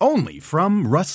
Only 0.00 0.40
from 0.40 0.86
Rust 0.86 1.14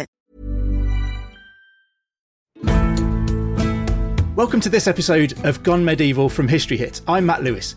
Welcome 4.41 4.61
to 4.61 4.69
this 4.69 4.87
episode 4.87 5.45
of 5.45 5.61
Gone 5.61 5.85
Medieval 5.85 6.27
from 6.27 6.47
History 6.47 6.75
Hit. 6.75 7.01
I'm 7.07 7.27
Matt 7.27 7.43
Lewis. 7.43 7.75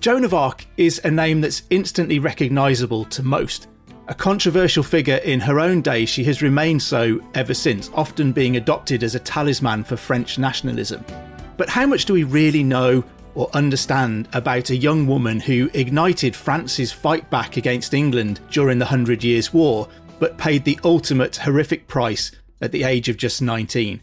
Joan 0.00 0.22
of 0.22 0.34
Arc 0.34 0.66
is 0.76 1.00
a 1.02 1.10
name 1.10 1.40
that's 1.40 1.62
instantly 1.70 2.18
recognisable 2.18 3.06
to 3.06 3.22
most. 3.22 3.68
A 4.08 4.14
controversial 4.14 4.82
figure 4.82 5.16
in 5.16 5.40
her 5.40 5.58
own 5.58 5.80
day, 5.80 6.04
she 6.04 6.24
has 6.24 6.42
remained 6.42 6.82
so 6.82 7.18
ever 7.32 7.54
since, 7.54 7.88
often 7.94 8.32
being 8.32 8.58
adopted 8.58 9.02
as 9.02 9.14
a 9.14 9.18
talisman 9.18 9.82
for 9.82 9.96
French 9.96 10.36
nationalism. 10.36 11.02
But 11.56 11.70
how 11.70 11.86
much 11.86 12.04
do 12.04 12.12
we 12.12 12.24
really 12.24 12.62
know 12.62 13.02
or 13.34 13.48
understand 13.54 14.28
about 14.34 14.68
a 14.68 14.76
young 14.76 15.06
woman 15.06 15.40
who 15.40 15.70
ignited 15.72 16.36
France's 16.36 16.92
fight 16.92 17.30
back 17.30 17.56
against 17.56 17.94
England 17.94 18.40
during 18.50 18.78
the 18.78 18.84
Hundred 18.84 19.24
Years' 19.24 19.54
War, 19.54 19.88
but 20.18 20.36
paid 20.36 20.64
the 20.64 20.78
ultimate 20.84 21.36
horrific 21.36 21.88
price 21.88 22.30
at 22.60 22.72
the 22.72 22.84
age 22.84 23.08
of 23.08 23.16
just 23.16 23.40
19? 23.40 24.02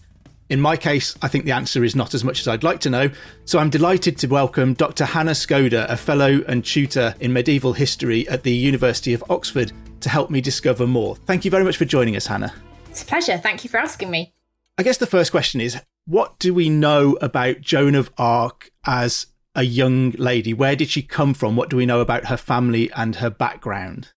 In 0.49 0.59
my 0.59 0.75
case, 0.75 1.15
I 1.21 1.27
think 1.27 1.45
the 1.45 1.51
answer 1.51 1.83
is 1.83 1.95
not 1.95 2.15
as 2.15 2.23
much 2.23 2.39
as 2.39 2.47
I'd 2.47 2.63
like 2.63 2.79
to 2.79 2.89
know, 2.89 3.11
so 3.45 3.59
I'm 3.59 3.69
delighted 3.69 4.17
to 4.17 4.27
welcome 4.27 4.73
Dr. 4.73 5.05
Hannah 5.05 5.33
Skoda, 5.33 5.87
a 5.87 5.95
fellow 5.95 6.41
and 6.47 6.65
tutor 6.65 7.13
in 7.19 7.31
medieval 7.31 7.71
history 7.71 8.27
at 8.27 8.41
the 8.41 8.51
University 8.51 9.13
of 9.13 9.23
Oxford, 9.29 9.71
to 10.01 10.09
help 10.09 10.31
me 10.31 10.41
discover 10.41 10.87
more. 10.87 11.15
Thank 11.15 11.45
you 11.45 11.51
very 11.51 11.63
much 11.63 11.77
for 11.77 11.85
joining 11.85 12.15
us, 12.15 12.25
Hannah. 12.25 12.51
It's 12.89 13.03
a 13.03 13.05
pleasure. 13.05 13.37
Thank 13.37 13.63
you 13.63 13.69
for 13.69 13.77
asking 13.77 14.09
me. 14.09 14.33
I 14.79 14.81
guess 14.81 14.97
the 14.97 15.05
first 15.05 15.29
question 15.29 15.61
is 15.61 15.79
what 16.05 16.39
do 16.39 16.51
we 16.51 16.67
know 16.67 17.15
about 17.21 17.61
Joan 17.61 17.93
of 17.93 18.09
Arc 18.17 18.71
as 18.87 19.27
a 19.53 19.61
young 19.61 20.11
lady? 20.11 20.51
Where 20.51 20.75
did 20.75 20.89
she 20.89 21.03
come 21.03 21.35
from? 21.35 21.57
What 21.57 21.69
do 21.69 21.77
we 21.77 21.85
know 21.85 21.99
about 21.99 22.25
her 22.25 22.37
family 22.37 22.91
and 22.93 23.17
her 23.17 23.29
background? 23.29 24.13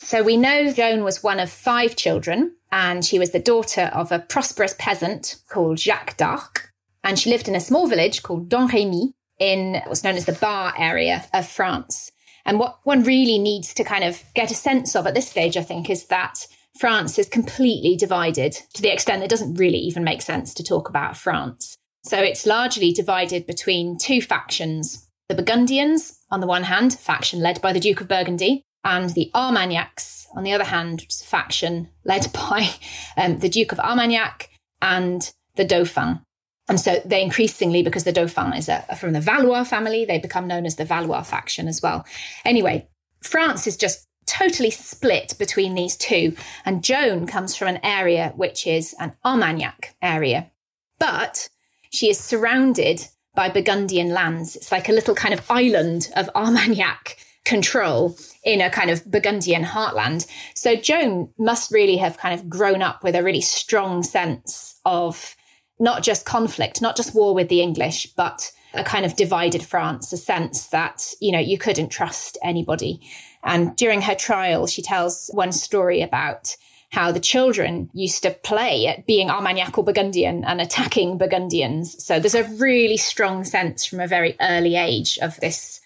So 0.00 0.22
we 0.22 0.36
know 0.36 0.72
Joan 0.72 1.04
was 1.04 1.22
one 1.22 1.40
of 1.40 1.50
five 1.50 1.96
children, 1.96 2.54
and 2.70 3.04
she 3.04 3.18
was 3.18 3.30
the 3.30 3.38
daughter 3.38 3.90
of 3.92 4.12
a 4.12 4.18
prosperous 4.18 4.74
peasant 4.78 5.36
called 5.48 5.78
Jacques 5.78 6.16
d'Arc. 6.16 6.72
And 7.02 7.18
she 7.18 7.30
lived 7.30 7.48
in 7.48 7.54
a 7.54 7.60
small 7.60 7.86
village 7.86 8.22
called 8.22 8.48
Domremy 8.48 9.12
in 9.38 9.80
what's 9.86 10.04
known 10.04 10.16
as 10.16 10.26
the 10.26 10.32
Bar 10.32 10.74
area 10.76 11.24
of 11.32 11.48
France. 11.48 12.10
And 12.44 12.58
what 12.58 12.78
one 12.84 13.02
really 13.02 13.38
needs 13.38 13.74
to 13.74 13.84
kind 13.84 14.04
of 14.04 14.22
get 14.34 14.50
a 14.50 14.54
sense 14.54 14.94
of 14.94 15.06
at 15.06 15.14
this 15.14 15.28
stage, 15.28 15.56
I 15.56 15.62
think, 15.62 15.90
is 15.90 16.06
that 16.06 16.46
France 16.78 17.18
is 17.18 17.28
completely 17.28 17.96
divided 17.96 18.52
to 18.74 18.82
the 18.82 18.92
extent 18.92 19.20
that 19.20 19.26
it 19.26 19.30
doesn't 19.30 19.54
really 19.54 19.78
even 19.78 20.04
make 20.04 20.22
sense 20.22 20.54
to 20.54 20.62
talk 20.62 20.88
about 20.88 21.16
France. 21.16 21.76
So 22.04 22.18
it's 22.18 22.46
largely 22.46 22.92
divided 22.92 23.46
between 23.46 23.98
two 23.98 24.20
factions 24.20 25.02
the 25.28 25.34
Burgundians, 25.34 26.20
on 26.30 26.38
the 26.38 26.46
one 26.46 26.62
hand, 26.62 26.94
faction 26.94 27.40
led 27.40 27.60
by 27.60 27.72
the 27.72 27.80
Duke 27.80 28.00
of 28.00 28.06
Burgundy, 28.06 28.62
and 28.86 29.10
the 29.10 29.30
Armagnacs, 29.34 30.28
on 30.36 30.44
the 30.44 30.52
other 30.52 30.64
hand, 30.64 31.00
which 31.00 31.12
is 31.12 31.20
a 31.20 31.26
faction 31.26 31.88
led 32.04 32.32
by 32.32 32.70
um, 33.16 33.38
the 33.38 33.48
Duke 33.48 33.72
of 33.72 33.80
Armagnac 33.80 34.48
and 34.80 35.32
the 35.56 35.64
Dauphin. 35.64 36.20
And 36.68 36.80
so 36.80 37.00
they 37.04 37.22
increasingly, 37.22 37.82
because 37.82 38.04
the 38.04 38.12
Dauphin 38.12 38.52
is 38.52 38.68
a, 38.68 38.82
from 38.96 39.12
the 39.12 39.20
Valois 39.20 39.64
family, 39.64 40.04
they 40.04 40.18
become 40.18 40.46
known 40.46 40.66
as 40.66 40.76
the 40.76 40.84
Valois 40.84 41.22
faction 41.22 41.68
as 41.68 41.82
well. 41.82 42.04
Anyway, 42.44 42.88
France 43.22 43.66
is 43.66 43.76
just 43.76 44.06
totally 44.26 44.70
split 44.70 45.34
between 45.38 45.74
these 45.74 45.96
two. 45.96 46.34
And 46.64 46.82
Joan 46.82 47.26
comes 47.26 47.54
from 47.54 47.68
an 47.68 47.80
area 47.84 48.32
which 48.36 48.66
is 48.66 48.94
an 48.98 49.12
Armagnac 49.24 49.94
area. 50.02 50.50
But 50.98 51.48
she 51.90 52.10
is 52.10 52.18
surrounded 52.18 53.06
by 53.34 53.48
Burgundian 53.48 54.10
lands. 54.10 54.56
It's 54.56 54.72
like 54.72 54.88
a 54.88 54.92
little 54.92 55.14
kind 55.14 55.34
of 55.34 55.48
island 55.50 56.10
of 56.16 56.30
Armagnac 56.34 57.16
control 57.44 58.16
in 58.46 58.60
a 58.60 58.70
kind 58.70 58.90
of 58.90 59.04
Burgundian 59.04 59.64
heartland. 59.64 60.26
So 60.54 60.76
Joan 60.76 61.28
must 61.36 61.72
really 61.72 61.96
have 61.96 62.16
kind 62.16 62.32
of 62.32 62.48
grown 62.48 62.80
up 62.80 63.02
with 63.02 63.16
a 63.16 63.22
really 63.22 63.40
strong 63.40 64.04
sense 64.04 64.80
of 64.86 65.34
not 65.80 66.02
just 66.02 66.24
conflict, 66.24 66.80
not 66.80 66.96
just 66.96 67.14
war 67.14 67.34
with 67.34 67.48
the 67.48 67.60
English, 67.60 68.06
but 68.16 68.50
a 68.72 68.84
kind 68.84 69.04
of 69.04 69.16
divided 69.16 69.62
France, 69.64 70.12
a 70.12 70.16
sense 70.16 70.68
that, 70.68 71.12
you 71.20 71.32
know, 71.32 71.40
you 71.40 71.58
couldn't 71.58 71.88
trust 71.88 72.38
anybody. 72.42 73.00
And 73.42 73.74
during 73.76 74.00
her 74.02 74.14
trial, 74.14 74.66
she 74.68 74.80
tells 74.80 75.28
one 75.34 75.52
story 75.52 76.00
about 76.00 76.56
how 76.92 77.10
the 77.10 77.20
children 77.20 77.90
used 77.94 78.22
to 78.22 78.30
play 78.30 78.86
at 78.86 79.06
being 79.06 79.28
Armagnac 79.28 79.76
or 79.76 79.84
Burgundian 79.84 80.44
and 80.44 80.60
attacking 80.60 81.18
Burgundians. 81.18 82.02
So 82.02 82.20
there's 82.20 82.36
a 82.36 82.44
really 82.44 82.96
strong 82.96 83.44
sense 83.44 83.84
from 83.84 83.98
a 83.98 84.06
very 84.06 84.36
early 84.40 84.76
age 84.76 85.18
of 85.20 85.38
this 85.40 85.80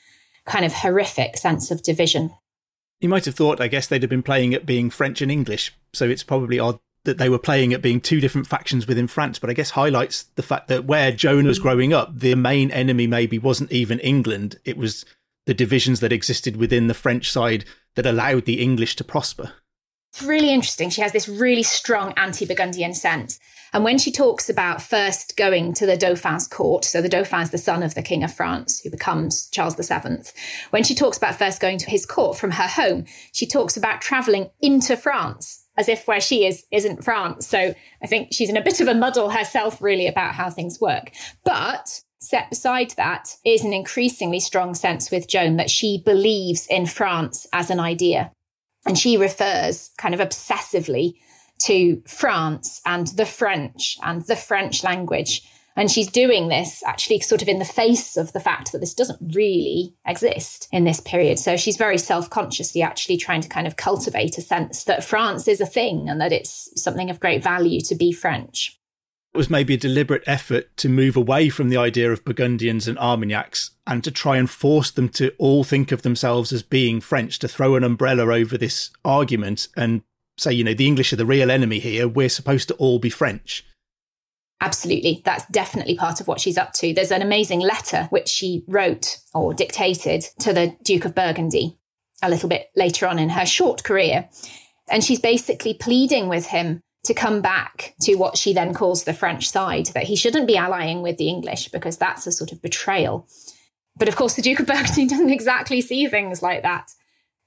kind 0.45 0.65
of 0.65 0.73
horrific 0.75 1.39
sense 1.39 1.71
of 1.71 1.83
division. 1.83 2.31
You 3.01 3.09
might 3.09 3.25
have 3.25 3.35
thought, 3.35 3.61
I 3.61 3.69
guess, 3.69 3.87
they'd 3.87 4.03
have 4.03 4.11
been 4.11 4.23
playing 4.23 4.55
at 4.55 4.67
being 4.67 4.91
French 4.91 5.23
and 5.23 5.33
English, 5.33 5.75
so 5.93 6.09
it's 6.09 6.23
probably 6.23 6.59
odd 6.59 6.79
that 7.05 7.17
they 7.17 7.31
were 7.31 7.39
playing 7.39 7.73
at 7.73 7.81
being 7.81 8.01
two 8.01 8.21
different 8.21 8.47
factions 8.47 8.87
within 8.87 9.07
France, 9.07 9.39
but 9.39 9.49
I 9.49 9.55
guess 9.55 9.71
highlights 9.71 10.25
the 10.35 10.43
fact 10.43 10.69
that 10.69 10.85
where 10.85 11.11
Joan 11.11 11.47
was 11.47 11.59
growing 11.59 11.95
up, 11.95 12.19
the 12.19 12.35
main 12.35 12.71
enemy 12.71 13.07
maybe 13.07 13.39
wasn't 13.39 13.73
even 13.73 13.99
England, 14.01 14.59
it 14.67 14.77
was 14.77 15.07
the 15.47 15.55
divisions 15.55 16.01
that 16.01 16.13
existed 16.13 16.57
within 16.57 16.89
the 16.89 16.95
French 16.95 17.31
side 17.31 17.65
that 17.95 18.05
allowed 18.05 18.45
the 18.45 18.61
English 18.61 18.97
to 18.97 19.05
prosper. 19.05 19.53
It's 20.13 20.23
really 20.23 20.53
interesting. 20.53 20.91
She 20.91 21.01
has 21.01 21.13
this 21.13 21.29
really 21.29 21.63
strong 21.63 22.13
anti 22.17 22.45
Burgundian 22.45 22.93
sense. 22.95 23.41
And 23.73 23.85
when 23.85 23.99
she 23.99 24.11
talks 24.11 24.49
about 24.49 24.83
first 24.83 25.37
going 25.37 25.73
to 25.75 25.87
the 25.87 25.97
Dauphin's 25.97 26.49
court, 26.49 26.85
so 26.85 27.01
the 27.01 27.09
Dauphin 27.09 27.43
is 27.43 27.51
the 27.51 27.59
son 27.59 27.83
of 27.83 27.95
the 27.95 28.03
King 28.03 28.25
of 28.25 28.35
France, 28.35 28.81
who 28.81 28.91
becomes 28.91 29.49
Charles 29.51 29.77
VII. 29.77 30.23
When 30.71 30.83
she 30.83 30.95
talks 30.95 31.17
about 31.17 31.37
first 31.37 31.61
going 31.61 31.79
to 31.79 31.91
his 31.91 32.07
court 32.07 32.37
from 32.37 32.53
her 32.53 32.67
home, 32.67 33.05
she 33.33 33.47
talks 33.47 33.77
about 33.77 34.01
traveling 34.01 34.51
into 34.61 34.97
France 34.97 35.65
as 35.77 35.89
if 35.89 36.07
where 36.07 36.21
she 36.21 36.45
is 36.45 36.65
isn't 36.71 37.05
France. 37.05 37.47
So 37.47 37.75
I 38.03 38.07
think 38.07 38.29
she's 38.33 38.51
in 38.51 38.57
a 38.57 38.63
bit 38.63 38.81
of 38.81 38.89
a 38.89 38.95
muddle 38.95 39.31
herself, 39.31 39.81
really, 39.81 40.07
about 40.07 40.35
how 40.35 40.51
things 40.51 40.81
work. 40.81 41.13
But 41.45 42.03
set 42.19 42.51
beside 42.51 42.91
that 42.93 43.37
is 43.47 43.65
an 43.65 43.73
increasingly 43.73 44.41
strong 44.41 44.75
sense 44.75 45.11
with 45.11 45.29
Joan 45.29 45.57
that 45.57 45.71
she 45.71 46.03
believes 46.05 46.67
in 46.69 46.87
France 46.87 47.47
as 47.53 47.71
an 47.71 47.81
idea. 47.81 48.31
And 48.87 48.99
she 48.99 49.17
refers 49.17 49.91
kind 49.97 50.15
of 50.15 50.21
obsessively 50.21 51.15
to 51.61 52.03
France 52.07 52.81
and 52.87 53.09
the 53.09 53.27
French 53.27 53.99
and 54.03 54.23
the 54.23 54.37
French 54.37 54.83
language. 54.85 55.43
And 55.77 55.91
she's 55.91 56.11
doing 56.11 56.49
this 56.49 56.83
actually 56.85 57.21
sort 57.21 57.43
of 57.43 57.49
in 57.49 57.59
the 57.59 57.65
face 57.65 58.17
of 58.17 58.33
the 58.33 58.41
fact 58.41 58.73
that 58.73 58.81
this 58.81 58.93
doesn't 58.93 59.35
really 59.35 59.95
exist 60.05 60.69
in 60.73 60.85
this 60.85 61.01
period. 61.01 61.39
So 61.39 61.57
she's 61.57 61.77
very 61.77 61.97
self 61.97 62.29
consciously 62.29 62.83
actually 62.83 63.17
trying 63.17 63.41
to 63.41 63.49
kind 63.49 63.67
of 63.67 63.77
cultivate 63.77 64.37
a 64.37 64.43
sense 64.43 64.85
that 64.85 65.05
France 65.05 65.47
is 65.49 65.61
a 65.61 65.67
thing 65.67 66.09
and 66.09 66.21
that 66.21 66.33
it's 66.33 66.71
something 66.81 67.09
of 67.09 67.21
great 67.21 67.43
value 67.43 67.81
to 67.83 67.95
be 67.95 68.13
French. 68.13 68.77
It 69.33 69.39
was 69.39 69.49
maybe 69.49 69.75
a 69.75 69.79
deliberate 69.79 70.25
effort 70.27 70.77
to 70.79 70.89
move 70.89 71.17
away 71.17 71.51
from 71.51 71.69
the 71.69 71.77
idea 71.77 72.11
of 72.11 72.25
Burgundians 72.25 72.89
and 72.89 72.99
Armagnacs 72.99 73.71
and 73.87 74.03
to 74.03 74.11
try 74.11 74.37
and 74.37 74.51
force 74.51 74.91
them 74.91 75.09
to 75.11 75.33
all 75.39 75.63
think 75.63 75.93
of 75.93 76.03
themselves 76.03 76.53
as 76.53 76.65
being 76.65 77.01
French, 77.01 77.39
to 77.39 77.49
throw 77.49 77.77
an 77.77 77.85
umbrella 77.85 78.35
over 78.35 78.59
this 78.59 78.91
argument 79.05 79.69
and 79.77 80.03
say, 80.41 80.53
you 80.53 80.65
know, 80.65 80.75
the 80.75 80.87
English 80.87 81.13
are 81.13 81.17
the 81.17 81.27
real 81.27 81.51
enemy 81.51 81.79
here. 81.79 82.09
We're 82.09 82.29
supposed 82.29 82.69
to 82.69 82.75
all 82.75 82.99
be 82.99 83.11
French. 83.11 83.65
Absolutely. 84.61 85.23
That's 85.25 85.47
definitely 85.47 85.97
part 85.97 86.21
of 86.21 86.29
what 86.29 86.41
she's 86.41 86.59
up 86.59 86.73
to. 86.75 86.93
There's 86.93 87.13
an 87.13 87.23
amazing 87.23 87.61
letter 87.61 88.07
which 88.11 88.29
she 88.29 88.65
wrote 88.69 89.19
or 89.33 89.55
dictated 89.55 90.23
to 90.41 90.53
the 90.53 90.77
Duke 90.83 91.07
of 91.07 91.15
Burgundy 91.15 91.79
a 92.23 92.29
little 92.29 92.49
bit 92.49 92.69
later 92.77 93.07
on 93.07 93.19
in 93.19 93.31
her 93.31 93.47
short 93.47 93.85
career. 93.85 94.29
And 94.91 95.03
she's 95.03 95.21
basically 95.21 95.73
pleading 95.75 96.29
with 96.29 96.47
him 96.47 96.83
to 97.05 97.15
come 97.15 97.41
back 97.41 97.95
to 98.03 98.17
what 98.17 98.37
she 98.37 98.53
then 98.53 98.75
calls 98.75 99.05
the 99.05 99.15
French 99.15 99.49
side, 99.49 99.87
that 99.87 100.05
he 100.05 100.17
shouldn't 100.17 100.47
be 100.47 100.59
allying 100.59 101.01
with 101.01 101.17
the 101.17 101.29
English 101.29 101.69
because 101.69 101.97
that's 101.97 102.27
a 102.27 102.33
sort 102.33 102.53
of 102.53 102.61
betrayal. 102.61 103.27
But 103.97 104.09
of 104.09 104.17
course, 104.17 104.35
the 104.35 104.43
Duke 104.43 104.61
of 104.61 104.67
Burgundy 104.67 105.07
doesn't 105.09 105.31
exactly 105.31 105.81
see 105.81 106.07
things 106.09 106.43
like 106.43 106.63
that 106.63 106.91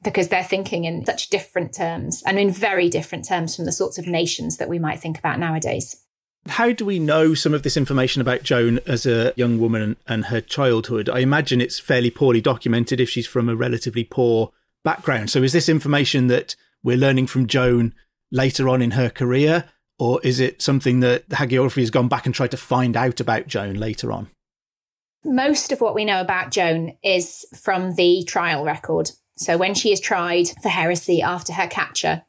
because 0.04 0.28
they're 0.28 0.44
thinking 0.44 0.86
in 0.86 1.06
such 1.06 1.30
different 1.30 1.74
terms 1.74 2.22
and 2.26 2.38
in 2.38 2.52
very 2.52 2.90
different 2.90 3.26
terms 3.26 3.56
from 3.56 3.66
the 3.66 3.72
sorts 3.72 3.98
of 3.98 4.08
nations 4.08 4.58
that 4.58 4.70
we 4.70 4.80
might 4.80 5.00
think 5.00 5.18
about 5.18 5.40
nowadays. 5.40 5.96
How 6.48 6.74
do 6.74 6.86
we 6.86 7.00
know 7.00 7.34
some 7.34 7.54
of 7.54 7.64
this 7.64 7.78
information 7.78 8.22
about 8.22 8.44
Joan 8.44 8.80
as 8.86 9.06
a 9.06 9.34
young 9.38 9.60
woman 9.60 9.96
and 10.08 10.26
her 10.26 10.42
childhood? 10.42 11.10
I 11.10 11.20
imagine 11.20 11.62
it's 11.62 11.80
fairly 11.80 12.10
poorly 12.10 12.42
documented 12.42 13.00
if 13.00 13.10
she's 13.10 13.28
from 13.28 13.48
a 13.48 13.56
relatively 13.56 14.04
poor 14.04 14.52
background. 14.84 15.30
So, 15.30 15.42
is 15.42 15.54
this 15.54 15.70
information 15.70 16.28
that 16.28 16.58
we're 16.84 16.98
learning 16.98 17.28
from 17.28 17.48
Joan 17.48 17.94
later 18.30 18.68
on 18.68 18.82
in 18.82 18.92
her 18.92 19.10
career, 19.10 19.66
or 19.98 20.20
is 20.22 20.42
it 20.42 20.62
something 20.62 21.00
that 21.00 21.30
the 21.30 21.38
hagiography 21.38 21.80
has 21.80 21.90
gone 21.90 22.10
back 22.10 22.26
and 22.26 22.36
tried 22.36 22.52
to 22.52 22.58
find 22.58 22.98
out 22.98 23.22
about 23.22 23.48
Joan 23.48 23.76
later 23.76 24.12
on? 24.12 24.28
Most 25.24 25.72
of 25.72 25.80
what 25.80 25.96
we 25.96 26.04
know 26.04 26.20
about 26.20 26.52
Joan 26.52 26.98
is 27.02 27.46
from 27.56 27.96
the 27.96 28.26
trial 28.28 28.66
record. 28.66 29.12
So, 29.36 29.58
when 29.58 29.74
she 29.74 29.92
is 29.92 30.00
tried 30.00 30.50
for 30.62 30.70
heresy 30.70 31.22
after 31.22 31.54
her 31.54 31.68
capture, 31.68 32.24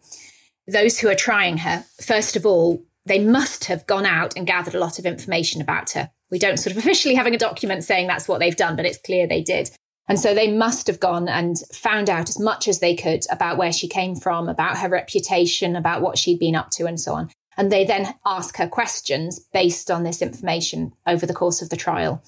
those 0.67 0.99
who 0.99 1.09
are 1.09 1.15
trying 1.15 1.59
her, 1.59 1.85
first 2.01 2.37
of 2.37 2.47
all, 2.47 2.83
they 3.06 3.19
must 3.19 3.65
have 3.67 3.87
gone 3.87 4.06
out 4.06 4.37
and 4.37 4.47
gathered 4.47 4.75
a 4.75 4.79
lot 4.79 4.99
of 4.99 5.05
information 5.05 5.61
about 5.61 5.91
her. 5.91 6.11
We 6.31 6.39
don't 6.39 6.56
sort 6.56 6.73
of 6.73 6.79
officially 6.83 7.15
having 7.15 7.35
a 7.35 7.39
document 7.39 7.85
saying 7.85 8.06
that's 8.06 8.29
what 8.29 8.41
they've 8.41 8.56
done, 8.56 8.77
but 8.77 8.87
it's 8.87 8.99
clear 8.99 9.27
they 9.27 9.43
did. 9.43 9.71
And 10.09 10.21
so 10.21 10.35
they 10.35 10.53
must 10.53 10.87
have 10.87 11.01
gone 11.01 11.29
and 11.29 11.56
found 11.73 12.11
out 12.11 12.29
as 12.29 12.39
much 12.39 12.69
as 12.69 12.81
they 12.81 12.95
could 12.95 13.25
about 13.31 13.56
where 13.56 13.73
she 13.73 13.89
came 13.89 14.15
from, 14.15 14.49
about 14.49 14.79
her 14.79 14.89
reputation, 14.89 15.77
about 15.77 16.03
what 16.03 16.19
she'd 16.19 16.39
been 16.39 16.55
up 16.55 16.71
to, 16.73 16.87
and 16.87 17.01
so 17.01 17.15
on. 17.15 17.31
And 17.56 17.71
they 17.71 17.85
then 17.85 18.15
ask 18.27 18.56
her 18.56 18.69
questions 18.69 19.39
based 19.53 19.91
on 19.91 20.03
this 20.03 20.21
information 20.21 20.93
over 21.06 21.25
the 21.25 21.35
course 21.35 21.62
of 21.62 21.71
the 21.71 21.77
trial. 21.77 22.23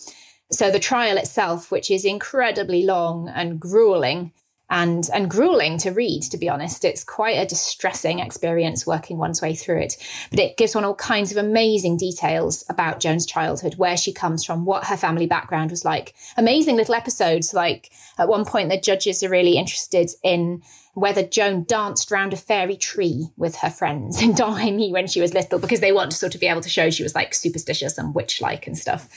So 0.53 0.71
the 0.71 0.79
trial 0.79 1.19
itself, 1.19 1.71
which 1.71 1.91
is 1.91 2.05
incredibly 2.05 2.85
long 2.85 3.29
and 3.29 3.61
grueling, 3.61 4.33
and 4.69 5.09
and 5.13 5.31
grueling 5.31 5.79
to 5.79 5.91
read 5.91 6.23
to 6.23 6.37
be 6.37 6.49
honest. 6.49 6.85
It's 6.85 7.05
quite 7.05 7.37
a 7.37 7.47
distressing 7.47 8.19
experience 8.19 8.87
working 8.87 9.19
one's 9.19 9.41
way 9.41 9.55
through 9.55 9.81
it. 9.81 9.97
But 10.31 10.41
it 10.41 10.57
gives 10.57 10.75
one 10.75 10.85
all 10.85 10.95
kinds 10.95 11.31
of 11.31 11.37
amazing 11.37 11.97
details 11.97 12.65
about 12.69 13.01
joan's 13.01 13.27
childhood 13.27 13.77
where 13.77 13.97
she 13.97 14.13
comes 14.13 14.45
from 14.45 14.65
what 14.65 14.87
her 14.87 14.97
family 14.97 15.27
background 15.27 15.71
was 15.71 15.85
like. 15.85 16.15
Amazing 16.37 16.77
little 16.77 16.95
episodes 16.95 17.55
like 17.55 17.91
at 18.19 18.29
one 18.29 18.45
point 18.45 18.71
the 18.71 18.81
judges 18.81 19.23
are 19.23 19.31
really 19.31 19.57
interested 19.57 20.11
in 20.23 20.63
whether 20.95 21.23
joan 21.23 21.65
danced 21.65 22.11
round 22.11 22.33
a 22.33 22.37
fairy 22.37 22.77
tree 22.77 23.29
with 23.37 23.57
her 23.57 23.71
friends 23.71 24.21
in 24.21 24.33
Domremy 24.35 24.91
when 24.91 25.07
she 25.07 25.21
was 25.21 25.35
little 25.35 25.61
because 25.61 25.81
they 25.81 25.93
want 25.93 26.11
to 26.11 26.17
sort 26.17 26.35
of 26.35 26.41
be 26.41 26.49
able 26.49 26.63
to 26.63 26.69
show 26.69 26.91
she 26.91 27.05
was 27.05 27.15
like 27.15 27.35
superstitious 27.35 27.99
and 27.99 28.15
witch-like 28.15 28.67
and 28.67 28.77
stuff. 28.77 29.09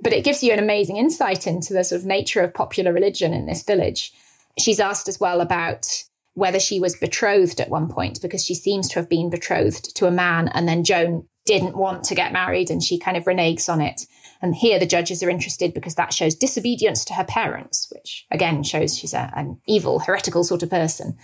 But 0.00 0.12
it 0.12 0.24
gives 0.24 0.42
you 0.42 0.52
an 0.52 0.58
amazing 0.58 0.98
insight 0.98 1.46
into 1.46 1.72
the 1.72 1.82
sort 1.82 2.00
of 2.00 2.06
nature 2.06 2.42
of 2.42 2.52
popular 2.52 2.92
religion 2.92 3.32
in 3.32 3.46
this 3.46 3.62
village 3.62 4.12
She's 4.58 4.80
asked 4.80 5.08
as 5.08 5.20
well 5.20 5.40
about 5.40 5.86
whether 6.34 6.60
she 6.60 6.80
was 6.80 6.96
betrothed 6.96 7.60
at 7.60 7.70
one 7.70 7.88
point 7.88 8.20
because 8.20 8.44
she 8.44 8.54
seems 8.54 8.88
to 8.88 8.96
have 8.96 9.08
been 9.08 9.30
betrothed 9.30 9.94
to 9.96 10.06
a 10.06 10.10
man 10.10 10.48
and 10.48 10.68
then 10.68 10.84
Joan 10.84 11.26
didn't 11.46 11.76
want 11.76 12.04
to 12.04 12.14
get 12.14 12.32
married 12.32 12.70
and 12.70 12.82
she 12.82 12.98
kind 12.98 13.16
of 13.16 13.24
reneges 13.24 13.68
on 13.68 13.80
it. 13.80 14.02
And 14.42 14.54
here 14.54 14.78
the 14.78 14.86
judges 14.86 15.22
are 15.22 15.30
interested 15.30 15.72
because 15.72 15.94
that 15.94 16.12
shows 16.12 16.34
disobedience 16.34 17.04
to 17.06 17.14
her 17.14 17.24
parents, 17.24 17.90
which 17.94 18.26
again 18.30 18.62
shows 18.62 18.98
she's 18.98 19.14
a, 19.14 19.32
an 19.36 19.60
evil, 19.66 20.00
heretical 20.00 20.44
sort 20.44 20.62
of 20.62 20.70
person. 20.70 21.16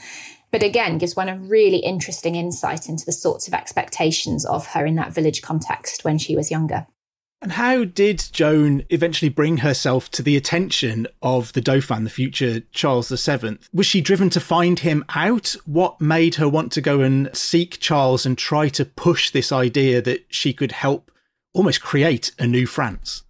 But 0.51 0.63
again, 0.63 0.99
gives 0.99 1.15
one 1.15 1.29
a 1.29 1.39
really 1.39 1.79
interesting 1.79 2.35
insight 2.35 2.89
into 2.89 3.05
the 3.05 3.13
sorts 3.13 3.47
of 3.47 3.55
expectations 3.55 4.45
of 4.45 4.67
her 4.69 4.85
in 4.85 4.97
that 4.97 5.13
village 5.13 5.43
context 5.43 6.05
when 6.05 6.19
she 6.19 6.35
was 6.35 6.51
younger. 6.51 6.87
And 7.43 7.53
how 7.53 7.85
did 7.85 8.29
Joan 8.33 8.85
eventually 8.91 9.31
bring 9.31 9.59
herself 9.59 10.11
to 10.11 10.23
the 10.23 10.37
attention 10.37 11.07
of 11.23 11.55
the 11.55 11.63
Dauphin, 11.63 12.05
the 12.05 12.11
future 12.11 12.61
Charles 12.73 13.09
VII? 13.09 13.59
Was 13.73 13.87
she 13.87 14.03
driven 14.03 14.29
to 14.31 14.41
find 14.41 14.81
him 14.81 15.07
out? 15.15 15.57
What 15.65 16.03
made 16.03 16.35
her 16.35 16.49
want 16.49 16.71
to 16.73 16.83
go 16.83 17.01
and 17.01 17.35
seek 17.35 17.81
Charles 17.81 18.27
and 18.27 18.37
try 18.37 18.69
to 18.69 18.85
push 18.85 19.31
this 19.31 19.53
idea 19.53 20.03
that 20.03 20.27
she 20.29 20.53
could 20.53 20.73
help 20.73 21.11
almost 21.55 21.81
create 21.81 22.33
a 22.39 22.47
new 22.47 22.67
France? 22.67 23.23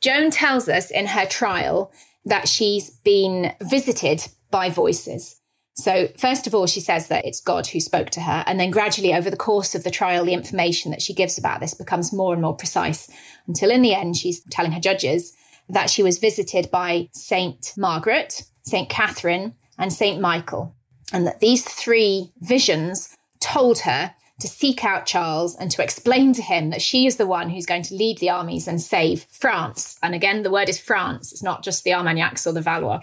Joan 0.00 0.30
tells 0.30 0.66
us 0.68 0.90
in 0.90 1.08
her 1.08 1.26
trial 1.26 1.92
that 2.24 2.48
she's 2.48 2.88
been 2.88 3.52
visited 3.60 4.28
by 4.50 4.70
voices. 4.70 5.41
So, 5.74 6.08
first 6.18 6.46
of 6.46 6.54
all, 6.54 6.66
she 6.66 6.80
says 6.80 7.08
that 7.08 7.24
it's 7.24 7.40
God 7.40 7.66
who 7.66 7.80
spoke 7.80 8.10
to 8.10 8.20
her. 8.20 8.44
And 8.46 8.60
then 8.60 8.70
gradually, 8.70 9.14
over 9.14 9.30
the 9.30 9.36
course 9.36 9.74
of 9.74 9.84
the 9.84 9.90
trial, 9.90 10.24
the 10.24 10.34
information 10.34 10.90
that 10.90 11.00
she 11.00 11.14
gives 11.14 11.38
about 11.38 11.60
this 11.60 11.72
becomes 11.72 12.12
more 12.12 12.34
and 12.34 12.42
more 12.42 12.54
precise 12.54 13.10
until 13.46 13.70
in 13.70 13.82
the 13.82 13.94
end, 13.94 14.16
she's 14.16 14.40
telling 14.50 14.72
her 14.72 14.80
judges 14.80 15.34
that 15.68 15.88
she 15.88 16.02
was 16.02 16.18
visited 16.18 16.70
by 16.70 17.08
Saint 17.12 17.72
Margaret, 17.76 18.44
Saint 18.62 18.90
Catherine, 18.90 19.54
and 19.78 19.92
Saint 19.92 20.20
Michael. 20.20 20.74
And 21.12 21.26
that 21.26 21.40
these 21.40 21.64
three 21.64 22.32
visions 22.40 23.16
told 23.40 23.80
her 23.80 24.14
to 24.40 24.48
seek 24.48 24.84
out 24.84 25.06
Charles 25.06 25.56
and 25.56 25.70
to 25.70 25.82
explain 25.82 26.32
to 26.34 26.42
him 26.42 26.70
that 26.70 26.82
she 26.82 27.06
is 27.06 27.16
the 27.16 27.26
one 27.26 27.48
who's 27.48 27.66
going 27.66 27.82
to 27.84 27.94
lead 27.94 28.18
the 28.18 28.30
armies 28.30 28.66
and 28.66 28.80
save 28.80 29.24
France. 29.30 29.98
And 30.02 30.14
again, 30.14 30.42
the 30.42 30.50
word 30.50 30.68
is 30.68 30.80
France, 30.80 31.32
it's 31.32 31.42
not 31.42 31.62
just 31.62 31.84
the 31.84 31.94
Armagnacs 31.94 32.46
or 32.46 32.52
the 32.52 32.60
Valois. 32.60 33.00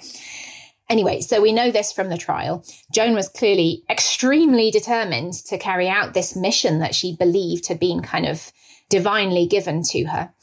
Anyway, 0.90 1.22
so 1.22 1.40
we 1.40 1.54
know 1.54 1.70
this 1.70 1.92
from 1.92 2.10
the 2.10 2.18
trial. 2.18 2.66
Joan 2.92 3.14
was 3.14 3.30
clearly 3.30 3.84
extremely 3.90 4.72
determined 4.72 5.34
to 5.34 5.58
carry 5.58 5.88
out 5.88 6.14
this 6.14 6.36
mission 6.36 6.80
that 6.80 6.96
she 6.96 7.16
believed 7.16 7.68
had 7.68 7.80
been 7.80 8.02
kind 8.02 8.26
of 8.26 8.52
divinely 8.90 9.46
given 9.46 9.84
to 9.84 10.06
her. 10.06 10.34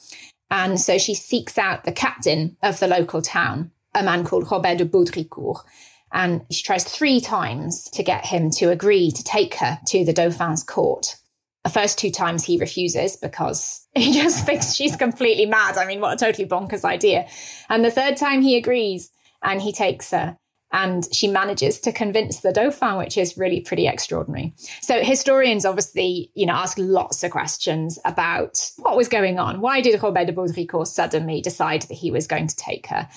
And 0.48 0.80
so 0.80 0.98
she 0.98 1.14
seeks 1.14 1.58
out 1.58 1.82
the 1.82 1.92
captain 1.92 2.56
of 2.62 2.78
the 2.78 2.86
local 2.86 3.20
town, 3.20 3.72
a 3.92 4.04
man 4.04 4.24
called 4.24 4.48
Robert 4.50 4.78
de 4.78 4.84
Baudricourt. 4.84 5.64
And 6.12 6.46
she 6.52 6.62
tries 6.62 6.84
three 6.84 7.20
times 7.20 7.90
to 7.90 8.04
get 8.04 8.24
him 8.24 8.50
to 8.52 8.70
agree 8.70 9.10
to 9.10 9.24
take 9.24 9.54
her 9.56 9.80
to 9.88 10.04
the 10.04 10.12
Dauphin's 10.12 10.62
court. 10.62 11.16
The 11.64 11.70
first 11.70 11.98
two 11.98 12.12
times 12.12 12.44
he 12.44 12.58
refuses 12.58 13.16
because 13.16 13.84
he 13.96 14.12
just 14.12 14.46
thinks 14.46 14.74
she's 14.74 14.94
completely 14.94 15.46
mad. 15.46 15.76
I 15.76 15.86
mean, 15.86 16.00
what 16.00 16.14
a 16.14 16.24
totally 16.24 16.46
bonkers 16.48 16.84
idea. 16.84 17.26
And 17.68 17.84
the 17.84 17.90
third 17.90 18.16
time 18.16 18.42
he 18.42 18.56
agrees 18.56 19.10
and 19.46 19.62
he 19.62 19.72
takes 19.72 20.10
her 20.10 20.36
and 20.72 21.08
she 21.14 21.28
manages 21.28 21.80
to 21.80 21.92
convince 21.92 22.40
the 22.40 22.52
Dauphin, 22.52 22.98
which 22.98 23.16
is 23.16 23.38
really 23.38 23.60
pretty 23.60 23.86
extraordinary. 23.86 24.52
So 24.82 25.02
historians 25.02 25.64
obviously, 25.64 26.30
you 26.34 26.44
know, 26.44 26.54
ask 26.54 26.76
lots 26.78 27.22
of 27.22 27.30
questions 27.30 27.98
about 28.04 28.70
what 28.78 28.96
was 28.96 29.08
going 29.08 29.38
on. 29.38 29.60
Why 29.60 29.80
did 29.80 30.02
Robert 30.02 30.26
de 30.26 30.32
Baudricourt 30.32 30.88
suddenly 30.88 31.40
decide 31.40 31.82
that 31.82 31.94
he 31.94 32.10
was 32.10 32.26
going 32.26 32.48
to 32.48 32.56
take 32.56 32.88
her? 32.88 33.08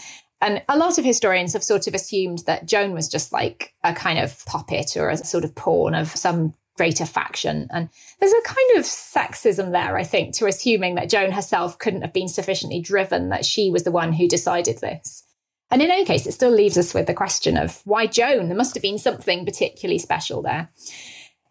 And 0.42 0.62
a 0.70 0.78
lot 0.78 0.98
of 0.98 1.04
historians 1.04 1.52
have 1.54 1.64
sort 1.64 1.88
of 1.88 1.96
assumed 1.96 2.44
that 2.46 2.66
Joan 2.66 2.94
was 2.94 3.10
just 3.10 3.34
like 3.34 3.74
a 3.84 3.94
kind 3.94 4.20
of 4.20 4.46
puppet 4.46 4.96
or 4.96 5.10
a 5.10 5.18
sort 5.18 5.44
of 5.44 5.54
pawn 5.56 5.96
of 5.96 6.16
some 6.16 6.54
greater 6.78 7.06
faction. 7.06 7.68
And 7.72 7.90
there's 8.20 8.32
a 8.32 8.42
kind 8.46 8.78
of 8.78 8.86
sexism 8.86 9.72
there, 9.72 9.98
I 9.98 10.04
think, 10.06 10.34
to 10.36 10.46
assuming 10.46 10.96
that 10.96 11.10
Joan 11.10 11.32
herself 11.32 11.78
couldn't 11.78 12.04
have 12.04 12.14
been 12.14 12.30
sufficiently 12.30 12.80
driven, 12.80 13.30
that 13.30 13.44
she 13.44 13.70
was 13.70 13.84
the 13.84 13.92
one 13.92 14.14
who 14.14 14.30
decided 14.30 14.78
this. 14.78 15.26
And 15.72 15.82
in 15.82 15.92
any 15.92 16.06
case, 16.06 16.26
it 16.26 16.32
still 16.32 16.52
leaves 16.52 16.78
us 16.78 16.94
with 16.94 17.08
the 17.08 17.14
question 17.14 17.58
of 17.58 17.82
why 17.86 18.08
Joan? 18.08 18.48
There 18.48 18.58
must 18.58 18.74
have 18.74 18.82
been 18.82 18.98
something 18.98 19.46
particularly 19.46 20.00
special 20.00 20.42
there. 20.42 20.70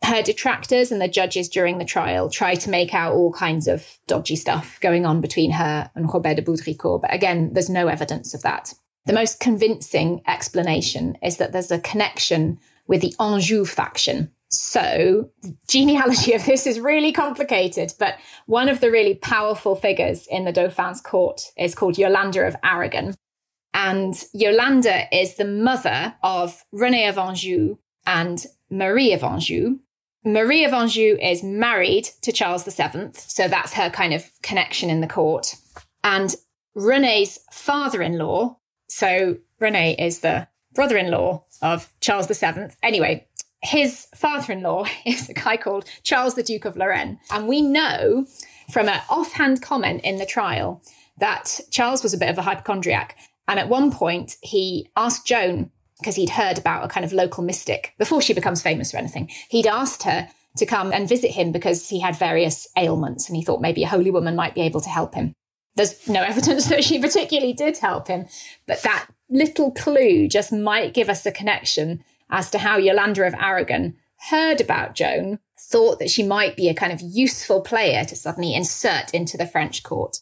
Her 0.02 0.22
detractors 0.22 0.90
and 0.92 1.00
the 1.00 1.08
judges 1.08 1.48
during 1.48 1.78
the 1.78 1.84
trial 1.84 2.30
try 2.30 2.54
to 2.56 2.70
make 2.70 2.94
out 2.94 3.14
all 3.14 3.32
kinds 3.32 3.66
of 3.68 3.98
dodgy 4.06 4.36
stuff 4.36 4.78
going 4.80 5.06
on 5.06 5.20
between 5.20 5.50
her 5.52 5.90
and 5.94 6.12
Robert 6.12 6.34
de 6.34 6.42
Baudricourt, 6.42 7.02
but 7.02 7.12
again, 7.12 7.52
there's 7.52 7.70
no 7.70 7.88
evidence 7.88 8.32
of 8.32 8.42
that. 8.42 8.74
The 9.06 9.12
most 9.12 9.40
convincing 9.40 10.22
explanation 10.26 11.16
is 11.22 11.38
that 11.38 11.52
there's 11.52 11.70
a 11.70 11.80
connection 11.80 12.58
with 12.86 13.00
the 13.00 13.14
Anjou 13.18 13.64
faction. 13.64 14.30
So, 14.50 15.30
the 15.42 15.54
genealogy 15.66 16.32
of 16.32 16.44
this 16.44 16.66
is 16.66 16.80
really 16.80 17.12
complicated, 17.12 17.92
but 17.98 18.18
one 18.46 18.68
of 18.68 18.80
the 18.80 18.90
really 18.90 19.14
powerful 19.14 19.74
figures 19.74 20.26
in 20.26 20.44
the 20.44 20.52
Dauphin's 20.52 21.00
court 21.00 21.42
is 21.56 21.74
called 21.74 21.98
Yolanda 21.98 22.46
of 22.46 22.56
Aragon. 22.62 23.14
And 23.74 24.14
Yolande 24.32 25.08
is 25.12 25.36
the 25.36 25.44
mother 25.44 26.14
of 26.22 26.64
Rene 26.72 27.06
of 27.06 27.18
Anjou 27.18 27.76
and 28.06 28.44
Marie 28.70 29.12
of 29.12 29.22
Anjou. 29.22 29.78
Marie 30.24 30.64
of 30.64 30.72
Anjou 30.72 31.16
is 31.20 31.42
married 31.42 32.10
to 32.22 32.32
Charles 32.32 32.64
VII, 32.64 33.10
so 33.14 33.48
that's 33.48 33.72
her 33.74 33.88
kind 33.90 34.12
of 34.12 34.30
connection 34.42 34.90
in 34.90 35.00
the 35.00 35.06
court. 35.06 35.54
And 36.02 36.34
Rene's 36.74 37.38
father 37.52 38.02
in 38.02 38.18
law, 38.18 38.58
so 38.88 39.38
Rene 39.58 39.96
is 39.98 40.20
the 40.20 40.48
brother 40.74 40.96
in 40.96 41.10
law 41.10 41.44
of 41.62 41.92
Charles 42.00 42.26
VII. 42.26 42.68
Anyway, 42.82 43.26
his 43.62 44.06
father 44.14 44.52
in 44.52 44.62
law 44.62 44.86
is 45.06 45.28
a 45.28 45.34
guy 45.34 45.56
called 45.56 45.84
Charles 46.02 46.34
the 46.34 46.42
Duke 46.42 46.64
of 46.64 46.76
Lorraine. 46.76 47.18
And 47.30 47.48
we 47.48 47.62
know 47.62 48.26
from 48.70 48.88
an 48.88 49.00
offhand 49.08 49.62
comment 49.62 50.02
in 50.04 50.16
the 50.16 50.26
trial 50.26 50.82
that 51.18 51.60
Charles 51.70 52.02
was 52.02 52.14
a 52.14 52.18
bit 52.18 52.30
of 52.30 52.38
a 52.38 52.42
hypochondriac 52.42 53.16
and 53.48 53.58
at 53.58 53.68
one 53.68 53.90
point, 53.90 54.36
he 54.42 54.90
asked 54.94 55.26
Joan 55.26 55.70
because 55.98 56.14
he'd 56.14 56.30
heard 56.30 56.58
about 56.58 56.84
a 56.84 56.88
kind 56.88 57.04
of 57.04 57.12
local 57.12 57.42
mystic 57.42 57.94
before 57.98 58.22
she 58.22 58.34
becomes 58.34 58.62
famous 58.62 58.94
or 58.94 58.98
anything. 58.98 59.28
He'd 59.48 59.66
asked 59.66 60.04
her 60.04 60.28
to 60.58 60.66
come 60.66 60.92
and 60.92 61.08
visit 61.08 61.32
him 61.32 61.50
because 61.50 61.88
he 61.88 61.98
had 61.98 62.16
various 62.16 62.68
ailments 62.76 63.28
and 63.28 63.36
he 63.36 63.42
thought 63.42 63.60
maybe 63.60 63.82
a 63.82 63.88
holy 63.88 64.10
woman 64.10 64.36
might 64.36 64.54
be 64.54 64.60
able 64.60 64.80
to 64.82 64.88
help 64.88 65.14
him. 65.14 65.32
There's 65.74 66.08
no 66.08 66.22
evidence 66.24 66.66
that 66.66 66.84
she 66.84 67.00
particularly 67.00 67.52
did 67.52 67.78
help 67.78 68.06
him, 68.06 68.26
but 68.66 68.82
that 68.82 69.08
little 69.30 69.72
clue 69.72 70.28
just 70.28 70.52
might 70.52 70.94
give 70.94 71.08
us 71.08 71.26
a 71.26 71.32
connection 71.32 72.04
as 72.30 72.50
to 72.50 72.58
how 72.58 72.76
Yolanda 72.76 73.26
of 73.26 73.34
Aragon 73.34 73.96
heard 74.30 74.60
about 74.60 74.94
Joan, 74.94 75.38
thought 75.58 75.98
that 75.98 76.10
she 76.10 76.22
might 76.22 76.56
be 76.56 76.68
a 76.68 76.74
kind 76.74 76.92
of 76.92 77.00
useful 77.00 77.60
player 77.60 78.04
to 78.04 78.16
suddenly 78.16 78.54
insert 78.54 79.14
into 79.14 79.36
the 79.36 79.46
French 79.46 79.82
court. 79.82 80.18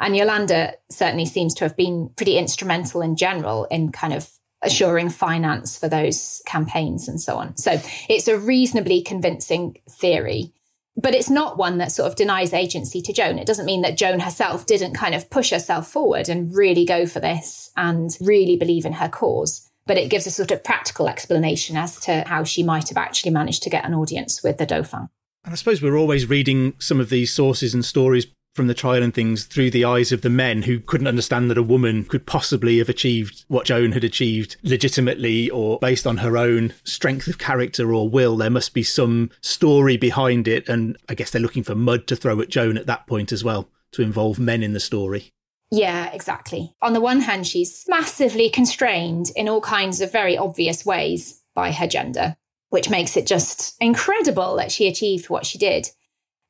And 0.00 0.16
Yolanda 0.16 0.74
certainly 0.90 1.26
seems 1.26 1.54
to 1.54 1.64
have 1.64 1.76
been 1.76 2.10
pretty 2.16 2.38
instrumental 2.38 3.02
in 3.02 3.16
general 3.16 3.64
in 3.66 3.92
kind 3.92 4.14
of 4.14 4.30
assuring 4.62 5.10
finance 5.10 5.78
for 5.78 5.88
those 5.88 6.40
campaigns 6.46 7.08
and 7.08 7.20
so 7.20 7.36
on. 7.36 7.56
So 7.56 7.80
it's 8.08 8.28
a 8.28 8.38
reasonably 8.38 9.02
convincing 9.02 9.76
theory. 9.90 10.52
But 10.94 11.14
it's 11.14 11.30
not 11.30 11.56
one 11.56 11.78
that 11.78 11.90
sort 11.90 12.10
of 12.10 12.16
denies 12.16 12.52
agency 12.52 13.00
to 13.02 13.12
Joan. 13.12 13.38
It 13.38 13.46
doesn't 13.46 13.64
mean 13.64 13.80
that 13.82 13.96
Joan 13.96 14.20
herself 14.20 14.66
didn't 14.66 14.92
kind 14.92 15.14
of 15.14 15.30
push 15.30 15.50
herself 15.50 15.90
forward 15.90 16.28
and 16.28 16.54
really 16.54 16.84
go 16.84 17.06
for 17.06 17.18
this 17.18 17.70
and 17.76 18.16
really 18.20 18.56
believe 18.56 18.84
in 18.84 18.92
her 18.92 19.08
cause. 19.08 19.68
But 19.86 19.96
it 19.96 20.10
gives 20.10 20.26
a 20.26 20.30
sort 20.30 20.50
of 20.50 20.62
practical 20.62 21.08
explanation 21.08 21.76
as 21.76 21.98
to 22.00 22.22
how 22.26 22.44
she 22.44 22.62
might 22.62 22.88
have 22.88 22.98
actually 22.98 23.32
managed 23.32 23.62
to 23.64 23.70
get 23.70 23.84
an 23.84 23.94
audience 23.94 24.42
with 24.42 24.58
the 24.58 24.66
Dauphin. 24.66 25.08
And 25.44 25.52
I 25.52 25.56
suppose 25.56 25.82
we're 25.82 25.96
always 25.96 26.28
reading 26.28 26.74
some 26.78 27.00
of 27.00 27.08
these 27.08 27.32
sources 27.32 27.74
and 27.74 27.84
stories 27.84 28.26
from 28.54 28.66
the 28.66 28.74
trial 28.74 29.02
and 29.02 29.14
things 29.14 29.44
through 29.44 29.70
the 29.70 29.84
eyes 29.84 30.12
of 30.12 30.20
the 30.20 30.30
men 30.30 30.62
who 30.62 30.78
couldn't 30.78 31.06
understand 31.06 31.50
that 31.50 31.58
a 31.58 31.62
woman 31.62 32.04
could 32.04 32.26
possibly 32.26 32.78
have 32.78 32.88
achieved 32.88 33.44
what 33.48 33.64
Joan 33.64 33.92
had 33.92 34.04
achieved 34.04 34.56
legitimately 34.62 35.48
or 35.50 35.78
based 35.78 36.06
on 36.06 36.18
her 36.18 36.36
own 36.36 36.74
strength 36.84 37.28
of 37.28 37.38
character 37.38 37.94
or 37.94 38.08
will. 38.08 38.36
There 38.36 38.50
must 38.50 38.74
be 38.74 38.82
some 38.82 39.30
story 39.40 39.96
behind 39.96 40.46
it. 40.46 40.68
And 40.68 40.98
I 41.08 41.14
guess 41.14 41.30
they're 41.30 41.40
looking 41.40 41.62
for 41.62 41.74
mud 41.74 42.06
to 42.08 42.16
throw 42.16 42.40
at 42.40 42.50
Joan 42.50 42.76
at 42.76 42.86
that 42.86 43.06
point 43.06 43.32
as 43.32 43.42
well 43.42 43.68
to 43.92 44.02
involve 44.02 44.38
men 44.38 44.62
in 44.62 44.72
the 44.72 44.80
story. 44.80 45.32
Yeah, 45.70 46.10
exactly. 46.12 46.74
On 46.82 46.92
the 46.92 47.00
one 47.00 47.20
hand, 47.20 47.46
she's 47.46 47.86
massively 47.88 48.50
constrained 48.50 49.30
in 49.34 49.48
all 49.48 49.62
kinds 49.62 50.02
of 50.02 50.12
very 50.12 50.36
obvious 50.36 50.84
ways 50.84 51.40
by 51.54 51.72
her 51.72 51.86
gender, 51.86 52.36
which 52.68 52.90
makes 52.90 53.16
it 53.16 53.26
just 53.26 53.74
incredible 53.80 54.56
that 54.56 54.70
she 54.70 54.86
achieved 54.86 55.30
what 55.30 55.46
she 55.46 55.56
did. 55.56 55.88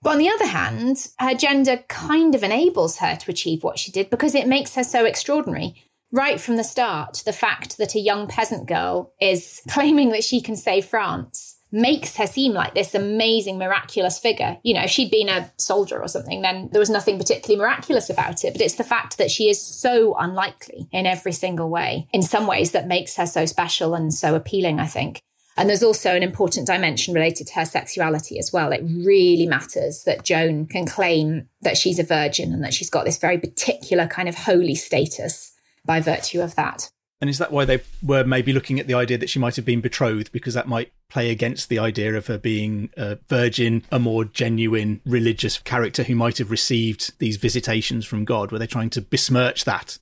But 0.02 0.10
on 0.10 0.18
the 0.18 0.28
other 0.28 0.46
hand, 0.46 1.08
her 1.18 1.34
gender 1.34 1.84
kind 1.88 2.34
of 2.34 2.42
enables 2.42 2.98
her 2.98 3.16
to 3.16 3.30
achieve 3.30 3.62
what 3.62 3.78
she 3.78 3.92
did 3.92 4.10
because 4.10 4.34
it 4.34 4.48
makes 4.48 4.74
her 4.74 4.84
so 4.84 5.04
extraordinary. 5.04 5.74
Right 6.10 6.40
from 6.40 6.56
the 6.56 6.64
start, 6.64 7.22
the 7.24 7.32
fact 7.32 7.78
that 7.78 7.94
a 7.94 8.00
young 8.00 8.26
peasant 8.26 8.66
girl 8.66 9.14
is 9.20 9.62
claiming 9.70 10.10
that 10.10 10.24
she 10.24 10.40
can 10.40 10.56
save 10.56 10.84
France 10.84 11.56
makes 11.74 12.16
her 12.16 12.26
seem 12.26 12.52
like 12.52 12.74
this 12.74 12.94
amazing, 12.94 13.58
miraculous 13.58 14.18
figure. 14.18 14.58
You 14.62 14.74
know, 14.74 14.82
if 14.82 14.90
she'd 14.90 15.10
been 15.10 15.30
a 15.30 15.50
soldier 15.56 15.98
or 15.98 16.08
something, 16.08 16.42
then 16.42 16.68
there 16.70 16.80
was 16.80 16.90
nothing 16.90 17.16
particularly 17.16 17.58
miraculous 17.58 18.10
about 18.10 18.44
it. 18.44 18.52
But 18.52 18.60
it's 18.60 18.74
the 18.74 18.84
fact 18.84 19.16
that 19.16 19.30
she 19.30 19.48
is 19.48 19.60
so 19.60 20.14
unlikely 20.18 20.86
in 20.92 21.06
every 21.06 21.32
single 21.32 21.70
way, 21.70 22.08
in 22.12 22.22
some 22.22 22.46
ways, 22.46 22.72
that 22.72 22.88
makes 22.88 23.16
her 23.16 23.24
so 23.24 23.46
special 23.46 23.94
and 23.94 24.12
so 24.12 24.34
appealing, 24.34 24.80
I 24.80 24.86
think. 24.86 25.22
And 25.56 25.68
there's 25.68 25.82
also 25.82 26.14
an 26.14 26.22
important 26.22 26.66
dimension 26.66 27.14
related 27.14 27.46
to 27.48 27.54
her 27.54 27.64
sexuality 27.64 28.38
as 28.38 28.52
well. 28.52 28.72
It 28.72 28.82
really 28.82 29.46
matters 29.46 30.04
that 30.04 30.24
Joan 30.24 30.66
can 30.66 30.86
claim 30.86 31.48
that 31.60 31.76
she's 31.76 31.98
a 31.98 32.04
virgin 32.04 32.52
and 32.52 32.64
that 32.64 32.72
she's 32.74 32.90
got 32.90 33.04
this 33.04 33.18
very 33.18 33.38
particular 33.38 34.06
kind 34.06 34.28
of 34.28 34.34
holy 34.34 34.74
status 34.74 35.52
by 35.84 36.00
virtue 36.00 36.40
of 36.40 36.54
that. 36.54 36.90
And 37.20 37.30
is 37.30 37.38
that 37.38 37.52
why 37.52 37.64
they 37.64 37.80
were 38.02 38.24
maybe 38.24 38.52
looking 38.52 38.80
at 38.80 38.88
the 38.88 38.94
idea 38.94 39.16
that 39.16 39.30
she 39.30 39.38
might 39.38 39.54
have 39.54 39.64
been 39.64 39.80
betrothed? 39.80 40.32
Because 40.32 40.54
that 40.54 40.66
might 40.66 40.90
play 41.08 41.30
against 41.30 41.68
the 41.68 41.78
idea 41.78 42.14
of 42.14 42.26
her 42.26 42.36
being 42.36 42.90
a 42.96 43.16
virgin, 43.28 43.84
a 43.92 44.00
more 44.00 44.24
genuine 44.24 45.00
religious 45.06 45.58
character 45.58 46.02
who 46.02 46.16
might 46.16 46.38
have 46.38 46.50
received 46.50 47.16
these 47.20 47.36
visitations 47.36 48.04
from 48.04 48.24
God. 48.24 48.50
Were 48.50 48.58
they 48.58 48.66
trying 48.66 48.90
to 48.90 49.00
besmirch 49.00 49.64
that? 49.66 50.00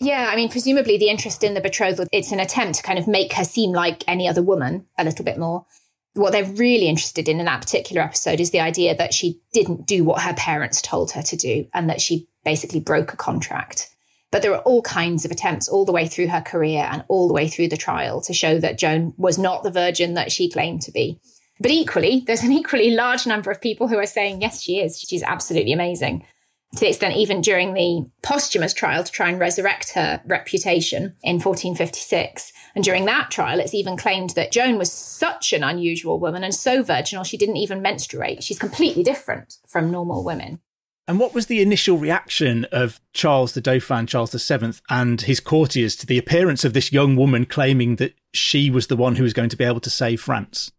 Yeah, 0.00 0.28
I 0.30 0.36
mean, 0.36 0.48
presumably 0.48 0.98
the 0.98 1.08
interest 1.08 1.44
in 1.44 1.54
the 1.54 1.60
betrothal, 1.60 2.06
it's 2.12 2.32
an 2.32 2.40
attempt 2.40 2.76
to 2.76 2.82
kind 2.82 2.98
of 2.98 3.06
make 3.06 3.32
her 3.34 3.44
seem 3.44 3.72
like 3.72 4.02
any 4.08 4.28
other 4.28 4.42
woman 4.42 4.86
a 4.98 5.04
little 5.04 5.24
bit 5.24 5.38
more. 5.38 5.66
What 6.14 6.32
they're 6.32 6.44
really 6.44 6.88
interested 6.88 7.28
in 7.28 7.38
in 7.38 7.46
that 7.46 7.60
particular 7.60 8.02
episode 8.02 8.40
is 8.40 8.50
the 8.50 8.60
idea 8.60 8.96
that 8.96 9.14
she 9.14 9.40
didn't 9.52 9.86
do 9.86 10.04
what 10.04 10.22
her 10.22 10.34
parents 10.34 10.82
told 10.82 11.12
her 11.12 11.22
to 11.22 11.36
do 11.36 11.66
and 11.74 11.88
that 11.90 12.00
she 12.00 12.28
basically 12.44 12.80
broke 12.80 13.12
a 13.12 13.16
contract. 13.16 13.90
But 14.30 14.42
there 14.42 14.54
are 14.54 14.62
all 14.62 14.82
kinds 14.82 15.24
of 15.24 15.30
attempts 15.30 15.68
all 15.68 15.84
the 15.84 15.92
way 15.92 16.08
through 16.08 16.28
her 16.28 16.40
career 16.40 16.88
and 16.90 17.04
all 17.08 17.28
the 17.28 17.34
way 17.34 17.48
through 17.48 17.68
the 17.68 17.76
trial 17.76 18.20
to 18.22 18.32
show 18.32 18.58
that 18.58 18.78
Joan 18.78 19.14
was 19.16 19.38
not 19.38 19.62
the 19.62 19.70
virgin 19.70 20.14
that 20.14 20.32
she 20.32 20.50
claimed 20.50 20.82
to 20.82 20.92
be. 20.92 21.20
But 21.60 21.70
equally, 21.70 22.24
there's 22.26 22.42
an 22.42 22.52
equally 22.52 22.90
large 22.90 23.28
number 23.28 23.50
of 23.52 23.60
people 23.60 23.86
who 23.86 23.98
are 23.98 24.06
saying, 24.06 24.42
yes, 24.42 24.60
she 24.60 24.80
is. 24.80 24.98
She's 24.98 25.22
absolutely 25.22 25.72
amazing 25.72 26.26
to 26.74 26.80
the 26.80 26.88
extent 26.88 27.16
even 27.16 27.40
during 27.40 27.74
the 27.74 28.04
posthumous 28.22 28.74
trial 28.74 29.04
to 29.04 29.12
try 29.12 29.28
and 29.28 29.38
resurrect 29.38 29.92
her 29.94 30.20
reputation 30.26 31.14
in 31.22 31.36
1456. 31.36 32.52
And 32.74 32.82
during 32.82 33.04
that 33.04 33.30
trial, 33.30 33.60
it's 33.60 33.74
even 33.74 33.96
claimed 33.96 34.30
that 34.30 34.52
Joan 34.52 34.78
was 34.78 34.92
such 34.92 35.52
an 35.52 35.62
unusual 35.62 36.18
woman 36.18 36.42
and 36.42 36.54
so 36.54 36.82
virginal 36.82 37.24
she 37.24 37.36
didn't 37.36 37.58
even 37.58 37.82
menstruate. 37.82 38.42
She's 38.42 38.58
completely 38.58 39.02
different 39.02 39.58
from 39.68 39.90
normal 39.90 40.24
women. 40.24 40.60
And 41.06 41.20
what 41.20 41.34
was 41.34 41.46
the 41.46 41.60
initial 41.60 41.98
reaction 41.98 42.64
of 42.72 42.98
Charles 43.12 43.52
the 43.52 43.60
Dauphin, 43.60 44.06
Charles 44.06 44.32
VII, 44.32 44.72
and 44.88 45.20
his 45.20 45.38
courtiers 45.38 45.96
to 45.96 46.06
the 46.06 46.16
appearance 46.16 46.64
of 46.64 46.72
this 46.72 46.92
young 46.92 47.14
woman 47.14 47.44
claiming 47.44 47.96
that 47.96 48.14
she 48.32 48.70
was 48.70 48.86
the 48.86 48.96
one 48.96 49.16
who 49.16 49.22
was 49.22 49.34
going 49.34 49.50
to 49.50 49.56
be 49.56 49.64
able 49.64 49.80
to 49.80 49.90
save 49.90 50.22
France? 50.22 50.72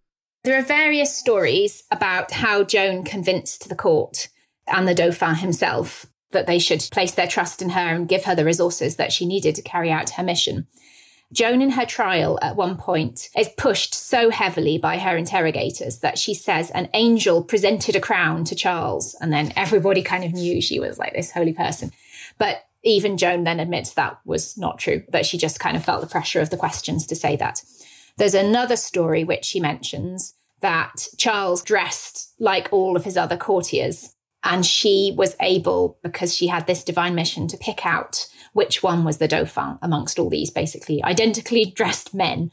There 0.43 0.57
are 0.57 0.63
various 0.63 1.15
stories 1.15 1.83
about 1.91 2.31
how 2.31 2.63
Joan 2.63 3.03
convinced 3.03 3.69
the 3.69 3.75
court 3.75 4.29
and 4.67 4.87
the 4.87 4.95
Dauphin 4.95 5.35
himself 5.35 6.05
that 6.31 6.47
they 6.47 6.59
should 6.59 6.87
place 6.91 7.11
their 7.11 7.27
trust 7.27 7.61
in 7.61 7.69
her 7.69 7.95
and 7.95 8.07
give 8.09 8.25
her 8.25 8.35
the 8.35 8.45
resources 8.45 8.97
that 8.97 9.11
she 9.11 9.25
needed 9.25 9.55
to 9.55 9.61
carry 9.61 9.91
out 9.91 10.11
her 10.11 10.23
mission. 10.23 10.67
Joan, 11.33 11.61
in 11.61 11.71
her 11.71 11.85
trial 11.85 12.37
at 12.41 12.55
one 12.55 12.77
point, 12.77 13.29
is 13.35 13.49
pushed 13.57 13.95
so 13.95 14.29
heavily 14.29 14.77
by 14.77 14.97
her 14.97 15.17
interrogators 15.17 15.99
that 15.99 16.17
she 16.17 16.33
says 16.33 16.69
an 16.71 16.89
angel 16.93 17.43
presented 17.43 17.95
a 17.95 18.01
crown 18.01 18.43
to 18.45 18.55
Charles. 18.55 19.15
And 19.19 19.33
then 19.33 19.51
everybody 19.55 20.03
kind 20.03 20.23
of 20.23 20.33
knew 20.33 20.61
she 20.61 20.79
was 20.79 20.99
like 20.99 21.13
this 21.13 21.31
holy 21.31 21.53
person. 21.53 21.91
But 22.37 22.63
even 22.83 23.17
Joan 23.17 23.43
then 23.43 23.59
admits 23.59 23.93
that 23.93 24.19
was 24.25 24.57
not 24.57 24.77
true, 24.77 25.03
that 25.09 25.25
she 25.25 25.37
just 25.37 25.59
kind 25.59 25.75
of 25.75 25.83
felt 25.83 26.01
the 26.01 26.07
pressure 26.07 26.41
of 26.41 26.51
the 26.51 26.57
questions 26.57 27.07
to 27.07 27.15
say 27.15 27.35
that. 27.37 27.61
There's 28.17 28.35
another 28.35 28.77
story 28.77 29.23
which 29.23 29.45
she 29.45 29.59
mentions 29.59 30.35
that 30.61 31.07
Charles 31.17 31.63
dressed 31.63 32.33
like 32.39 32.71
all 32.71 32.95
of 32.95 33.03
his 33.03 33.17
other 33.17 33.35
courtiers 33.35 34.14
and 34.45 34.65
she 34.65 35.13
was 35.17 35.35
able, 35.41 35.97
because 36.03 36.33
she 36.33 36.47
had 36.47 36.67
this 36.67 36.83
divine 36.83 37.15
mission, 37.15 37.47
to 37.47 37.57
pick 37.57 37.85
out 37.85 38.27
which 38.53 38.83
one 38.83 39.03
was 39.03 39.17
the 39.17 39.27
Dauphin 39.27 39.79
amongst 39.81 40.19
all 40.19 40.29
these 40.29 40.51
basically 40.51 41.03
identically 41.03 41.65
dressed 41.65 42.13
men. 42.13 42.51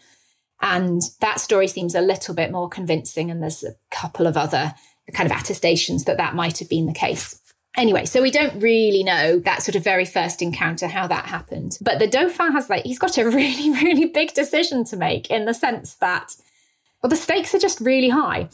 And 0.60 1.02
that 1.20 1.38
story 1.38 1.68
seems 1.68 1.94
a 1.94 2.00
little 2.00 2.34
bit 2.34 2.50
more 2.50 2.68
convincing. 2.68 3.30
And 3.30 3.42
there's 3.42 3.62
a 3.62 3.76
couple 3.90 4.26
of 4.26 4.36
other 4.36 4.74
kind 5.12 5.30
of 5.30 5.36
attestations 5.36 6.04
that 6.04 6.16
that 6.16 6.34
might 6.34 6.58
have 6.58 6.68
been 6.68 6.86
the 6.86 6.94
case. 6.94 7.38
Anyway, 7.76 8.04
so 8.06 8.22
we 8.22 8.30
don't 8.30 8.60
really 8.60 9.02
know 9.02 9.38
that 9.40 9.62
sort 9.62 9.76
of 9.76 9.84
very 9.84 10.04
first 10.04 10.40
encounter, 10.40 10.88
how 10.88 11.06
that 11.06 11.26
happened. 11.26 11.78
But 11.80 11.98
the 11.98 12.06
Dauphin 12.06 12.52
has 12.52 12.70
like, 12.70 12.84
he's 12.84 12.98
got 12.98 13.18
a 13.18 13.24
really, 13.28 13.70
really 13.70 14.06
big 14.06 14.32
decision 14.32 14.84
to 14.84 14.96
make 14.96 15.30
in 15.30 15.44
the 15.44 15.54
sense 15.54 15.94
that, 15.96 16.34
well, 17.02 17.10
the 17.10 17.16
stakes 17.16 17.54
are 17.54 17.58
just 17.58 17.80
really 17.80 18.08
high. 18.08 18.48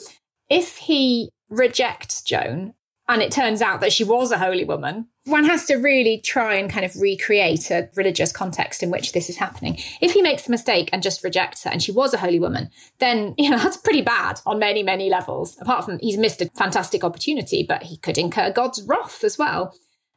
If 0.49 0.77
he 0.77 1.31
rejects 1.51 2.23
Joan 2.23 2.75
and 3.09 3.23
it 3.23 3.33
turns 3.33 3.63
out 3.63 3.81
that 3.81 3.93
she 3.93 4.05
was 4.05 4.31
a 4.31 4.39
holy 4.39 4.65
woman, 4.65 5.09
one 5.25 5.45
has 5.45 5.65
to 5.67 5.77
really 5.77 6.21
try 6.21 6.55
and 6.55 6.71
kind 6.71 6.85
of 6.85 6.95
recreate 7.01 7.71
a 7.71 7.89
religious 7.97 8.33
context 8.33 8.83
in 8.83 8.91
which 8.91 9.13
this 9.13 9.31
is 9.31 9.37
happening. 9.37 9.79
If 10.03 10.13
he 10.13 10.21
makes 10.21 10.47
a 10.47 10.51
mistake 10.51 10.91
and 10.93 11.03
just 11.03 11.25
rejects 11.25 11.65
her 11.65 11.71
and 11.71 11.83
she 11.83 11.91
was 11.91 12.13
a 12.13 12.19
holy 12.19 12.39
woman, 12.39 12.71
then, 12.99 13.35
you 13.39 13.49
know, 13.51 13.59
that's 13.59 13.79
pretty 13.79 14.03
bad 14.03 14.41
on 14.45 14.59
many, 14.59 14.83
many 14.83 15.09
levels. 15.09 15.57
Apart 15.61 15.87
from 15.87 15.99
he's 16.01 16.19
missed 16.19 16.43
a 16.43 16.51
fantastic 16.51 17.03
opportunity, 17.03 17.65
but 17.67 17.85
he 17.85 17.97
could 17.97 18.19
incur 18.19 18.53
God's 18.53 18.83
wrath 18.83 19.25
as 19.25 19.39
well. 19.39 19.75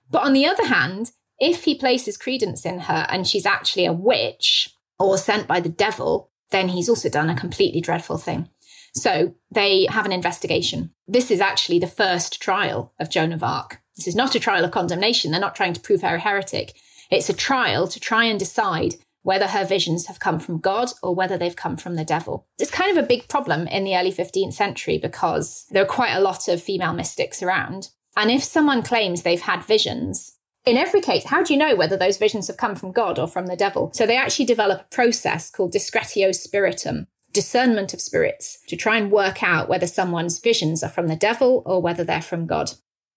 But 0.10 0.24
on 0.24 0.34
the 0.34 0.46
other 0.46 0.66
hand, 0.66 1.12
if 1.40 1.64
he 1.64 1.76
places 1.76 2.18
credence 2.18 2.66
in 2.66 2.80
her 2.82 3.08
and 3.10 3.26
she's 3.26 3.46
actually 3.46 3.86
a 3.86 3.94
witch 3.94 4.76
or 5.00 5.18
sent 5.18 5.48
by 5.48 5.62
the 5.62 5.70
devil, 5.70 6.30
then 6.52 6.68
he's 6.68 6.90
also 6.90 7.10
done 7.10 7.30
a 7.30 7.36
completely 7.36 7.80
dreadful 7.80 8.18
thing. 8.18 8.50
So 8.94 9.36
they 9.52 9.88
have 9.90 10.06
an 10.06 10.12
investigation. 10.12 10.92
This 11.08 11.32
is 11.32 11.40
actually 11.40 11.80
the 11.80 11.88
first 11.88 12.42
trial 12.42 12.94
of 13.00 13.10
Joan 13.10 13.32
of 13.32 13.44
Arc. 13.44 13.82
This 13.96 14.08
is 14.08 14.16
not 14.16 14.36
a 14.36 14.40
trial 14.40 14.66
of 14.66 14.72
condemnation. 14.72 15.32
They're 15.32 15.40
not 15.40 15.56
trying 15.56 15.74
to 15.74 15.82
prove 15.82 16.02
her 16.02 16.16
a 16.16 16.20
heretic. 16.20 16.74
It's 17.10 17.30
a 17.30 17.34
trial 17.34 17.88
to 17.88 18.00
try 18.00 18.26
and 18.26 18.40
decide 18.40 18.96
whether 19.24 19.48
her 19.48 19.66
visions 19.66 20.08
have 20.08 20.20
come 20.20 20.40
from 20.40 20.60
God 20.60 20.92
or 21.04 21.14
whether 21.14 21.38
they've 21.38 21.56
come 21.56 21.78
from 21.78 21.96
the 21.96 22.06
devil. 22.06 22.48
It's 22.58 22.72
kind 22.72 22.98
of 22.98 23.04
a 23.04 23.08
big 23.08 23.28
problem 23.28 23.68
in 23.68 23.84
the 23.84 23.96
early 23.96 24.12
15th 24.12 24.54
century 24.54 24.98
because 24.98 25.66
there 25.70 25.84
are 25.84 25.88
quite 25.88 26.14
a 26.14 26.22
lot 26.22 26.48
of 26.48 26.62
female 26.62 26.94
mystics 26.94 27.44
around. 27.44 27.90
And 28.18 28.32
if 28.32 28.44
someone 28.44 28.82
claims 28.82 29.22
they've 29.22 29.42
had 29.42 29.64
visions, 29.64 30.38
in 30.66 30.78
every 30.78 31.02
case, 31.02 31.26
how 31.26 31.44
do 31.44 31.54
you 31.54 31.60
know 31.60 31.76
whether 31.76 31.98
those 31.98 32.18
visions 32.18 32.48
have 32.48 32.58
come 32.58 32.76
from 32.76 32.92
God 32.92 33.18
or 33.18 33.28
from 33.28 33.48
the 33.48 33.56
devil? 33.56 33.92
So 33.94 34.06
they 34.06 34.18
actually 34.18 34.46
develop 34.46 34.82
a 34.82 34.96
process 34.96 35.50
called 35.50 35.72
discretio 35.72 36.32
spirituum, 36.32 37.08
discernment 37.34 37.94
of 37.94 38.02
spirits, 38.02 38.60
to 38.68 38.76
try 38.76 38.98
and 38.98 39.12
work 39.12 39.44
out 39.44 39.70
whether 39.70 39.88
someone's 39.88 40.40
visions 40.40 40.84
are 40.84 40.90
from 40.90 41.08
the 41.08 41.16
devil 41.16 41.64
or 41.66 41.82
whether 41.82 42.04
they're 42.04 42.22
from 42.22 42.48
God. 42.48 42.72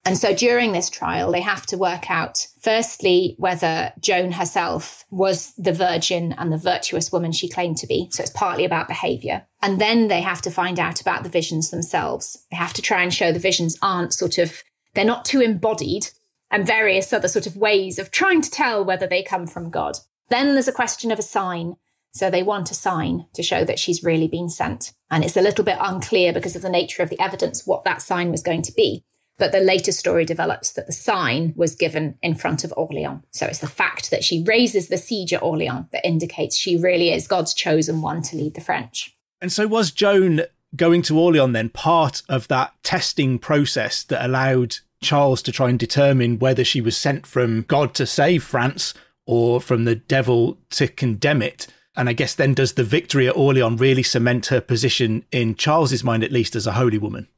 And 0.06 0.18
so 0.18 0.34
during 0.34 0.72
this 0.72 0.90
trial, 0.90 1.32
they 1.32 1.40
have 1.40 1.64
to 1.66 1.78
work 1.78 2.10
out, 2.10 2.46
firstly, 2.60 3.36
whether 3.38 3.92
Joan 4.00 4.32
herself 4.32 5.04
was 5.10 5.54
the 5.56 5.72
virgin 5.72 6.34
and 6.36 6.52
the 6.52 6.58
virtuous 6.58 7.10
woman 7.10 7.32
she 7.32 7.48
claimed 7.48 7.78
to 7.78 7.86
be. 7.86 8.08
So 8.10 8.22
it's 8.22 8.30
partly 8.30 8.66
about 8.66 8.86
behavior. 8.86 9.46
And 9.62 9.80
then 9.80 10.08
they 10.08 10.20
have 10.20 10.42
to 10.42 10.50
find 10.50 10.78
out 10.78 11.00
about 11.00 11.22
the 11.22 11.30
visions 11.30 11.70
themselves. 11.70 12.44
They 12.50 12.58
have 12.58 12.74
to 12.74 12.82
try 12.82 13.02
and 13.02 13.14
show 13.14 13.32
the 13.32 13.38
visions 13.38 13.78
aren't 13.80 14.12
sort 14.12 14.36
of, 14.36 14.62
they're 14.92 15.06
not 15.06 15.24
too 15.24 15.40
embodied 15.40 16.08
and 16.50 16.66
various 16.66 17.12
other 17.12 17.28
sort 17.28 17.46
of 17.46 17.56
ways 17.56 17.98
of 17.98 18.10
trying 18.10 18.42
to 18.42 18.50
tell 18.50 18.84
whether 18.84 19.06
they 19.06 19.22
come 19.22 19.46
from 19.46 19.70
God. 19.70 19.96
Then 20.28 20.52
there's 20.52 20.68
a 20.68 20.72
question 20.72 21.10
of 21.12 21.18
a 21.18 21.22
sign. 21.22 21.76
So 22.14 22.30
they 22.30 22.44
want 22.44 22.70
a 22.70 22.74
sign 22.74 23.26
to 23.34 23.42
show 23.42 23.64
that 23.64 23.78
she's 23.78 24.04
really 24.04 24.28
been 24.28 24.48
sent. 24.48 24.92
And 25.10 25.24
it's 25.24 25.36
a 25.36 25.42
little 25.42 25.64
bit 25.64 25.78
unclear 25.80 26.32
because 26.32 26.54
of 26.54 26.62
the 26.62 26.70
nature 26.70 27.02
of 27.02 27.10
the 27.10 27.20
evidence 27.20 27.66
what 27.66 27.84
that 27.84 28.02
sign 28.02 28.30
was 28.30 28.42
going 28.42 28.62
to 28.62 28.72
be. 28.72 29.04
But 29.36 29.50
the 29.50 29.58
later 29.58 29.90
story 29.90 30.24
develops 30.24 30.72
that 30.74 30.86
the 30.86 30.92
sign 30.92 31.54
was 31.56 31.74
given 31.74 32.16
in 32.22 32.36
front 32.36 32.62
of 32.62 32.72
Orleans. 32.76 33.24
So 33.32 33.46
it's 33.46 33.58
the 33.58 33.66
fact 33.66 34.12
that 34.12 34.22
she 34.22 34.44
raises 34.44 34.86
the 34.86 34.96
siege 34.96 35.32
at 35.32 35.42
Orleans 35.42 35.86
that 35.90 36.06
indicates 36.06 36.56
she 36.56 36.76
really 36.76 37.12
is 37.12 37.26
God's 37.26 37.52
chosen 37.52 38.00
one 38.00 38.22
to 38.22 38.36
lead 38.36 38.54
the 38.54 38.60
French. 38.60 39.16
And 39.40 39.50
so 39.50 39.66
was 39.66 39.90
Joan 39.90 40.42
going 40.76 41.02
to 41.02 41.18
Orleans 41.18 41.52
then 41.52 41.68
part 41.68 42.22
of 42.28 42.46
that 42.46 42.74
testing 42.84 43.40
process 43.40 44.04
that 44.04 44.24
allowed 44.24 44.76
Charles 45.02 45.42
to 45.42 45.52
try 45.52 45.68
and 45.68 45.78
determine 45.80 46.38
whether 46.38 46.62
she 46.62 46.80
was 46.80 46.96
sent 46.96 47.26
from 47.26 47.62
God 47.62 47.92
to 47.94 48.06
save 48.06 48.44
France 48.44 48.94
or 49.26 49.60
from 49.60 49.84
the 49.84 49.96
devil 49.96 50.58
to 50.70 50.86
condemn 50.86 51.42
it? 51.42 51.66
And 51.96 52.08
I 52.08 52.12
guess 52.12 52.34
then 52.34 52.54
does 52.54 52.72
the 52.72 52.84
victory 52.84 53.28
at 53.28 53.36
Orleans 53.36 53.80
really 53.80 54.02
cement 54.02 54.46
her 54.46 54.60
position 54.60 55.24
in 55.30 55.54
Charles's 55.54 56.02
mind, 56.02 56.24
at 56.24 56.32
least, 56.32 56.56
as 56.56 56.66
a 56.66 56.72
holy 56.72 56.98
woman? 56.98 57.28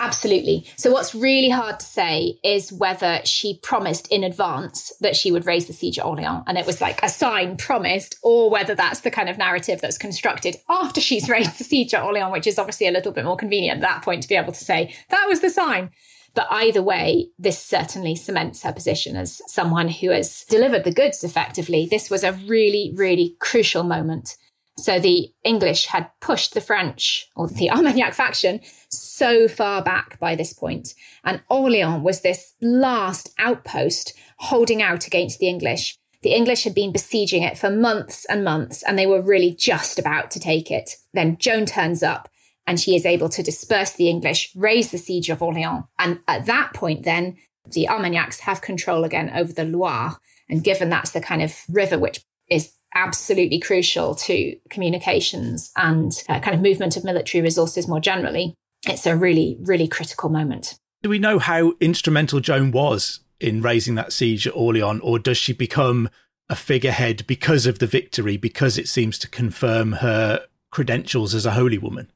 Absolutely. 0.00 0.66
So, 0.76 0.90
what's 0.90 1.14
really 1.14 1.50
hard 1.50 1.78
to 1.78 1.84
say 1.84 2.38
is 2.42 2.72
whether 2.72 3.20
she 3.24 3.58
promised 3.62 4.08
in 4.08 4.24
advance 4.24 4.92
that 5.00 5.14
she 5.14 5.30
would 5.30 5.44
raise 5.44 5.66
the 5.66 5.74
siege 5.74 5.98
at 5.98 6.06
Orleans 6.06 6.42
and 6.46 6.56
it 6.56 6.64
was 6.64 6.80
like 6.80 7.02
a 7.02 7.08
sign 7.08 7.58
promised, 7.58 8.16
or 8.22 8.48
whether 8.48 8.74
that's 8.74 9.00
the 9.00 9.10
kind 9.10 9.28
of 9.28 9.36
narrative 9.36 9.82
that's 9.82 9.98
constructed 9.98 10.56
after 10.70 11.02
she's 11.02 11.28
raised 11.28 11.58
the 11.58 11.64
siege 11.64 11.92
at 11.92 12.02
Orleans, 12.02 12.32
which 12.32 12.46
is 12.46 12.58
obviously 12.58 12.86
a 12.86 12.92
little 12.92 13.12
bit 13.12 13.26
more 13.26 13.36
convenient 13.36 13.76
at 13.76 13.82
that 13.82 14.02
point 14.02 14.22
to 14.22 14.28
be 14.28 14.36
able 14.36 14.54
to 14.54 14.64
say 14.64 14.94
that 15.10 15.26
was 15.28 15.40
the 15.40 15.50
sign. 15.50 15.90
But 16.34 16.46
either 16.50 16.82
way, 16.82 17.30
this 17.38 17.58
certainly 17.58 18.14
cements 18.14 18.62
her 18.62 18.72
position 18.72 19.16
as 19.16 19.42
someone 19.46 19.88
who 19.88 20.10
has 20.10 20.44
delivered 20.48 20.84
the 20.84 20.92
goods 20.92 21.24
effectively. 21.24 21.88
This 21.90 22.10
was 22.10 22.22
a 22.22 22.32
really, 22.32 22.92
really 22.94 23.36
crucial 23.40 23.82
moment. 23.82 24.36
So 24.78 24.98
the 24.98 25.32
English 25.44 25.86
had 25.86 26.10
pushed 26.20 26.54
the 26.54 26.60
French 26.60 27.28
or 27.36 27.48
the 27.48 27.70
Armagnac 27.70 28.14
faction 28.14 28.60
so 28.88 29.48
far 29.48 29.82
back 29.82 30.18
by 30.18 30.34
this 30.34 30.52
point, 30.52 30.94
and 31.24 31.42
Orleans 31.48 32.02
was 32.02 32.20
this 32.20 32.54
last 32.60 33.30
outpost 33.38 34.14
holding 34.38 34.80
out 34.82 35.06
against 35.06 35.38
the 35.38 35.48
English. 35.48 35.98
The 36.22 36.34
English 36.34 36.64
had 36.64 36.74
been 36.74 36.92
besieging 36.92 37.42
it 37.42 37.58
for 37.58 37.70
months 37.70 38.24
and 38.26 38.44
months, 38.44 38.82
and 38.82 38.98
they 38.98 39.06
were 39.06 39.22
really 39.22 39.54
just 39.54 39.98
about 39.98 40.30
to 40.32 40.40
take 40.40 40.70
it. 40.70 40.96
Then 41.12 41.36
Joan 41.38 41.66
turns 41.66 42.02
up 42.02 42.28
and 42.70 42.78
she 42.78 42.94
is 42.94 43.04
able 43.04 43.28
to 43.28 43.42
disperse 43.42 43.90
the 43.94 44.08
English, 44.08 44.52
raise 44.54 44.92
the 44.92 44.96
siege 44.96 45.28
of 45.28 45.42
Orleans. 45.42 45.82
And 45.98 46.20
at 46.28 46.46
that 46.46 46.72
point, 46.72 47.02
then 47.02 47.36
the 47.72 47.88
Armagnacs 47.88 48.38
have 48.38 48.60
control 48.60 49.02
again 49.02 49.28
over 49.34 49.52
the 49.52 49.64
Loire. 49.64 50.16
And 50.48 50.62
given 50.62 50.88
that's 50.88 51.10
the 51.10 51.20
kind 51.20 51.42
of 51.42 51.52
river 51.68 51.98
which 51.98 52.20
is 52.48 52.72
absolutely 52.94 53.58
crucial 53.58 54.14
to 54.14 54.54
communications 54.68 55.72
and 55.74 56.12
uh, 56.28 56.38
kind 56.38 56.54
of 56.54 56.62
movement 56.62 56.96
of 56.96 57.02
military 57.02 57.42
resources 57.42 57.88
more 57.88 57.98
generally, 57.98 58.54
it's 58.86 59.04
a 59.04 59.16
really, 59.16 59.56
really 59.62 59.88
critical 59.88 60.28
moment. 60.28 60.78
Do 61.02 61.08
we 61.08 61.18
know 61.18 61.40
how 61.40 61.72
instrumental 61.80 62.38
Joan 62.38 62.70
was 62.70 63.18
in 63.40 63.62
raising 63.62 63.96
that 63.96 64.12
siege 64.12 64.46
at 64.46 64.54
Orleans, 64.54 65.00
or 65.02 65.18
does 65.18 65.38
she 65.38 65.52
become 65.52 66.08
a 66.48 66.54
figurehead 66.54 67.26
because 67.26 67.66
of 67.66 67.80
the 67.80 67.88
victory, 67.88 68.36
because 68.36 68.78
it 68.78 68.86
seems 68.86 69.18
to 69.18 69.28
confirm 69.28 69.94
her 69.94 70.46
credentials 70.70 71.34
as 71.34 71.44
a 71.44 71.52
holy 71.52 71.78
woman? 71.78 72.12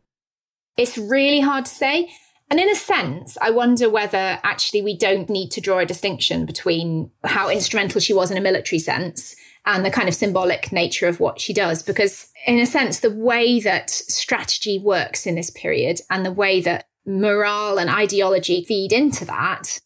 It's 0.77 0.99
really 0.99 1.41
hard 1.41 1.67
to 1.67 1.75
say. 1.75 2.11
And 2.51 2.61
in 2.61 2.69
a 2.69 2.75
sense, 2.75 3.39
I 3.41 3.51
wonder 3.51 3.89
whether 3.89 4.39
actually 4.43 4.83
we 4.83 4.97
don't 4.97 5.31
need 5.31 5.51
to 5.53 5.61
draw 5.61 5.79
a 5.79 5.87
distinction 5.87 6.45
between 6.47 7.11
how 7.25 7.49
instrumental 7.49 8.01
she 8.01 8.13
was 8.13 8.31
in 8.31 8.37
a 8.37 8.43
military 8.43 8.79
sense 8.79 9.35
and 9.67 9.85
the 9.85 9.91
kind 9.91 10.09
of 10.09 10.15
symbolic 10.15 10.71
nature 10.71 11.09
of 11.09 11.21
what 11.21 11.41
she 11.41 11.55
does. 11.55 11.83
Because, 11.83 12.29
in 12.47 12.59
a 12.59 12.67
sense, 12.67 13.01
the 13.01 13.11
way 13.11 13.61
that 13.61 13.89
strategy 13.89 14.79
works 14.79 15.27
in 15.27 15.37
this 15.37 15.51
period 15.51 16.01
and 16.11 16.25
the 16.25 16.33
way 16.33 16.61
that 16.61 16.87
morale 17.07 17.79
and 17.79 17.89
ideology 17.89 18.63
feed 18.65 18.93
into 18.93 19.25
that, 19.25 19.81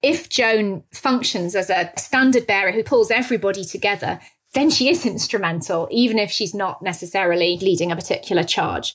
if 0.00 0.28
Joan 0.28 0.82
functions 0.92 1.54
as 1.54 1.68
a 1.70 1.92
standard 1.96 2.46
bearer 2.46 2.72
who 2.72 2.82
pulls 2.82 3.10
everybody 3.10 3.64
together, 3.64 4.18
then 4.54 4.70
she 4.70 4.88
is 4.88 5.06
instrumental, 5.06 5.88
even 5.90 6.18
if 6.18 6.30
she's 6.30 6.54
not 6.54 6.82
necessarily 6.82 7.58
leading 7.60 7.92
a 7.92 7.96
particular 7.96 8.42
charge. 8.42 8.94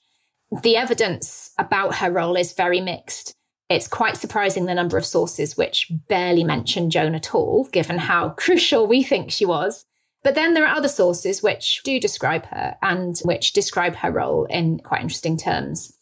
The 0.52 0.78
evidence 0.78 1.52
about 1.58 1.96
her 1.96 2.12
role 2.12 2.38
is 2.38 2.54
very 2.54 2.80
mixed. 2.80 3.36
It's 3.70 3.88
quite 3.88 4.16
surprising 4.16 4.66
the 4.66 4.74
number 4.74 4.98
of 4.98 5.06
sources 5.06 5.58
which 5.58 5.92
barely 6.08 6.44
mention 6.44 6.90
Joan 6.90 7.16
at 7.16 7.36
all, 7.36 7.66
given 7.72 7.98
how 7.98 8.30
crucial 8.38 8.88
we 8.88 9.04
think 9.04 9.30
she 9.30 9.46
was. 9.46 9.86
But 10.24 10.36
then 10.36 10.54
there 10.54 10.66
are 10.66 10.76
other 10.76 10.88
sources 10.88 11.44
which 11.44 11.82
do 11.84 12.00
describe 12.00 12.46
her 12.48 12.78
and 12.82 13.20
which 13.24 13.54
describe 13.54 13.96
her 13.98 14.12
role 14.12 14.46
in 14.46 14.80
quite 14.80 15.02
interesting 15.02 15.38
terms. 15.38 15.94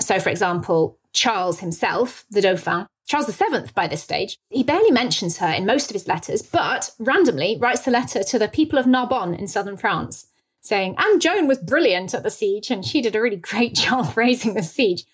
So, 0.00 0.20
for 0.20 0.28
example, 0.28 0.98
Charles 1.12 1.60
himself, 1.60 2.24
the 2.30 2.42
Dauphin, 2.42 2.86
Charles 3.06 3.26
VII 3.26 3.70
by 3.74 3.86
this 3.86 4.02
stage, 4.02 4.38
he 4.50 4.62
barely 4.62 4.90
mentions 4.90 5.38
her 5.38 5.48
in 5.48 5.66
most 5.66 5.90
of 5.90 5.94
his 5.94 6.08
letters, 6.08 6.42
but 6.42 6.90
randomly 6.98 7.56
writes 7.60 7.86
a 7.86 7.90
letter 7.90 8.22
to 8.22 8.38
the 8.38 8.48
people 8.48 8.78
of 8.78 8.86
Narbonne 8.86 9.34
in 9.34 9.46
southern 9.46 9.76
France 9.76 10.26
saying, 10.64 10.94
and 10.98 11.20
Joan 11.20 11.46
was 11.46 11.58
brilliant 11.58 12.14
at 12.14 12.22
the 12.22 12.30
siege 12.30 12.70
and 12.70 12.84
she 12.84 13.00
did 13.00 13.14
a 13.14 13.20
really 13.20 13.36
great 13.36 13.74
job 13.84 14.16
raising 14.16 14.54
the 14.54 14.62
siege. 14.62 15.04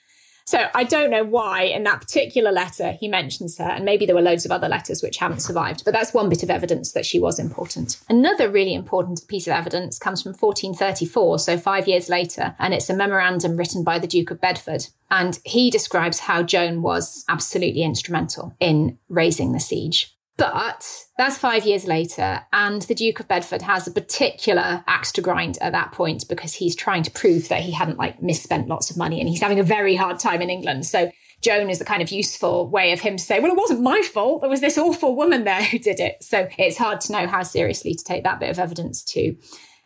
So 0.47 0.67
I 0.75 0.83
don't 0.83 1.11
know 1.11 1.23
why 1.23 1.63
in 1.63 1.85
that 1.85 2.01
particular 2.01 2.51
letter 2.51 2.93
he 2.93 3.07
mentions 3.07 3.57
her, 3.59 3.65
and 3.65 3.85
maybe 3.85 4.05
there 4.05 4.17
were 4.17 4.21
loads 4.21 4.45
of 4.45 4.51
other 4.51 4.69
letters 4.69 5.01
which 5.01 5.19
haven't 5.19 5.43
survived, 5.43 5.85
but 5.85 5.93
that's 5.93 6.13
one 6.13 6.29
bit 6.29 6.43
of 6.43 6.51
evidence 6.51 6.91
that 6.91 7.07
she 7.07 7.21
was 7.21 7.39
important. 7.39 8.01
Another 8.09 8.51
really 8.51 8.75
important 8.75 9.21
piece 9.29 9.47
of 9.47 9.53
evidence 9.53 9.97
comes 9.97 10.23
from 10.23 10.33
1434, 10.33 11.39
so 11.39 11.57
five 11.57 11.87
years 11.87 12.09
later, 12.09 12.57
and 12.59 12.75
it's 12.75 12.91
a 12.91 12.97
memorandum 12.97 13.57
written 13.57 13.85
by 13.85 14.01
the 14.01 14.09
Duke 14.09 14.33
of 14.33 14.41
Bedford. 14.41 14.89
And 15.09 15.39
he 15.45 15.71
describes 15.71 16.19
how 16.19 16.43
Joan 16.43 16.83
was 16.83 17.25
absolutely 17.29 17.83
instrumental 17.83 18.53
in 18.59 18.99
raising 19.09 19.53
the 19.53 19.61
siege. 19.61 20.17
But 20.41 21.05
that's 21.19 21.37
five 21.37 21.67
years 21.67 21.85
later, 21.85 22.41
and 22.51 22.81
the 22.81 22.95
Duke 22.95 23.21
of 23.21 23.29
Bedford 23.29 23.61
has 23.61 23.87
a 23.87 23.91
particular 23.91 24.83
axe 24.87 25.13
to 25.13 25.21
grind 25.21 25.59
at 25.61 25.73
that 25.73 25.93
point 25.93 26.27
because 26.31 26.55
he's 26.55 26.75
trying 26.75 27.03
to 27.03 27.11
prove 27.11 27.49
that 27.49 27.61
he 27.61 27.73
hadn't 27.73 27.99
like 27.99 28.23
misspent 28.23 28.67
lots 28.67 28.91
of 28.91 28.97
money 28.97 29.21
and 29.21 29.29
he's 29.29 29.43
having 29.43 29.61
a 29.61 29.63
very 29.63 29.95
hard 29.95 30.19
time 30.19 30.41
in 30.41 30.49
England. 30.49 30.87
So 30.87 31.11
Joan 31.43 31.69
is 31.69 31.83
a 31.83 31.85
kind 31.85 32.01
of 32.01 32.11
useful 32.11 32.71
way 32.71 32.93
of 32.93 33.01
him 33.01 33.19
to 33.19 33.23
say, 33.23 33.39
well, 33.39 33.53
it 33.53 33.59
wasn't 33.59 33.83
my 33.83 34.01
fault. 34.01 34.41
There 34.41 34.49
was 34.49 34.63
this 34.63 34.79
awful 34.79 35.15
woman 35.15 35.45
there 35.45 35.63
who 35.63 35.79
did 35.79 36.01
it. 36.01 36.25
So 36.25 36.49
it's 36.57 36.79
hard 36.79 37.03
to 37.03 37.13
know 37.13 37.27
how 37.27 37.43
seriously 37.43 37.93
to 37.93 38.03
take 38.03 38.25
that 38.25 38.41
bit 38.41 38.49
of 38.49 38.59
evidence 38.59 39.05
too. 39.05 39.37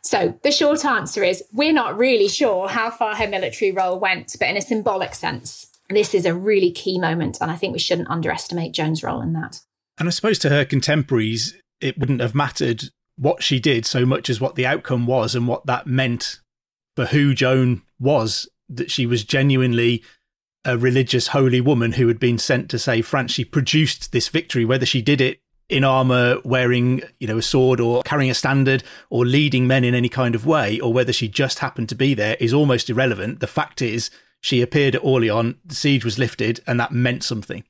So 0.02 0.38
the 0.44 0.52
short 0.52 0.84
answer 0.84 1.24
is 1.24 1.42
we're 1.52 1.72
not 1.72 1.98
really 1.98 2.28
sure 2.28 2.68
how 2.68 2.92
far 2.92 3.16
her 3.16 3.26
military 3.26 3.72
role 3.72 3.98
went, 3.98 4.36
but 4.38 4.50
in 4.50 4.56
a 4.56 4.62
symbolic 4.62 5.16
sense, 5.16 5.66
this 5.90 6.14
is 6.14 6.26
a 6.26 6.34
really 6.34 6.70
key 6.70 7.00
moment. 7.00 7.38
And 7.40 7.50
I 7.50 7.56
think 7.56 7.72
we 7.72 7.80
shouldn't 7.80 8.08
underestimate 8.08 8.72
Joan's 8.72 9.02
role 9.02 9.20
in 9.20 9.32
that. 9.32 9.58
And 9.98 10.09
I 10.09 10.11
suppose 10.11 10.38
to 10.40 10.50
her 10.50 10.64
contemporaries, 10.64 11.54
it 11.80 11.98
wouldn't 11.98 12.20
have 12.20 12.35
mattered 12.35 12.85
what 13.16 13.42
she 13.42 13.61
did 13.61 13.87
so 13.87 14.04
much 14.04 14.28
as 14.28 14.40
what 14.40 14.57
the 14.57 14.66
outcome 14.66 15.07
was 15.07 15.35
and 15.35 15.46
what 15.46 15.66
that 15.66 15.87
meant 15.87 16.40
for 16.96 17.07
who 17.07 17.35
Joan 17.35 17.83
was, 18.00 18.48
that 18.68 18.90
she 18.90 19.07
was 19.07 19.24
genuinely 19.24 20.02
a 20.64 20.78
religious 20.78 21.28
holy 21.28 21.61
woman 21.61 21.92
who 21.92 22.09
had 22.09 22.18
been 22.18 22.38
sent 22.38 22.70
to 22.70 22.78
save 22.78 23.07
France. 23.07 23.33
She 23.33 23.44
produced 23.44 24.12
this 24.12 24.28
victory, 24.28 24.64
whether 24.64 24.87
she 24.87 25.02
did 25.02 25.20
it 25.20 25.38
in 25.68 25.85
armor, 25.85 26.38
wearing, 26.44 27.02
you 27.18 27.26
know, 27.26 27.38
a 27.38 27.42
sword 27.42 27.80
or 27.80 28.02
carrying 28.02 28.30
a 28.30 28.35
standard 28.35 28.83
or 29.11 29.24
leading 29.24 29.66
men 29.66 29.85
in 29.85 29.94
any 29.94 30.09
kind 30.09 30.35
of 30.35 30.46
way, 30.46 30.80
or 30.80 30.92
whether 30.92 31.12
she 31.12 31.28
just 31.28 31.59
happened 31.61 31.88
to 31.88 31.94
be 31.94 32.14
there 32.14 32.37
is 32.40 32.52
almost 32.52 32.90
irrelevant. 32.90 33.40
The 33.40 33.46
fact 33.46 33.83
is 33.83 34.11
she 34.40 34.61
appeared 34.61 34.94
at 34.94 35.04
Orleans, 35.04 35.57
the 35.64 35.74
siege 35.74 36.04
was 36.04 36.18
lifted, 36.18 36.61
and 36.66 36.78
that 36.80 36.92
meant 36.92 37.24
something. 37.24 37.64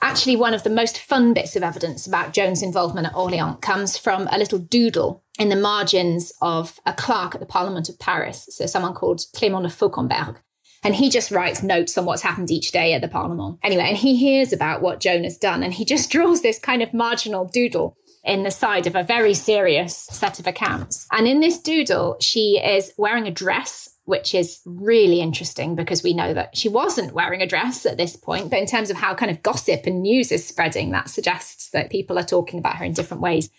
Actually, 0.00 0.36
one 0.36 0.54
of 0.54 0.62
the 0.62 0.70
most 0.70 0.98
fun 0.98 1.34
bits 1.34 1.56
of 1.56 1.62
evidence 1.62 2.06
about 2.06 2.32
Joan's 2.32 2.62
involvement 2.62 3.06
at 3.06 3.16
Orleans 3.16 3.58
comes 3.60 3.98
from 3.98 4.28
a 4.30 4.38
little 4.38 4.58
doodle 4.58 5.24
in 5.38 5.48
the 5.48 5.56
margins 5.56 6.32
of 6.40 6.78
a 6.86 6.92
clerk 6.92 7.34
at 7.34 7.40
the 7.40 7.46
Parliament 7.46 7.88
of 7.88 7.98
Paris, 7.98 8.48
so 8.50 8.66
someone 8.66 8.94
called 8.94 9.20
Clément 9.34 9.62
de 9.62 9.68
Fauquembergue. 9.68 10.38
And 10.84 10.94
he 10.94 11.10
just 11.10 11.32
writes 11.32 11.62
notes 11.62 11.98
on 11.98 12.04
what's 12.04 12.22
happened 12.22 12.50
each 12.50 12.70
day 12.70 12.94
at 12.94 13.00
the 13.00 13.08
Parliament. 13.08 13.58
Anyway, 13.64 13.82
and 13.82 13.96
he 13.96 14.16
hears 14.16 14.52
about 14.52 14.80
what 14.80 15.00
Joan 15.00 15.24
has 15.24 15.36
done 15.36 15.62
and 15.62 15.74
he 15.74 15.84
just 15.84 16.10
draws 16.12 16.42
this 16.42 16.58
kind 16.58 16.82
of 16.82 16.94
marginal 16.94 17.46
doodle 17.46 17.96
in 18.24 18.42
the 18.42 18.50
side 18.50 18.86
of 18.86 18.94
a 18.94 19.02
very 19.02 19.34
serious 19.34 19.96
set 19.96 20.38
of 20.38 20.46
accounts. 20.46 21.06
And 21.10 21.26
in 21.26 21.40
this 21.40 21.58
doodle, 21.58 22.16
she 22.20 22.60
is 22.62 22.92
wearing 22.96 23.26
a 23.26 23.32
dress 23.32 23.87
which 24.08 24.34
is 24.34 24.62
really 24.64 25.20
interesting 25.20 25.74
because 25.74 26.02
we 26.02 26.14
know 26.14 26.32
that 26.32 26.56
she 26.56 26.66
wasn't 26.66 27.12
wearing 27.12 27.42
a 27.42 27.46
dress 27.46 27.84
at 27.84 27.98
this 27.98 28.16
point. 28.16 28.48
But 28.48 28.58
in 28.58 28.64
terms 28.64 28.88
of 28.88 28.96
how 28.96 29.14
kind 29.14 29.30
of 29.30 29.42
gossip 29.42 29.82
and 29.84 30.00
news 30.00 30.32
is 30.32 30.46
spreading, 30.46 30.92
that 30.92 31.10
suggests 31.10 31.68
that 31.72 31.90
people 31.90 32.18
are 32.18 32.24
talking 32.24 32.58
about 32.58 32.76
her 32.76 32.86
in 32.86 32.94
different 32.94 33.22
ways. 33.22 33.50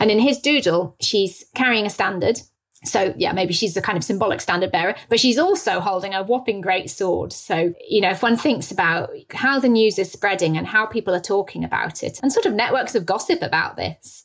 And 0.00 0.10
in 0.10 0.18
his 0.18 0.40
doodle, 0.40 0.96
she's 1.00 1.44
carrying 1.54 1.86
a 1.86 1.90
standard. 1.90 2.40
So, 2.84 3.14
yeah, 3.16 3.30
maybe 3.32 3.52
she's 3.52 3.74
the 3.74 3.80
kind 3.80 3.96
of 3.96 4.02
symbolic 4.02 4.40
standard 4.40 4.72
bearer, 4.72 4.96
but 5.08 5.20
she's 5.20 5.38
also 5.38 5.78
holding 5.78 6.14
a 6.14 6.24
whopping 6.24 6.62
great 6.62 6.90
sword. 6.90 7.32
So, 7.32 7.72
you 7.88 8.00
know, 8.00 8.10
if 8.10 8.24
one 8.24 8.36
thinks 8.36 8.72
about 8.72 9.10
how 9.32 9.60
the 9.60 9.68
news 9.68 10.00
is 10.00 10.10
spreading 10.10 10.58
and 10.58 10.66
how 10.66 10.84
people 10.84 11.14
are 11.14 11.20
talking 11.20 11.62
about 11.62 12.02
it 12.02 12.18
and 12.24 12.32
sort 12.32 12.46
of 12.46 12.54
networks 12.54 12.96
of 12.96 13.06
gossip 13.06 13.40
about 13.40 13.76
this, 13.76 14.21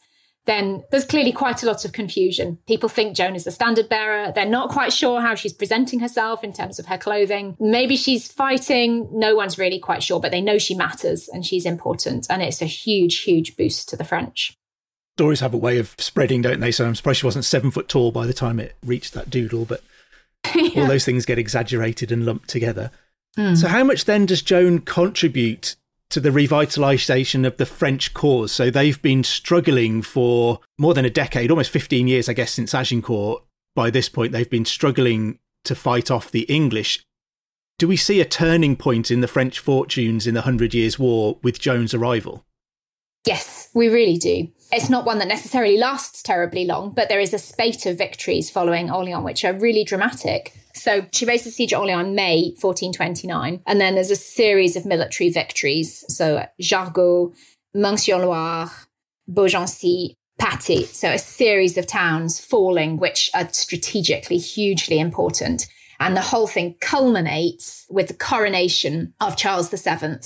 then 0.48 0.84
there's 0.90 1.06
clearly 1.06 1.32
quite 1.32 1.62
a 1.62 1.66
lot 1.66 1.86
of 1.86 1.92
confusion. 1.92 2.58
People 2.68 2.90
think 2.90 3.16
Joan 3.16 3.36
is 3.36 3.44
the 3.44 3.52
standard 3.52 3.90
bearer. 3.90 4.32
They're 4.34 4.46
not 4.46 4.70
quite 4.70 4.92
sure 4.92 5.22
how 5.22 5.36
she's 5.36 5.54
presenting 5.54 6.00
herself 6.00 6.44
in 6.44 6.54
terms 6.54 6.80
of 6.80 6.88
her 6.88 6.98
clothing. 6.98 7.56
Maybe 7.60 7.96
she's 7.96 8.32
fighting. 8.32 9.08
No 9.12 9.36
one's 9.36 9.60
really 9.60 9.78
quite 9.80 10.02
sure, 10.02 10.20
but 10.20 10.32
they 10.32 10.42
know 10.42 10.58
she 10.58 10.74
matters 10.74 11.28
and 11.28 11.46
she's 11.46 11.66
important. 11.66 12.26
And 12.30 12.42
it's 12.42 12.62
a 12.62 12.66
huge, 12.66 13.20
huge 13.20 13.56
boost 13.56 13.90
to 13.90 13.98
the 13.98 14.06
French. 14.06 14.58
Stories 15.18 15.42
have 15.42 15.54
a 15.54 15.58
way 15.58 15.78
of 15.80 15.96
spreading, 15.98 16.42
don't 16.42 16.60
they? 16.60 16.72
So 16.72 16.86
I'm 16.86 16.96
surprised 16.96 17.20
she 17.20 17.26
wasn't 17.26 17.46
seven 17.46 17.70
foot 17.70 17.90
tall 17.90 18.12
by 18.12 18.26
the 18.26 18.34
time 18.34 18.60
it 18.60 18.76
reached 18.86 19.14
that 19.14 19.30
doodle, 19.30 19.66
but 19.66 19.84
yeah. 20.56 20.82
all 20.82 20.88
those 20.88 21.06
things 21.06 21.26
get 21.26 21.40
exaggerated 21.40 22.12
and 22.12 22.26
lumped 22.26 22.50
together. 22.50 22.92
Mm. 23.38 23.58
So, 23.58 23.68
how 23.68 23.84
much 23.84 24.06
then 24.06 24.26
does 24.26 24.42
Joan 24.42 24.80
contribute 24.80 25.76
to 26.10 26.20
the 26.20 26.30
revitalization 26.30 27.46
of 27.46 27.58
the 27.58 27.66
French 27.66 28.14
cause. 28.14 28.52
So 28.52 28.70
they've 28.70 29.02
been 29.02 29.24
struggling 29.24 30.02
for 30.02 30.60
more 30.78 30.94
than 30.94 31.06
a 31.06 31.10
decade, 31.10 31.52
almost 31.52 31.72
15 31.72 32.08
years, 32.08 32.30
I 32.30 32.34
guess, 32.34 32.52
since 32.52 32.74
Agincourt. 32.74 33.44
By 33.76 33.90
this 33.90 34.10
point, 34.10 34.32
they've 34.32 34.50
been 34.50 34.66
struggling 34.66 35.40
to 35.66 35.76
fight 35.76 36.10
off 36.10 36.32
the 36.32 36.44
English. 36.44 37.04
Do 37.78 37.88
we 37.88 37.98
see 37.98 38.20
a 38.20 38.26
turning 38.26 38.76
point 38.76 39.12
in 39.12 39.22
the 39.22 39.28
French 39.28 39.60
fortunes 39.60 40.26
in 40.26 40.34
the 40.34 40.42
Hundred 40.42 40.74
Years' 40.74 40.98
War 40.98 41.38
with 41.44 41.60
Joan's 41.60 41.94
arrival? 41.94 42.44
Yes, 43.26 43.70
we 43.76 43.90
really 43.90 44.18
do. 44.18 44.48
It's 44.72 44.90
not 44.90 45.06
one 45.06 45.20
that 45.20 45.28
necessarily 45.28 45.78
lasts 45.78 46.24
terribly 46.24 46.66
long, 46.66 46.92
but 46.92 47.10
there 47.10 47.20
is 47.20 47.34
a 47.34 47.40
spate 47.40 47.86
of 47.86 47.98
victories 47.98 48.50
following 48.50 48.90
Orleans, 48.90 49.24
which 49.24 49.46
are 49.46 49.54
really 49.54 49.84
dramatic. 49.84 50.54
So 50.78 51.06
she 51.12 51.26
raised 51.26 51.46
the 51.46 51.52
siege 51.52 51.74
Orleans 51.74 52.08
in 52.08 52.16
May 52.16 52.54
1429. 52.60 53.62
And 53.66 53.82
then 53.82 53.96
there's 53.96 54.12
a 54.12 54.16
series 54.16 54.76
of 54.76 54.86
military 54.86 55.30
victories. 55.30 56.06
So 56.08 56.46
Jargeau, 56.62 57.34
Meung-sur-Loire, 57.76 58.72
Beaugency, 59.32 60.16
Patay. 60.40 60.86
So 60.86 61.12
a 61.12 61.20
series 61.20 61.78
of 61.78 61.88
towns 61.88 62.40
falling, 62.40 62.98
which 62.98 63.30
are 63.34 63.50
strategically 63.52 64.38
hugely 64.38 65.00
important. 65.00 65.68
And 66.00 66.16
the 66.16 66.22
whole 66.22 66.48
thing 66.48 66.76
culminates 66.80 67.86
with 67.90 68.08
the 68.08 68.14
coronation 68.14 69.14
of 69.20 69.36
Charles 69.36 69.70
VII 69.70 70.20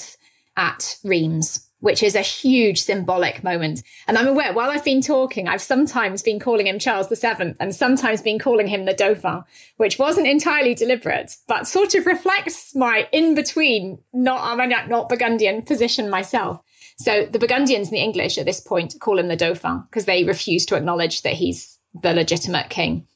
at 0.58 0.98
Reims 1.04 1.71
which 1.82 2.02
is 2.02 2.16
a 2.16 2.22
huge 2.22 2.82
symbolic 2.82 3.44
moment. 3.44 3.84
And 4.08 4.18
I'm 4.18 4.28
aware 4.28 4.54
while 4.54 4.70
I've 4.70 4.86
been 4.86 5.02
talking, 5.02 5.48
I've 5.48 5.62
sometimes 5.62 6.22
been 6.22 6.40
calling 6.40 6.68
him 6.68 6.80
Charles 6.80 7.10
VII 7.10 7.56
and 7.60 7.76
sometimes 7.76 8.22
been 8.22 8.40
calling 8.40 8.68
him 8.68 8.86
the 8.86 8.94
Dauphin, 8.94 9.44
which 9.78 10.00
wasn't 10.00 10.28
entirely 10.28 10.74
deliberate, 10.74 11.36
but 11.48 11.68
sort 11.68 11.94
of 11.96 12.06
reflects 12.06 12.74
my 12.76 13.08
in 13.12 13.36
between, 13.36 14.00
not 14.14 14.42
Armagnac, 14.42 14.88
not 14.88 15.10
Burgundian 15.10 15.64
position 15.64 16.10
myself. 16.10 16.62
So 16.98 17.26
the 17.26 17.40
Burgundians 17.40 17.88
and 17.88 17.98
the 17.98 18.02
English 18.02 18.38
at 18.38 18.46
this 18.46 18.60
point 18.60 18.96
call 19.00 19.18
him 19.18 19.28
the 19.28 19.36
Dauphin 19.36 19.84
because 19.90 20.06
they 20.06 20.24
refuse 20.24 20.66
to 20.68 20.76
acknowledge 20.76 21.24
that 21.24 21.34
he's 21.34 21.80
the 22.00 22.14
legitimate 22.14 22.70
king. 22.70 23.08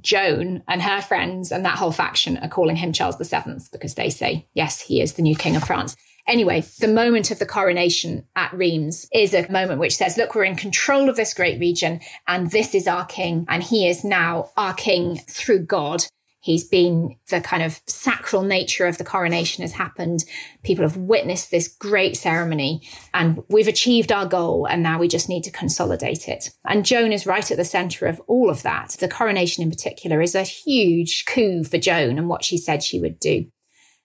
Joan 0.00 0.62
and 0.68 0.82
her 0.82 1.00
friends 1.00 1.50
and 1.50 1.64
that 1.64 1.78
whole 1.78 1.92
faction 1.92 2.36
are 2.38 2.48
calling 2.48 2.76
him 2.76 2.92
Charles 2.92 3.16
VII 3.16 3.58
because 3.72 3.94
they 3.94 4.10
say, 4.10 4.46
yes, 4.54 4.80
he 4.80 5.00
is 5.00 5.14
the 5.14 5.22
new 5.22 5.36
king 5.36 5.56
of 5.56 5.64
France. 5.64 5.96
Anyway, 6.28 6.62
the 6.78 6.86
moment 6.86 7.30
of 7.30 7.38
the 7.38 7.46
coronation 7.46 8.22
at 8.36 8.52
Reims 8.52 9.08
is 9.14 9.32
a 9.32 9.50
moment 9.50 9.80
which 9.80 9.96
says, 9.96 10.18
look, 10.18 10.34
we're 10.34 10.44
in 10.44 10.56
control 10.56 11.08
of 11.08 11.16
this 11.16 11.32
great 11.32 11.58
region 11.58 12.00
and 12.26 12.50
this 12.50 12.74
is 12.74 12.86
our 12.86 13.06
king. 13.06 13.46
And 13.48 13.62
he 13.62 13.88
is 13.88 14.04
now 14.04 14.50
our 14.54 14.74
king 14.74 15.16
through 15.16 15.60
God. 15.60 16.04
He's 16.40 16.68
been 16.68 17.16
the 17.30 17.40
kind 17.40 17.62
of 17.62 17.80
sacral 17.86 18.42
nature 18.42 18.86
of 18.86 18.98
the 18.98 19.04
coronation 19.04 19.62
has 19.62 19.72
happened. 19.72 20.24
People 20.62 20.84
have 20.84 20.98
witnessed 20.98 21.50
this 21.50 21.66
great 21.66 22.16
ceremony 22.16 22.86
and 23.14 23.42
we've 23.48 23.66
achieved 23.66 24.12
our 24.12 24.26
goal. 24.26 24.66
And 24.66 24.82
now 24.82 24.98
we 24.98 25.08
just 25.08 25.30
need 25.30 25.44
to 25.44 25.50
consolidate 25.50 26.28
it. 26.28 26.50
And 26.66 26.84
Joan 26.84 27.10
is 27.10 27.26
right 27.26 27.50
at 27.50 27.56
the 27.56 27.64
center 27.64 28.06
of 28.06 28.20
all 28.26 28.50
of 28.50 28.62
that. 28.64 28.96
The 29.00 29.08
coronation 29.08 29.62
in 29.62 29.70
particular 29.70 30.20
is 30.20 30.34
a 30.34 30.42
huge 30.42 31.24
coup 31.24 31.64
for 31.64 31.78
Joan 31.78 32.18
and 32.18 32.28
what 32.28 32.44
she 32.44 32.58
said 32.58 32.82
she 32.82 33.00
would 33.00 33.18
do. 33.18 33.46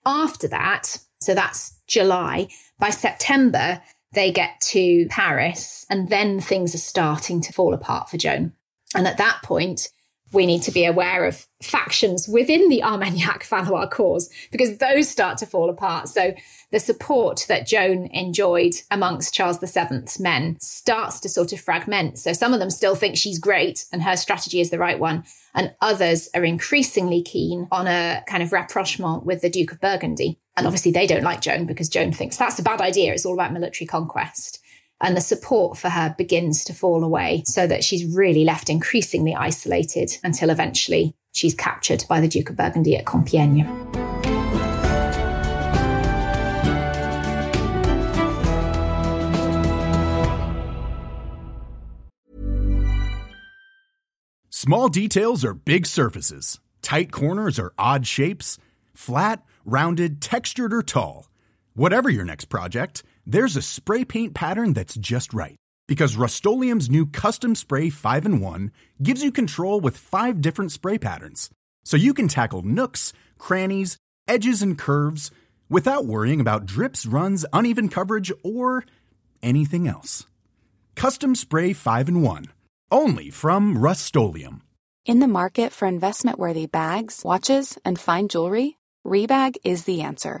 After 0.06 0.48
that, 0.48 0.98
so 1.24 1.34
that's 1.34 1.74
July. 1.86 2.48
By 2.78 2.90
September, 2.90 3.80
they 4.12 4.30
get 4.30 4.60
to 4.68 5.06
Paris, 5.08 5.84
and 5.90 6.08
then 6.08 6.40
things 6.40 6.74
are 6.74 6.78
starting 6.78 7.40
to 7.42 7.52
fall 7.52 7.74
apart 7.74 8.08
for 8.08 8.16
Joan. 8.16 8.52
And 8.94 9.06
at 9.06 9.18
that 9.18 9.40
point, 9.42 9.88
we 10.34 10.46
need 10.46 10.62
to 10.62 10.72
be 10.72 10.84
aware 10.84 11.24
of 11.24 11.46
factions 11.62 12.28
within 12.28 12.68
the 12.68 12.82
Armagnac 12.82 13.44
Valois 13.48 13.86
cause 13.86 14.28
because 14.50 14.78
those 14.78 15.08
start 15.08 15.38
to 15.38 15.46
fall 15.46 15.70
apart. 15.70 16.08
So 16.08 16.34
the 16.72 16.80
support 16.80 17.46
that 17.48 17.66
Joan 17.66 18.06
enjoyed 18.08 18.74
amongst 18.90 19.32
Charles 19.32 19.58
VII's 19.58 20.18
men 20.18 20.58
starts 20.60 21.20
to 21.20 21.28
sort 21.28 21.52
of 21.52 21.60
fragment. 21.60 22.18
So 22.18 22.32
some 22.32 22.52
of 22.52 22.60
them 22.60 22.70
still 22.70 22.96
think 22.96 23.16
she's 23.16 23.38
great 23.38 23.84
and 23.92 24.02
her 24.02 24.16
strategy 24.16 24.60
is 24.60 24.70
the 24.70 24.78
right 24.78 24.98
one. 24.98 25.24
And 25.54 25.72
others 25.80 26.28
are 26.34 26.44
increasingly 26.44 27.22
keen 27.22 27.68
on 27.70 27.86
a 27.86 28.22
kind 28.26 28.42
of 28.42 28.52
rapprochement 28.52 29.24
with 29.24 29.40
the 29.40 29.50
Duke 29.50 29.72
of 29.72 29.80
Burgundy. 29.80 30.40
And 30.56 30.66
obviously 30.66 30.90
they 30.90 31.06
don't 31.06 31.22
like 31.22 31.40
Joan 31.40 31.64
because 31.64 31.88
Joan 31.88 32.12
thinks 32.12 32.36
that's 32.36 32.58
a 32.58 32.62
bad 32.62 32.80
idea. 32.80 33.12
It's 33.12 33.24
all 33.24 33.34
about 33.34 33.52
military 33.52 33.86
conquest 33.86 34.60
and 35.00 35.16
the 35.16 35.20
support 35.20 35.76
for 35.76 35.88
her 35.88 36.14
begins 36.16 36.64
to 36.64 36.74
fall 36.74 37.04
away 37.04 37.42
so 37.46 37.66
that 37.66 37.84
she's 37.84 38.14
really 38.14 38.44
left 38.44 38.70
increasingly 38.70 39.34
isolated 39.34 40.16
until 40.22 40.50
eventually 40.50 41.14
she's 41.32 41.54
captured 41.54 42.04
by 42.08 42.20
the 42.20 42.28
Duke 42.28 42.50
of 42.50 42.56
Burgundy 42.56 42.96
at 42.96 43.04
Compiègne. 43.04 43.64
Small 54.50 54.88
details 54.88 55.44
are 55.44 55.52
big 55.52 55.84
surfaces, 55.84 56.58
tight 56.80 57.12
corners 57.12 57.58
are 57.58 57.74
odd 57.78 58.06
shapes, 58.06 58.56
flat, 58.94 59.42
rounded, 59.66 60.22
textured, 60.22 60.72
or 60.72 60.82
tall. 60.82 61.28
Whatever 61.74 62.08
your 62.08 62.24
next 62.24 62.46
project, 62.46 63.02
there's 63.26 63.56
a 63.56 63.62
spray 63.62 64.04
paint 64.04 64.34
pattern 64.34 64.72
that's 64.72 64.94
just 64.96 65.32
right. 65.32 65.56
Because 65.86 66.16
Rust 66.16 66.44
new 66.46 67.06
Custom 67.06 67.54
Spray 67.54 67.90
5 67.90 68.26
and 68.26 68.40
1 68.40 68.72
gives 69.02 69.22
you 69.22 69.30
control 69.30 69.80
with 69.80 69.96
five 69.96 70.40
different 70.40 70.72
spray 70.72 70.98
patterns. 70.98 71.50
So 71.84 71.96
you 71.96 72.14
can 72.14 72.28
tackle 72.28 72.62
nooks, 72.62 73.12
crannies, 73.38 73.98
edges, 74.26 74.62
and 74.62 74.78
curves 74.78 75.30
without 75.68 76.06
worrying 76.06 76.40
about 76.40 76.66
drips, 76.66 77.04
runs, 77.04 77.44
uneven 77.52 77.88
coverage, 77.88 78.32
or 78.42 78.84
anything 79.42 79.86
else. 79.86 80.26
Custom 80.94 81.34
Spray 81.34 81.72
5 81.72 82.08
and 82.08 82.22
1. 82.22 82.46
Only 82.90 83.30
from 83.30 83.76
Rust 83.78 84.16
In 85.04 85.18
the 85.18 85.28
market 85.28 85.72
for 85.72 85.86
investment 85.86 86.38
worthy 86.38 86.66
bags, 86.66 87.22
watches, 87.24 87.76
and 87.84 87.98
fine 87.98 88.28
jewelry, 88.28 88.78
Rebag 89.06 89.56
is 89.64 89.84
the 89.84 90.00
answer. 90.00 90.40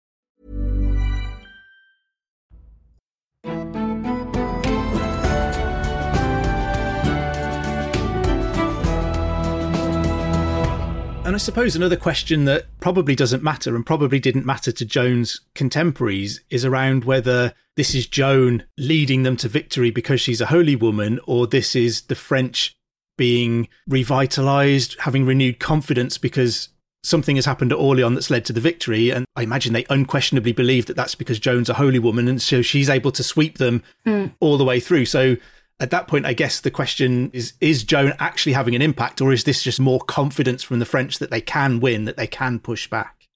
And 11.31 11.37
I 11.37 11.39
suppose 11.39 11.77
another 11.77 11.95
question 11.95 12.43
that 12.43 12.65
probably 12.81 13.15
doesn't 13.15 13.41
matter 13.41 13.73
and 13.73 13.85
probably 13.85 14.19
didn't 14.19 14.45
matter 14.45 14.69
to 14.73 14.83
Joan's 14.83 15.39
contemporaries 15.55 16.41
is 16.49 16.65
around 16.65 17.05
whether 17.05 17.53
this 17.77 17.95
is 17.95 18.05
Joan 18.05 18.65
leading 18.77 19.23
them 19.23 19.37
to 19.37 19.47
victory 19.47 19.91
because 19.91 20.19
she's 20.19 20.41
a 20.41 20.47
holy 20.47 20.75
woman 20.75 21.21
or 21.23 21.47
this 21.47 21.73
is 21.73 22.01
the 22.01 22.15
French 22.15 22.75
being 23.17 23.69
revitalized, 23.87 24.97
having 24.99 25.25
renewed 25.25 25.57
confidence 25.57 26.17
because 26.17 26.67
something 27.01 27.37
has 27.37 27.45
happened 27.45 27.71
at 27.71 27.77
Orleans 27.77 28.15
that's 28.15 28.29
led 28.29 28.43
to 28.43 28.53
the 28.53 28.59
victory. 28.59 29.09
And 29.09 29.25
I 29.37 29.43
imagine 29.43 29.71
they 29.71 29.85
unquestionably 29.89 30.51
believe 30.51 30.87
that 30.87 30.97
that's 30.97 31.15
because 31.15 31.39
Joan's 31.39 31.69
a 31.69 31.75
holy 31.75 31.99
woman. 31.99 32.27
And 32.27 32.41
so 32.41 32.61
she's 32.61 32.89
able 32.89 33.13
to 33.13 33.23
sweep 33.23 33.57
them 33.57 33.83
mm. 34.05 34.33
all 34.41 34.57
the 34.57 34.65
way 34.65 34.81
through. 34.81 35.05
So 35.05 35.37
at 35.81 35.89
that 35.89 36.07
point, 36.07 36.25
I 36.25 36.33
guess 36.33 36.61
the 36.61 36.71
question 36.71 37.31
is 37.33 37.53
Is 37.59 37.83
Joan 37.83 38.13
actually 38.19 38.53
having 38.53 38.75
an 38.75 38.81
impact, 38.81 39.19
or 39.19 39.33
is 39.33 39.43
this 39.43 39.63
just 39.63 39.79
more 39.79 39.99
confidence 39.99 40.63
from 40.63 40.79
the 40.79 40.85
French 40.85 41.19
that 41.19 41.31
they 41.31 41.41
can 41.41 41.79
win, 41.79 42.05
that 42.05 42.17
they 42.17 42.27
can 42.27 42.59
push 42.59 42.87
back? 42.87 43.27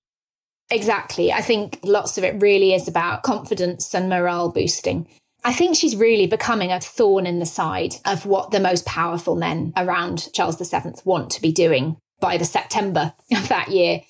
Exactly. 0.69 1.31
I 1.31 1.41
think 1.41 1.79
lots 1.83 2.17
of 2.17 2.23
it 2.23 2.41
really 2.41 2.73
is 2.73 2.87
about 2.87 3.23
confidence 3.23 3.93
and 3.93 4.09
morale 4.09 4.51
boosting. 4.51 5.07
I 5.43 5.53
think 5.53 5.75
she's 5.75 5.95
really 5.95 6.25
becoming 6.25 6.71
a 6.71 6.79
thorn 6.79 7.27
in 7.27 7.39
the 7.39 7.45
side 7.45 7.95
of 8.05 8.25
what 8.25 8.49
the 8.49 8.59
most 8.59 8.85
powerful 8.85 9.35
men 9.35 9.73
around 9.77 10.29
Charles 10.33 10.57
VII 10.57 10.93
want 11.03 11.29
to 11.31 11.41
be 11.41 11.51
doing 11.51 11.97
by 12.19 12.37
the 12.37 12.45
September 12.45 13.13
of 13.31 13.47
that 13.49 13.69
year. 13.69 14.01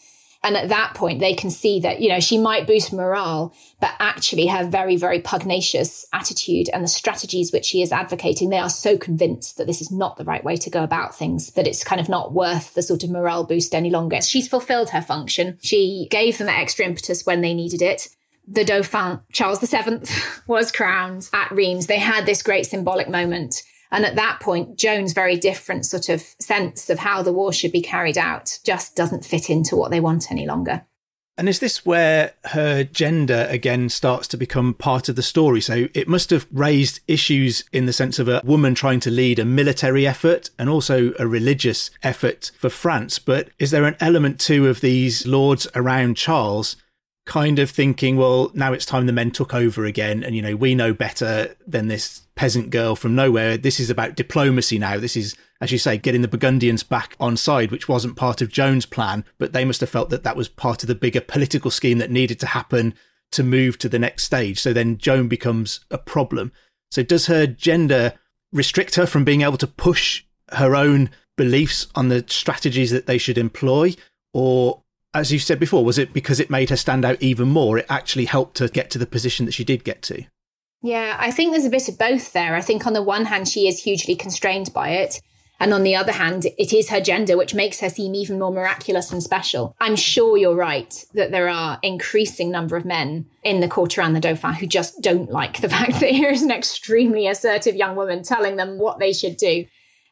And 0.46 0.56
at 0.56 0.70
that 0.70 0.94
point, 0.94 1.20
they 1.20 1.34
can 1.34 1.50
see 1.50 1.80
that, 1.80 2.02
you 2.02 2.08
know, 2.08 2.20
she 2.20 2.38
might 2.38 2.68
boost 2.68 2.94
morale, 2.94 3.52
but 3.82 3.96
actually 3.98 4.46
her 4.46 4.64
very, 4.64 4.96
very 4.96 5.20
pugnacious 5.20 6.06
attitude 6.14 6.70
and 6.72 6.84
the 6.84 6.88
strategies 6.88 7.52
which 7.52 7.66
she 7.66 7.82
is 7.82 7.92
advocating, 7.92 8.50
they 8.50 8.60
are 8.60 8.70
so 8.70 8.96
convinced 8.96 9.58
that 9.58 9.66
this 9.66 9.82
is 9.82 9.92
not 9.92 10.18
the 10.18 10.24
right 10.24 10.44
way 10.44 10.56
to 10.58 10.70
go 10.70 10.84
about 10.84 11.16
things, 11.16 11.52
that 11.54 11.66
it's 11.66 11.84
kind 11.84 12.00
of 12.00 12.10
not 12.10 12.32
worth 12.32 12.76
the 12.76 12.84
sort 12.84 13.04
of 13.04 13.10
morale 13.10 13.44
boost 13.44 13.74
any 13.74 13.90
longer. 13.90 14.22
She's 14.22 14.48
fulfilled 14.48 14.92
her 14.92 15.02
function. 15.02 15.58
She 15.64 16.08
gave 16.12 16.38
them 16.38 16.46
that 16.46 16.60
extra 16.60 16.86
impetus 16.86 17.26
when 17.26 17.42
they 17.42 17.56
needed 17.56 17.82
it 17.82 18.08
the 18.48 18.64
Dauphin, 18.64 19.22
Charles 19.34 19.60
VII, 19.60 20.02
was 20.48 20.72
crowned 20.72 21.28
at 21.34 21.52
Reims. 21.52 21.88
They 21.88 21.98
had 21.98 22.28
this 22.28 22.44
great 22.44 22.68
symbolic 22.68 23.10
moment. 23.10 23.64
And 23.92 24.06
at 24.06 24.16
that 24.16 24.40
point, 24.40 24.78
Joan's 24.78 25.14
very 25.14 25.38
different 25.38 25.86
sort 25.86 26.10
of 26.10 26.22
sense 26.40 26.90
of 26.90 27.00
how 27.00 27.22
the 27.22 27.34
war 27.34 27.54
should 27.54 27.72
be 27.72 27.82
carried 27.82 28.18
out 28.18 28.60
just 28.64 28.96
doesn't 28.96 29.26
fit 29.26 29.50
into 29.50 29.76
what 29.76 29.92
they 29.92 30.00
want 30.00 30.32
any 30.32 30.46
longer. 30.46 30.86
And 31.38 31.50
is 31.50 31.60
this 31.60 31.86
where 31.86 32.34
her 32.46 32.86
gender 32.86 33.46
again 33.50 33.90
starts 33.90 34.28
to 34.30 34.38
become 34.38 34.74
part 34.74 35.10
of 35.10 35.18
the 35.18 35.22
story? 35.22 35.60
So 35.60 35.90
it 35.94 36.08
must 36.08 36.30
have 36.30 36.48
raised 36.50 37.02
issues 37.10 37.66
in 37.74 37.88
the 37.88 37.94
sense 37.94 38.20
of 38.20 38.30
a 38.30 38.42
woman 38.46 38.74
trying 38.74 39.02
to 39.02 39.12
lead 39.12 39.40
a 39.40 39.46
military 39.46 40.08
effort 40.08 40.50
and 40.58 40.70
also 40.70 41.14
a 41.20 41.28
religious 41.28 41.92
effort 42.04 42.52
for 42.58 42.70
France. 42.70 43.20
But 43.20 43.50
is 43.60 43.72
there 43.72 43.84
an 43.84 43.98
element 44.00 44.40
too 44.40 44.68
of 44.68 44.80
these 44.80 45.28
lords 45.28 45.68
around 45.76 46.16
Charles 46.16 46.78
kind 47.26 47.58
of 47.58 47.72
thinking, 47.72 48.18
well, 48.18 48.52
now 48.54 48.72
it's 48.72 48.86
time 48.86 49.08
the 49.08 49.14
men 49.14 49.32
took 49.32 49.54
over 49.54 49.86
again. 49.86 50.24
And, 50.24 50.36
you 50.36 50.42
know, 50.42 50.56
we 50.56 50.76
know 50.76 50.94
better 50.94 51.56
than 51.66 51.88
this 51.88 52.22
peasant 52.36 52.70
girl 52.70 52.96
from 52.96 53.16
nowhere. 53.16 53.58
This 53.58 53.80
is 53.80 53.90
about 53.90 54.16
diplomacy 54.16 54.78
now. 54.78 54.98
This 54.98 55.18
is, 55.18 55.36
as 55.60 55.72
you 55.72 55.78
say, 55.78 55.98
getting 55.98 56.22
the 56.22 56.28
Burgundians 56.28 56.84
back 56.84 57.16
on 57.20 57.36
side, 57.36 57.72
which 57.72 57.90
wasn't 57.90 58.16
part 58.16 58.42
of 58.42 58.52
Joan's 58.52 58.86
plan, 58.86 59.26
but 59.40 59.54
they 59.54 59.66
must 59.66 59.82
have 59.82 59.90
felt 59.90 60.12
that 60.12 60.24
that 60.24 60.38
was 60.38 60.48
part 60.48 60.84
of 60.84 60.88
the 60.88 60.96
bigger 60.96 61.22
political 61.22 61.72
scheme 61.72 61.98
that 61.98 62.12
needed 62.12 62.40
to 62.42 62.48
happen 62.48 62.94
to 63.32 63.44
move 63.44 63.80
to 63.80 63.90
the 63.90 64.00
next 64.00 64.24
stage. 64.24 64.60
So 64.60 64.72
then 64.72 64.98
Joan 64.98 65.28
becomes 65.28 65.80
a 65.90 65.98
problem. 65.98 66.52
So 66.92 67.02
does 67.02 67.26
her 67.26 67.48
gender 67.48 68.14
restrict 68.54 68.96
her 68.96 69.08
from 69.08 69.26
being 69.26 69.42
able 69.42 69.58
to 69.58 69.68
push 69.68 70.24
her 70.52 70.76
own 70.76 71.10
beliefs 71.38 71.88
on 71.96 72.10
the 72.10 72.24
strategies 72.28 72.92
that 72.92 73.08
they 73.08 73.18
should 73.18 73.40
employ? 73.40 73.96
Or 74.32 74.84
as 75.16 75.32
you 75.32 75.40
said 75.40 75.60
before, 75.60 75.84
was 75.84 75.98
it 75.98 76.14
because 76.14 76.40
it 76.40 76.50
made 76.50 76.70
her 76.70 76.76
stand 76.76 77.06
out 77.06 77.22
even 77.22 77.48
more? 77.48 77.78
It 77.78 77.86
actually 77.90 78.26
helped 78.26 78.60
her 78.60 78.68
get 78.68 78.90
to 78.92 79.00
the 79.00 79.06
position 79.06 79.46
that 79.46 79.54
she 79.54 79.64
did 79.64 79.84
get 79.84 80.02
to. 80.04 80.24
Yeah, 80.84 81.16
I 81.20 81.32
think 81.32 81.52
there's 81.52 81.66
a 81.66 81.70
bit 81.70 81.90
of 81.90 81.98
both 81.98 82.34
there. 82.34 82.54
I 82.54 82.62
think 82.62 82.86
on 82.86 82.94
the 82.94 83.02
one 83.02 83.26
hand, 83.26 83.48
she 83.48 83.68
is 83.68 83.82
hugely 83.82 84.16
constrained 84.16 84.72
by 84.74 84.90
it. 84.90 85.22
And 85.60 85.74
on 85.74 85.84
the 85.84 85.96
other 85.96 86.12
hand, 86.12 86.46
it 86.46 86.74
is 86.74 86.90
her 86.90 87.00
gender, 87.00 87.38
which 87.38 87.56
makes 87.56 87.80
her 87.80 87.90
seem 87.90 88.14
even 88.14 88.40
more 88.40 88.52
miraculous 88.52 89.12
and 89.12 89.24
special. 89.24 89.74
I'm 89.80 89.96
sure 89.96 90.38
you're 90.38 90.54
right 90.54 90.94
that 91.14 91.32
there 91.32 91.48
are 91.48 91.80
increasing 91.82 92.52
number 92.52 92.76
of 92.76 92.84
men 92.84 93.26
in 93.42 93.62
the 93.62 93.70
court 93.70 93.98
around 93.98 94.14
the 94.14 94.20
Dauphin 94.20 94.54
who 94.54 94.68
just 94.68 95.02
don't 95.02 95.32
like 95.32 95.62
the 95.62 95.70
fact 95.76 96.02
that 96.02 96.10
here 96.10 96.30
is 96.30 96.44
an 96.44 96.52
extremely 96.52 97.28
assertive 97.28 97.76
young 97.76 97.96
woman 97.96 98.22
telling 98.22 98.58
them 98.58 98.78
what 98.78 99.00
they 99.00 99.14
should 99.14 99.38
do. 99.38 99.66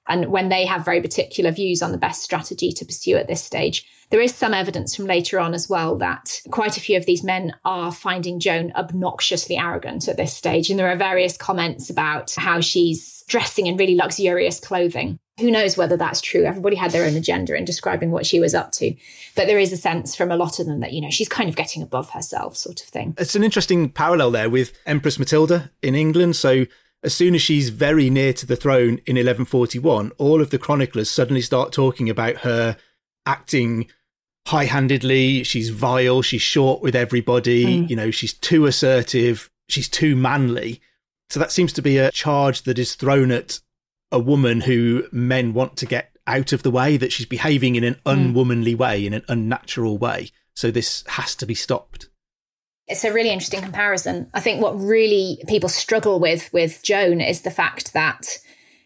And 0.08 0.28
when 0.28 0.50
they 0.50 0.66
have 0.66 0.86
very 0.86 1.02
particular 1.02 1.52
views 1.52 1.82
on 1.82 1.92
the 1.92 1.98
best 1.98 2.22
strategy 2.24 2.72
to 2.74 2.86
pursue 2.86 3.16
at 3.16 3.28
this 3.28 3.44
stage. 3.44 3.86
There 4.10 4.22
is 4.22 4.36
some 4.36 4.54
evidence 4.54 4.96
from 4.96 5.06
later 5.06 5.40
on 5.40 5.54
as 5.54 5.70
well 5.70 5.96
that 5.98 6.40
quite 6.52 6.78
a 6.78 6.82
few 6.82 6.98
of 6.98 7.06
these 7.06 7.24
men 7.24 7.56
are 7.66 7.92
finding 7.92 8.40
Joan 8.40 8.72
obnoxiously 8.76 9.58
arrogant 9.58 10.08
at 10.08 10.18
this 10.18 10.36
stage. 10.36 10.70
And 10.70 10.78
there 10.78 10.92
are 10.92 10.96
various 10.96 11.36
comments 11.38 11.90
about 11.90 12.34
how 12.38 12.60
she's 12.62 13.24
dressing 13.28 13.68
in 13.68 13.78
really 13.78 13.96
luxurious 13.96 14.60
clothing. 14.60 15.18
Who 15.40 15.50
knows 15.50 15.78
whether 15.78 15.98
that's 15.98 16.22
true? 16.22 16.44
Everybody 16.44 16.76
had 16.76 16.92
their 16.92 17.06
own 17.06 17.16
agenda 17.16 17.56
in 17.56 17.66
describing 17.66 18.12
what 18.12 18.26
she 18.26 18.40
was 18.40 18.54
up 18.54 18.72
to. 18.74 18.94
But 19.36 19.48
there 19.48 19.58
is 19.58 19.74
a 19.74 19.78
sense 19.78 20.16
from 20.16 20.30
a 20.30 20.36
lot 20.36 20.60
of 20.60 20.68
them 20.68 20.82
that, 20.82 20.94
you 20.94 21.02
know, 21.02 21.10
she's 21.10 21.30
kind 21.30 21.50
of 21.50 21.56
getting 21.56 21.82
above 21.82 22.12
herself, 22.12 22.56
sort 22.56 22.82
of 22.82 22.88
thing. 22.88 23.16
It's 23.18 23.36
an 23.36 23.44
interesting 23.44 23.90
parallel 23.90 24.30
there 24.30 24.50
with 24.50 24.74
Empress 24.86 25.18
Matilda 25.18 25.72
in 25.82 25.96
England. 25.96 26.36
So 26.36 26.66
as 27.04 27.14
soon 27.14 27.36
as 27.36 27.42
she's 27.42 27.70
very 27.70 28.10
near 28.10 28.34
to 28.34 28.46
the 28.46 28.56
throne 28.56 29.00
in 29.06 29.16
1141, 29.16 30.12
all 30.18 30.42
of 30.42 30.50
the 30.50 30.58
chroniclers 30.58 31.10
suddenly 31.10 31.42
start 31.42 31.74
talking 31.74 32.10
about 32.10 32.38
her 32.38 32.78
acting 33.26 33.88
high 34.48 34.66
handedly. 34.66 35.44
She's 35.44 35.70
vile. 35.70 36.22
She's 36.22 36.42
short 36.42 36.82
with 36.82 36.96
everybody. 36.96 37.66
Mm. 37.66 37.90
You 37.90 37.96
know, 37.96 38.12
she's 38.12 38.34
too 38.34 38.66
assertive. 38.66 39.50
She's 39.70 39.90
too 39.90 40.16
manly. 40.16 40.82
So 41.30 41.40
that 41.40 41.52
seems 41.52 41.74
to 41.74 41.82
be 41.82 41.98
a 41.98 42.12
charge 42.12 42.64
that 42.64 42.80
is 42.80 42.96
thrown 42.96 43.32
at 43.32 43.60
a 44.12 44.20
woman 44.20 44.62
who 44.62 45.08
men 45.12 45.54
want 45.54 45.78
to 45.78 45.86
get 45.86 46.16
out 46.26 46.54
of 46.54 46.64
the 46.64 46.72
way, 46.72 46.96
that 46.96 47.12
she's 47.12 47.26
behaving 47.26 47.76
in 47.76 47.84
an 47.84 47.96
mm. 48.06 48.34
unwomanly 48.34 48.78
way, 48.78 49.06
in 49.06 49.14
an 49.14 49.26
unnatural 49.28 49.98
way. 49.98 50.30
So 50.56 50.72
this 50.72 51.04
has 51.08 51.36
to 51.36 51.46
be 51.46 51.56
stopped. 51.56 52.08
It's 52.94 53.04
a 53.04 53.12
really 53.12 53.32
interesting 53.32 53.62
comparison. 53.62 54.30
I 54.36 54.40
think 54.40 54.62
what 54.62 54.80
really 54.80 55.42
people 55.48 55.68
struggle 55.68 56.20
with 56.20 56.54
with 56.54 56.84
Joan 56.84 57.22
is 57.22 57.42
the 57.42 57.50
fact 57.50 57.94
that 57.94 58.38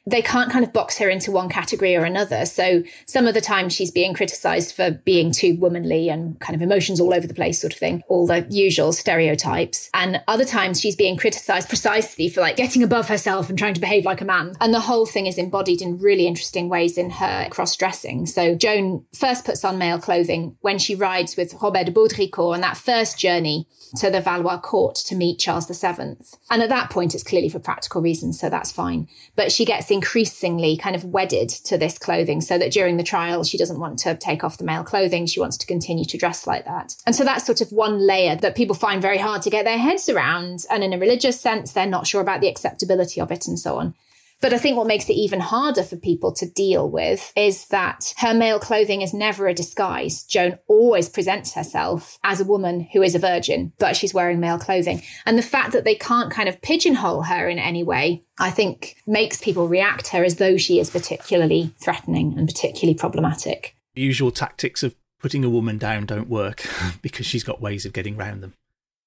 they 0.08 0.22
can't 0.22 0.50
kind 0.50 0.64
of 0.64 0.72
box 0.72 0.98
her 0.98 1.10
into 1.10 1.32
one 1.32 1.50
category 1.50 1.96
or 1.96 2.06
another. 2.06 2.46
So 2.46 2.82
some 3.06 3.28
of 3.28 3.34
the 3.34 3.42
time 3.42 3.68
she's 3.68 3.92
being 3.92 4.14
criticized 4.14 4.74
for 4.74 4.92
being 4.92 5.32
too 5.32 5.58
womanly 5.58 6.08
and 6.08 6.40
kind 6.40 6.56
of 6.56 6.62
emotions 6.62 7.02
all 7.02 7.14
over 7.14 7.28
the 7.28 7.34
place, 7.34 7.60
sort 7.60 7.74
of 7.74 7.80
thing, 7.80 8.04
all 8.08 8.26
the 8.26 8.48
usual 8.50 8.94
stereotypes. 8.94 9.90
And 9.94 10.22
other 10.30 10.46
times 10.46 10.80
she's 10.80 10.96
being 10.96 11.18
criticized 11.18 11.68
precisely 11.68 12.30
for 12.30 12.40
like 12.40 12.56
getting 12.56 12.84
above 12.84 13.10
herself 13.10 13.50
and 13.50 13.60
trying 13.60 13.74
to 13.74 13.82
behave 13.82 14.06
like 14.06 14.22
a 14.22 14.26
man. 14.26 14.54
And 14.62 14.74
the 14.74 14.80
whole 14.80 15.06
thing 15.06 15.28
is 15.28 15.38
embodied 15.38 15.82
in 15.82 15.98
really 15.98 16.26
interesting 16.26 16.70
ways 16.70 16.98
in 16.98 17.10
her 17.10 17.50
cross 17.50 17.76
dressing. 17.76 18.26
So 18.28 18.56
Joan 18.56 19.06
first 19.14 19.44
puts 19.44 19.66
on 19.66 19.78
male 19.78 20.00
clothing 20.00 20.56
when 20.62 20.80
she 20.80 20.96
rides 20.96 21.36
with 21.36 21.54
Robert 21.62 21.86
de 21.86 21.92
Baudricourt 21.92 22.54
on 22.54 22.62
that 22.62 22.78
first 22.78 23.20
journey 23.20 23.68
to 23.98 24.10
the 24.10 24.22
Valois 24.22 24.60
court 24.60 24.96
to 24.96 25.16
meet 25.16 25.40
Charles 25.40 25.68
VII. 25.68 26.18
And 26.50 26.64
at 26.64 26.70
that 26.70 26.90
point, 26.90 27.14
it's 27.14 27.24
clearly 27.24 27.50
for 27.50 27.60
practical 27.60 28.02
reasons, 28.02 28.40
so 28.40 28.50
that's 28.50 28.72
fine. 28.72 29.08
But 29.36 29.52
she 29.52 29.66
gets 29.66 29.92
increasingly 29.98 30.78
kind 30.78 30.96
of 30.96 31.04
wedded 31.04 31.50
to 31.50 31.78
this 31.78 31.98
clothing 31.98 32.40
so 32.40 32.58
that 32.58 32.72
during 32.72 32.98
the 32.98 33.04
trial, 33.04 33.44
she 33.44 33.58
doesn't 33.58 33.80
want 33.80 33.98
to 34.00 34.16
take 34.16 34.44
off 34.44 34.58
the 34.58 34.64
male 34.64 34.84
clothing. 34.84 35.26
She 35.26 35.40
wants 35.40 35.58
to 35.58 35.66
continue 35.66 36.06
to 36.06 36.18
dress 36.18 36.46
like 36.46 36.66
that. 36.66 36.96
And 37.08 37.16
so 37.16 37.24
that's 37.24 37.46
sort 37.46 37.62
of 37.62 37.72
one 37.72 37.98
layer 38.06 38.36
that 38.36 38.56
people 38.56 38.76
find 38.76 39.02
very 39.02 39.18
hard 39.18 39.42
to 39.42 39.50
get 39.50 39.66
their 39.66 39.80
heads 39.80 40.08
around. 40.08 40.66
And 40.70 40.84
in 40.84 40.94
a 40.94 41.00
religious 41.00 41.40
sense, 41.42 41.74
they're 41.74 41.88
not 41.88 42.06
sure 42.06 42.22
about 42.22 42.42
the 42.42 42.48
acceptability 42.48 43.20
of 43.20 43.32
it 43.32 43.48
and 43.48 43.60
so 43.60 43.78
on. 43.78 43.96
But 44.40 44.54
I 44.54 44.58
think 44.60 44.78
what 44.78 44.88
makes 44.88 45.10
it 45.10 45.14
even 45.14 45.40
harder 45.40 45.84
for 45.84 45.98
people 45.98 46.32
to 46.34 46.50
deal 46.50 46.90
with 46.90 47.34
is 47.36 47.68
that 47.70 48.14
her 48.18 48.34
male 48.34 48.60
clothing 48.60 49.02
is 49.02 49.14
never 49.14 49.48
a 49.48 49.54
disguise. 49.54 50.24
Joan 50.24 50.60
always 50.68 51.10
presents 51.10 51.54
herself 51.54 52.20
as 52.24 52.40
a 52.40 52.46
woman 52.46 52.88
who 52.94 53.02
is 53.02 53.16
a 53.16 53.20
virgin, 53.20 53.74
but 53.80 53.96
she's 53.96 54.14
wearing 54.14 54.40
male 54.40 54.60
clothing. 54.60 55.02
And 55.26 55.38
the 55.38 55.44
fact 55.44 55.72
that 55.72 55.86
they 55.86 55.96
can't 55.96 56.32
kind 56.32 56.48
of 56.48 56.62
pigeonhole 56.62 57.24
her 57.24 57.50
in 57.50 57.58
any 57.58 57.84
way, 57.84 58.24
I 58.38 58.52
think 58.52 58.98
makes 59.08 59.42
people 59.42 59.68
react 59.68 60.06
to 60.06 60.18
her 60.18 60.24
as 60.24 60.36
though 60.36 60.58
she 60.58 60.80
is 60.80 60.90
particularly 60.90 61.74
threatening 61.80 62.38
and 62.38 62.48
particularly 62.48 62.96
problematic. 62.96 63.76
The 63.96 64.02
usual 64.02 64.32
tactics 64.32 64.84
of 64.84 64.96
putting 65.20 65.44
a 65.44 65.50
woman 65.50 65.78
down 65.78 66.06
don't 66.06 66.30
work 66.30 66.64
because 67.02 67.26
she's 67.26 67.44
got 67.44 67.62
ways 67.62 67.86
of 67.86 67.94
getting 67.94 68.20
around 68.20 68.42
them. 68.42 68.54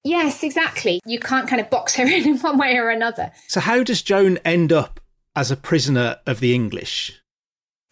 Yes, 0.03 0.43
exactly. 0.43 0.99
You 1.05 1.19
can't 1.19 1.47
kind 1.47 1.61
of 1.61 1.69
box 1.69 1.95
her 1.95 2.05
in 2.05 2.11
in 2.27 2.39
one 2.39 2.57
way 2.57 2.75
or 2.77 2.89
another. 2.89 3.31
So, 3.47 3.59
how 3.59 3.83
does 3.83 4.01
Joan 4.01 4.37
end 4.43 4.73
up 4.73 4.99
as 5.35 5.51
a 5.51 5.57
prisoner 5.57 6.17
of 6.25 6.39
the 6.39 6.53
English? 6.53 7.21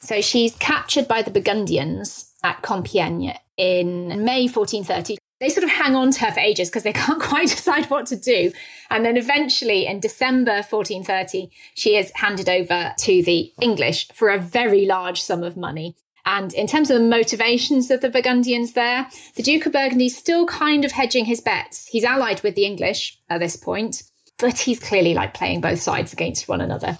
So, 0.01 0.21
she's 0.21 0.55
captured 0.55 1.07
by 1.07 1.21
the 1.21 1.31
Burgundians 1.31 2.33
at 2.43 2.61
Compiègne 2.61 3.37
in 3.57 4.23
May 4.23 4.47
1430. 4.47 5.17
They 5.39 5.49
sort 5.49 5.63
of 5.63 5.69
hang 5.69 5.95
on 5.95 6.11
to 6.11 6.25
her 6.25 6.31
for 6.31 6.39
ages 6.39 6.69
because 6.69 6.83
they 6.83 6.93
can't 6.93 7.21
quite 7.21 7.49
decide 7.49 7.89
what 7.89 8.05
to 8.07 8.15
do. 8.15 8.51
And 8.89 9.05
then 9.05 9.17
eventually, 9.17 9.85
in 9.85 9.99
December 9.99 10.63
1430, 10.63 11.49
she 11.75 11.95
is 11.95 12.11
handed 12.15 12.49
over 12.49 12.93
to 12.97 13.23
the 13.23 13.53
English 13.61 14.09
for 14.13 14.29
a 14.29 14.39
very 14.39 14.85
large 14.85 15.21
sum 15.21 15.43
of 15.43 15.57
money. 15.57 15.95
And 16.25 16.53
in 16.53 16.67
terms 16.67 16.91
of 16.91 16.99
the 16.99 17.07
motivations 17.07 17.89
of 17.89 18.01
the 18.01 18.09
Burgundians 18.09 18.73
there, 18.73 19.07
the 19.35 19.43
Duke 19.43 19.65
of 19.65 19.71
Burgundy 19.71 20.07
is 20.07 20.17
still 20.17 20.45
kind 20.45 20.85
of 20.85 20.91
hedging 20.91 21.25
his 21.25 21.41
bets. 21.41 21.87
He's 21.87 22.03
allied 22.03 22.43
with 22.43 22.55
the 22.55 22.65
English 22.65 23.17
at 23.29 23.39
this 23.39 23.55
point, 23.55 24.03
but 24.37 24.59
he's 24.59 24.79
clearly 24.79 25.13
like 25.13 25.33
playing 25.33 25.61
both 25.61 25.81
sides 25.81 26.13
against 26.13 26.47
one 26.47 26.61
another. 26.61 26.97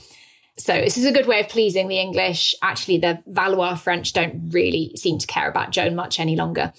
So 0.60 0.74
this 0.74 0.98
is 0.98 1.06
a 1.06 1.12
good 1.12 1.26
way 1.26 1.40
of 1.40 1.50
pleasing 1.50 1.88
the 1.88 2.00
English. 2.00 2.54
Actually, 2.62 3.00
the 3.00 3.24
Valois 3.28 3.76
French 3.76 4.14
don't 4.14 4.50
really 4.52 4.92
seem 4.96 5.18
to 5.18 5.28
care 5.28 5.50
about 5.50 5.72
Joan 5.72 5.96
much 5.96 6.20
any 6.20 6.36
longer. 6.36 6.74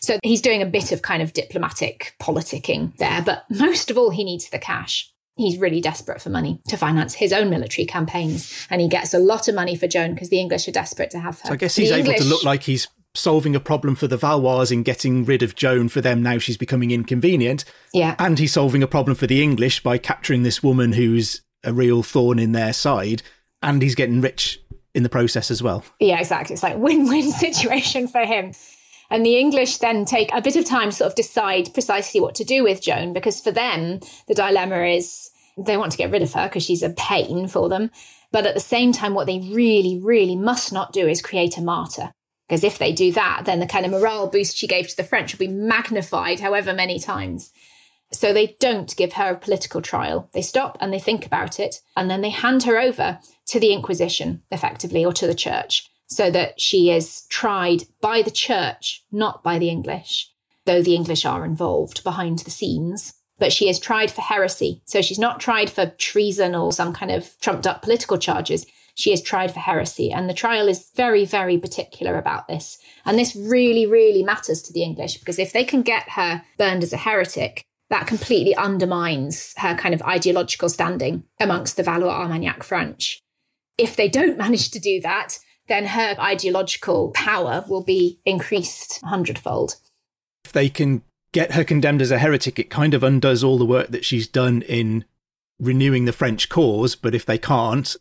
So 0.00 0.18
he's 0.22 0.42
doing 0.42 0.62
a 0.62 0.66
bit 0.66 0.92
of 0.92 1.02
kind 1.02 1.22
of 1.22 1.32
diplomatic 1.32 2.14
politicking 2.20 2.96
there, 2.96 3.22
but 3.22 3.44
most 3.50 3.90
of 3.90 3.96
all, 3.96 4.10
he 4.10 4.24
needs 4.24 4.48
the 4.48 4.58
cash 4.58 5.12
he's 5.36 5.58
really 5.58 5.80
desperate 5.80 6.20
for 6.20 6.30
money 6.30 6.60
to 6.68 6.76
finance 6.76 7.14
his 7.14 7.32
own 7.32 7.50
military 7.50 7.86
campaigns. 7.86 8.66
And 8.70 8.80
he 8.80 8.88
gets 8.88 9.14
a 9.14 9.18
lot 9.18 9.48
of 9.48 9.54
money 9.54 9.76
for 9.76 9.86
Joan 9.88 10.14
because 10.14 10.28
the 10.28 10.38
English 10.38 10.68
are 10.68 10.72
desperate 10.72 11.10
to 11.10 11.20
have 11.20 11.40
her. 11.40 11.48
So 11.48 11.54
I 11.54 11.56
guess 11.56 11.76
he's 11.76 11.88
the 11.88 11.96
able 11.96 12.10
English, 12.10 12.20
to 12.20 12.26
look 12.26 12.44
like 12.44 12.64
he's 12.64 12.88
solving 13.14 13.54
a 13.54 13.60
problem 13.60 13.94
for 13.94 14.06
the 14.06 14.16
Valois 14.16 14.70
in 14.70 14.82
getting 14.82 15.24
rid 15.24 15.42
of 15.42 15.54
Joan 15.54 15.88
for 15.88 16.00
them 16.00 16.22
now 16.22 16.38
she's 16.38 16.56
becoming 16.56 16.90
inconvenient. 16.90 17.64
Yeah. 17.92 18.14
And 18.18 18.38
he's 18.38 18.52
solving 18.52 18.82
a 18.82 18.86
problem 18.86 19.14
for 19.16 19.26
the 19.26 19.42
English 19.42 19.82
by 19.82 19.98
capturing 19.98 20.42
this 20.42 20.62
woman 20.62 20.92
who's 20.92 21.42
a 21.64 21.72
real 21.72 22.02
thorn 22.02 22.38
in 22.38 22.52
their 22.52 22.72
side. 22.72 23.22
And 23.62 23.80
he's 23.80 23.94
getting 23.94 24.20
rich 24.20 24.60
in 24.94 25.02
the 25.02 25.08
process 25.08 25.50
as 25.50 25.62
well. 25.62 25.84
Yeah, 26.00 26.18
exactly. 26.18 26.54
It's 26.54 26.62
like 26.62 26.76
win-win 26.76 27.30
situation 27.32 28.08
for 28.08 28.24
him. 28.24 28.52
And 29.10 29.26
the 29.26 29.38
English 29.38 29.78
then 29.78 30.04
take 30.04 30.32
a 30.32 30.40
bit 30.40 30.56
of 30.56 30.64
time 30.64 30.90
to 30.90 30.96
sort 30.96 31.10
of 31.10 31.14
decide 31.14 31.72
precisely 31.74 32.20
what 32.20 32.34
to 32.36 32.44
do 32.44 32.64
with 32.64 32.82
Joan, 32.82 33.12
because 33.12 33.40
for 33.40 33.50
them, 33.50 34.00
the 34.26 34.34
dilemma 34.34 34.84
is 34.84 35.30
they 35.58 35.76
want 35.76 35.92
to 35.92 35.98
get 35.98 36.10
rid 36.10 36.22
of 36.22 36.32
her 36.32 36.48
because 36.48 36.62
she's 36.62 36.82
a 36.82 36.90
pain 36.90 37.46
for 37.46 37.68
them. 37.68 37.90
But 38.30 38.46
at 38.46 38.54
the 38.54 38.60
same 38.60 38.92
time, 38.92 39.12
what 39.12 39.26
they 39.26 39.38
really, 39.52 40.00
really 40.02 40.34
must 40.36 40.72
not 40.72 40.92
do 40.92 41.06
is 41.06 41.20
create 41.20 41.58
a 41.58 41.62
martyr. 41.62 42.12
Because 42.48 42.64
if 42.64 42.78
they 42.78 42.92
do 42.92 43.12
that, 43.12 43.42
then 43.44 43.60
the 43.60 43.66
kind 43.66 43.86
of 43.86 43.92
morale 43.92 44.28
boost 44.28 44.56
she 44.56 44.66
gave 44.66 44.88
to 44.88 44.96
the 44.96 45.04
French 45.04 45.32
will 45.32 45.46
be 45.46 45.52
magnified 45.52 46.40
however 46.40 46.72
many 46.72 46.98
times. 46.98 47.52
So 48.12 48.32
they 48.32 48.56
don't 48.60 48.94
give 48.96 49.14
her 49.14 49.30
a 49.30 49.38
political 49.38 49.80
trial. 49.80 50.28
They 50.32 50.42
stop 50.42 50.76
and 50.80 50.92
they 50.92 50.98
think 50.98 51.24
about 51.24 51.58
it, 51.58 51.80
and 51.96 52.10
then 52.10 52.20
they 52.20 52.30
hand 52.30 52.64
her 52.64 52.78
over 52.78 53.18
to 53.46 53.60
the 53.60 53.72
Inquisition, 53.72 54.42
effectively, 54.50 55.04
or 55.04 55.12
to 55.14 55.26
the 55.26 55.34
church 55.34 55.88
so 56.12 56.30
that 56.30 56.60
she 56.60 56.90
is 56.90 57.26
tried 57.28 57.84
by 58.00 58.22
the 58.22 58.30
church, 58.30 59.04
not 59.10 59.42
by 59.42 59.58
the 59.58 59.68
English, 59.68 60.30
though 60.66 60.82
the 60.82 60.94
English 60.94 61.24
are 61.24 61.44
involved 61.44 62.04
behind 62.04 62.40
the 62.40 62.50
scenes. 62.50 63.14
But 63.38 63.52
she 63.52 63.68
is 63.68 63.80
tried 63.80 64.10
for 64.10 64.20
heresy. 64.20 64.82
So 64.84 65.02
she's 65.02 65.18
not 65.18 65.40
tried 65.40 65.68
for 65.68 65.86
treason 65.98 66.54
or 66.54 66.72
some 66.72 66.92
kind 66.92 67.10
of 67.10 67.34
trumped 67.40 67.66
up 67.66 67.82
political 67.82 68.16
charges. 68.16 68.66
She 68.94 69.12
is 69.12 69.20
tried 69.20 69.52
for 69.52 69.58
heresy. 69.58 70.12
And 70.12 70.28
the 70.28 70.34
trial 70.34 70.68
is 70.68 70.90
very, 70.94 71.24
very 71.24 71.58
particular 71.58 72.18
about 72.18 72.46
this. 72.46 72.78
And 73.04 73.18
this 73.18 73.34
really, 73.34 73.86
really 73.86 74.22
matters 74.22 74.62
to 74.62 74.72
the 74.72 74.84
English 74.84 75.18
because 75.18 75.40
if 75.40 75.52
they 75.52 75.64
can 75.64 75.82
get 75.82 76.10
her 76.10 76.42
burned 76.56 76.84
as 76.84 76.92
a 76.92 76.98
heretic, 76.98 77.64
that 77.92 78.06
completely 78.06 78.56
undermines 78.56 79.52
her 79.58 79.74
kind 79.74 79.94
of 79.94 80.00
ideological 80.00 80.70
standing 80.70 81.24
amongst 81.38 81.76
the 81.76 81.82
Valois 81.82 82.22
Armagnac 82.22 82.62
French. 82.62 83.20
If 83.76 83.96
they 83.96 84.08
don't 84.08 84.38
manage 84.38 84.70
to 84.70 84.80
do 84.80 85.02
that, 85.02 85.38
then 85.68 85.84
her 85.84 86.16
ideological 86.18 87.10
power 87.10 87.66
will 87.68 87.84
be 87.84 88.18
increased 88.24 88.98
a 89.02 89.08
hundredfold. 89.08 89.76
If 90.46 90.52
they 90.52 90.70
can 90.70 91.02
get 91.32 91.52
her 91.52 91.64
condemned 91.64 92.00
as 92.00 92.10
a 92.10 92.18
heretic, 92.18 92.58
it 92.58 92.70
kind 92.70 92.94
of 92.94 93.02
undoes 93.02 93.44
all 93.44 93.58
the 93.58 93.66
work 93.66 93.88
that 93.88 94.06
she's 94.06 94.26
done 94.26 94.62
in 94.62 95.04
renewing 95.60 96.06
the 96.06 96.14
French 96.14 96.48
cause. 96.48 96.96
But 96.96 97.14
if 97.14 97.26
they 97.26 97.36
can't, 97.36 97.94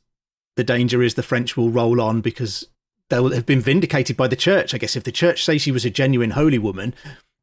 the 0.55 0.63
danger 0.63 1.03
is 1.03 1.15
the 1.15 1.21
French 1.21 1.57
will 1.57 1.69
roll 1.69 1.99
on 1.99 2.21
because 2.21 2.65
they'll 3.09 3.31
have 3.31 3.45
been 3.45 3.59
vindicated 3.59 4.15
by 4.15 4.29
the 4.29 4.37
church. 4.37 4.73
I 4.73 4.77
guess 4.77 4.95
if 4.95 5.03
the 5.03 5.11
church 5.11 5.43
say 5.43 5.57
she 5.57 5.71
was 5.73 5.83
a 5.83 5.89
genuine 5.89 6.31
holy 6.31 6.59
woman, 6.59 6.95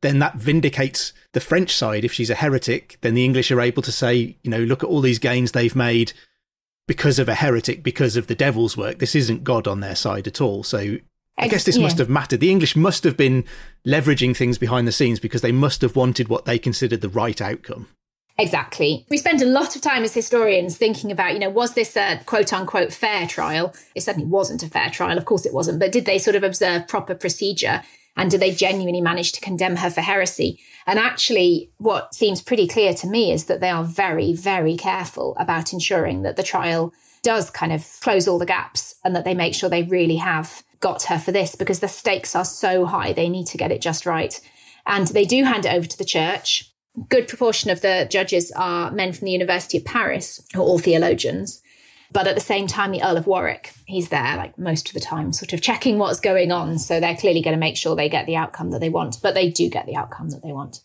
then 0.02 0.18
that 0.20 0.36
vindicates 0.36 1.12
the 1.32 1.40
French 1.40 1.74
side. 1.74 2.04
If 2.04 2.12
she's 2.12 2.30
a 2.30 2.36
heretic, 2.36 2.98
then 3.00 3.14
the 3.14 3.24
English 3.24 3.50
are 3.50 3.60
able 3.60 3.82
to 3.82 3.92
say, 3.92 4.36
you 4.42 4.50
know, 4.50 4.62
look 4.62 4.82
at 4.82 4.88
all 4.88 5.00
these 5.00 5.18
gains 5.18 5.52
they've 5.52 5.74
made 5.74 6.12
because 6.86 7.18
of 7.18 7.28
a 7.28 7.34
heretic, 7.34 7.82
because 7.82 8.16
of 8.16 8.26
the 8.26 8.34
devil's 8.34 8.76
work. 8.76 8.98
This 8.98 9.14
isn't 9.14 9.44
God 9.44 9.66
on 9.66 9.80
their 9.80 9.96
side 9.96 10.26
at 10.26 10.40
all. 10.40 10.62
So 10.62 10.98
I 11.36 11.48
guess 11.48 11.64
this 11.64 11.76
yeah. 11.76 11.82
must 11.82 11.98
have 11.98 12.08
mattered. 12.08 12.40
The 12.40 12.50
English 12.50 12.74
must 12.74 13.04
have 13.04 13.16
been 13.16 13.44
leveraging 13.86 14.36
things 14.36 14.58
behind 14.58 14.88
the 14.88 14.92
scenes 14.92 15.20
because 15.20 15.42
they 15.42 15.52
must 15.52 15.82
have 15.82 15.96
wanted 15.96 16.28
what 16.28 16.46
they 16.46 16.58
considered 16.58 17.00
the 17.00 17.08
right 17.08 17.40
outcome. 17.40 17.88
Exactly. 18.40 19.04
We 19.10 19.18
spend 19.18 19.42
a 19.42 19.46
lot 19.46 19.74
of 19.74 19.82
time 19.82 20.04
as 20.04 20.14
historians 20.14 20.76
thinking 20.76 21.10
about, 21.10 21.32
you 21.32 21.40
know, 21.40 21.50
was 21.50 21.74
this 21.74 21.96
a 21.96 22.20
quote 22.24 22.52
unquote 22.52 22.92
fair 22.92 23.26
trial? 23.26 23.74
It 23.96 24.02
certainly 24.02 24.28
wasn't 24.28 24.62
a 24.62 24.68
fair 24.68 24.90
trial. 24.90 25.18
Of 25.18 25.24
course 25.24 25.44
it 25.44 25.52
wasn't. 25.52 25.80
But 25.80 25.90
did 25.90 26.06
they 26.06 26.18
sort 26.18 26.36
of 26.36 26.44
observe 26.44 26.86
proper 26.86 27.16
procedure? 27.16 27.82
And 28.18 28.30
do 28.30 28.36
they 28.36 28.50
genuinely 28.50 29.00
manage 29.00 29.32
to 29.32 29.40
condemn 29.40 29.76
her 29.76 29.88
for 29.88 30.00
heresy? 30.00 30.60
And 30.86 30.98
actually, 30.98 31.70
what 31.78 32.14
seems 32.14 32.42
pretty 32.42 32.66
clear 32.66 32.92
to 32.94 33.06
me 33.06 33.32
is 33.32 33.44
that 33.44 33.60
they 33.60 33.70
are 33.70 33.84
very, 33.84 34.34
very 34.34 34.76
careful 34.76 35.36
about 35.38 35.72
ensuring 35.72 36.22
that 36.22 36.36
the 36.36 36.42
trial 36.42 36.92
does 37.22 37.48
kind 37.48 37.72
of 37.72 37.86
close 38.00 38.26
all 38.26 38.38
the 38.38 38.46
gaps 38.46 38.96
and 39.04 39.14
that 39.14 39.24
they 39.24 39.34
make 39.34 39.54
sure 39.54 39.70
they 39.70 39.84
really 39.84 40.16
have 40.16 40.64
got 40.80 41.04
her 41.04 41.18
for 41.18 41.30
this 41.30 41.54
because 41.54 41.80
the 41.80 41.88
stakes 41.88 42.34
are 42.34 42.44
so 42.44 42.84
high. 42.84 43.12
They 43.12 43.28
need 43.28 43.46
to 43.48 43.58
get 43.58 43.72
it 43.72 43.80
just 43.80 44.04
right. 44.04 44.38
And 44.86 45.06
they 45.08 45.24
do 45.24 45.44
hand 45.44 45.64
it 45.64 45.72
over 45.72 45.86
to 45.86 45.98
the 45.98 46.04
church. 46.04 46.72
Good 47.08 47.28
proportion 47.28 47.70
of 47.70 47.82
the 47.82 48.08
judges 48.10 48.50
are 48.56 48.90
men 48.90 49.12
from 49.12 49.26
the 49.26 49.32
University 49.32 49.78
of 49.78 49.84
Paris, 49.84 50.44
who 50.52 50.60
are 50.60 50.64
all 50.64 50.78
theologians. 50.78 51.62
But 52.12 52.26
at 52.26 52.34
the 52.34 52.40
same 52.40 52.66
time, 52.66 52.90
the 52.90 53.02
Earl 53.02 53.18
of 53.18 53.26
Warwick, 53.26 53.74
he's 53.86 54.08
there 54.08 54.36
like 54.36 54.58
most 54.58 54.88
of 54.88 54.94
the 54.94 55.00
time, 55.00 55.32
sort 55.32 55.52
of 55.52 55.60
checking 55.60 55.98
what's 55.98 56.20
going 56.20 56.50
on. 56.50 56.78
So 56.78 57.00
they're 57.00 57.16
clearly 57.16 57.42
going 57.42 57.56
to 57.56 57.60
make 57.60 57.76
sure 57.76 57.94
they 57.94 58.08
get 58.08 58.26
the 58.26 58.36
outcome 58.36 58.70
that 58.70 58.80
they 58.80 58.88
want, 58.88 59.18
but 59.22 59.34
they 59.34 59.50
do 59.50 59.68
get 59.68 59.86
the 59.86 59.96
outcome 59.96 60.30
that 60.30 60.42
they 60.42 60.52
want. 60.52 60.80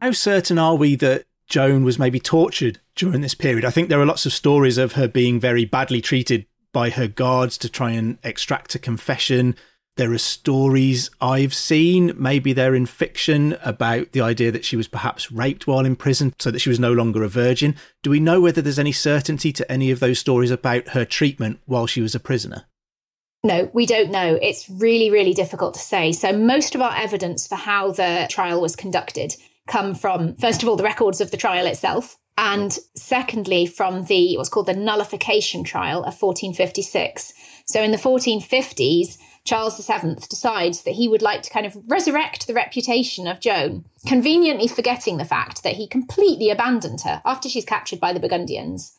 How 0.00 0.12
certain 0.12 0.58
are 0.58 0.76
we 0.76 0.94
that 0.96 1.24
Joan 1.48 1.84
was 1.84 1.98
maybe 1.98 2.20
tortured 2.20 2.80
during 2.94 3.22
this 3.22 3.34
period? 3.34 3.64
I 3.64 3.70
think 3.70 3.88
there 3.88 4.00
are 4.00 4.06
lots 4.06 4.26
of 4.26 4.32
stories 4.32 4.78
of 4.78 4.92
her 4.92 5.08
being 5.08 5.40
very 5.40 5.64
badly 5.64 6.00
treated 6.00 6.46
by 6.72 6.90
her 6.90 7.08
guards 7.08 7.56
to 7.58 7.68
try 7.68 7.92
and 7.92 8.18
extract 8.22 8.74
a 8.74 8.78
confession. 8.78 9.56
There 9.96 10.12
are 10.12 10.18
stories 10.18 11.10
I've 11.22 11.54
seen, 11.54 12.12
maybe 12.18 12.52
they're 12.52 12.74
in 12.74 12.84
fiction, 12.84 13.56
about 13.64 14.12
the 14.12 14.20
idea 14.20 14.52
that 14.52 14.64
she 14.64 14.76
was 14.76 14.88
perhaps 14.88 15.32
raped 15.32 15.66
while 15.66 15.86
in 15.86 15.96
prison 15.96 16.34
so 16.38 16.50
that 16.50 16.58
she 16.58 16.68
was 16.68 16.78
no 16.78 16.92
longer 16.92 17.22
a 17.22 17.28
virgin. 17.28 17.76
Do 18.02 18.10
we 18.10 18.20
know 18.20 18.42
whether 18.42 18.60
there's 18.60 18.78
any 18.78 18.92
certainty 18.92 19.52
to 19.54 19.72
any 19.72 19.90
of 19.90 20.00
those 20.00 20.18
stories 20.18 20.50
about 20.50 20.88
her 20.88 21.06
treatment 21.06 21.60
while 21.64 21.86
she 21.86 22.02
was 22.02 22.14
a 22.14 22.20
prisoner? 22.20 22.66
No, 23.42 23.70
we 23.72 23.86
don't 23.86 24.10
know. 24.10 24.38
It's 24.42 24.68
really, 24.68 25.08
really 25.10 25.32
difficult 25.32 25.72
to 25.74 25.80
say. 25.80 26.12
So, 26.12 26.36
most 26.36 26.74
of 26.74 26.82
our 26.82 26.94
evidence 26.94 27.46
for 27.46 27.54
how 27.54 27.92
the 27.92 28.26
trial 28.28 28.60
was 28.60 28.76
conducted 28.76 29.34
come 29.66 29.94
from, 29.94 30.34
first 30.34 30.62
of 30.62 30.68
all, 30.68 30.76
the 30.76 30.84
records 30.84 31.22
of 31.22 31.30
the 31.30 31.36
trial 31.38 31.66
itself, 31.66 32.18
and 32.36 32.78
secondly, 32.94 33.64
from 33.64 34.04
the 34.04 34.36
what's 34.36 34.50
called 34.50 34.66
the 34.66 34.74
nullification 34.74 35.64
trial 35.64 36.00
of 36.00 36.20
1456. 36.20 37.32
So, 37.66 37.82
in 37.82 37.90
the 37.90 37.96
1450s, 37.98 39.18
Charles 39.44 39.84
VII 39.84 40.14
decides 40.28 40.82
that 40.82 40.94
he 40.94 41.08
would 41.08 41.22
like 41.22 41.42
to 41.42 41.50
kind 41.50 41.66
of 41.66 41.76
resurrect 41.86 42.46
the 42.46 42.54
reputation 42.54 43.26
of 43.26 43.40
Joan, 43.40 43.84
conveniently 44.06 44.66
forgetting 44.66 45.16
the 45.16 45.24
fact 45.24 45.62
that 45.62 45.76
he 45.76 45.86
completely 45.86 46.50
abandoned 46.50 47.02
her 47.02 47.22
after 47.24 47.48
she's 47.48 47.64
captured 47.64 48.00
by 48.00 48.12
the 48.12 48.20
Burgundians. 48.20 48.98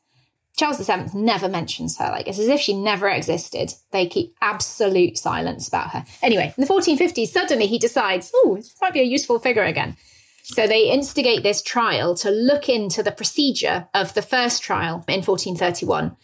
Charles 0.57 0.79
VII 0.79 1.11
never 1.13 1.47
mentions 1.47 1.97
her, 1.97 2.09
like 2.09 2.27
it's 2.27 2.39
as 2.39 2.47
if 2.47 2.59
she 2.59 2.73
never 2.73 3.07
existed. 3.07 3.73
They 3.91 4.07
keep 4.07 4.35
absolute 4.41 5.17
silence 5.17 5.67
about 5.67 5.91
her. 5.91 6.05
Anyway, 6.23 6.53
in 6.57 6.61
the 6.61 6.73
1450s, 6.73 7.27
suddenly 7.27 7.67
he 7.67 7.77
decides, 7.77 8.31
oh, 8.33 8.55
this 8.55 8.75
might 8.81 8.93
be 8.93 9.01
a 9.01 9.03
useful 9.03 9.37
figure 9.37 9.63
again. 9.63 9.95
So 10.43 10.65
they 10.65 10.89
instigate 10.89 11.43
this 11.43 11.61
trial 11.61 12.15
to 12.15 12.31
look 12.31 12.69
into 12.69 13.03
the 13.03 13.11
procedure 13.11 13.87
of 13.93 14.13
the 14.13 14.21
first 14.21 14.63
trial 14.63 15.03
in 15.07 15.21
1431. 15.21 16.15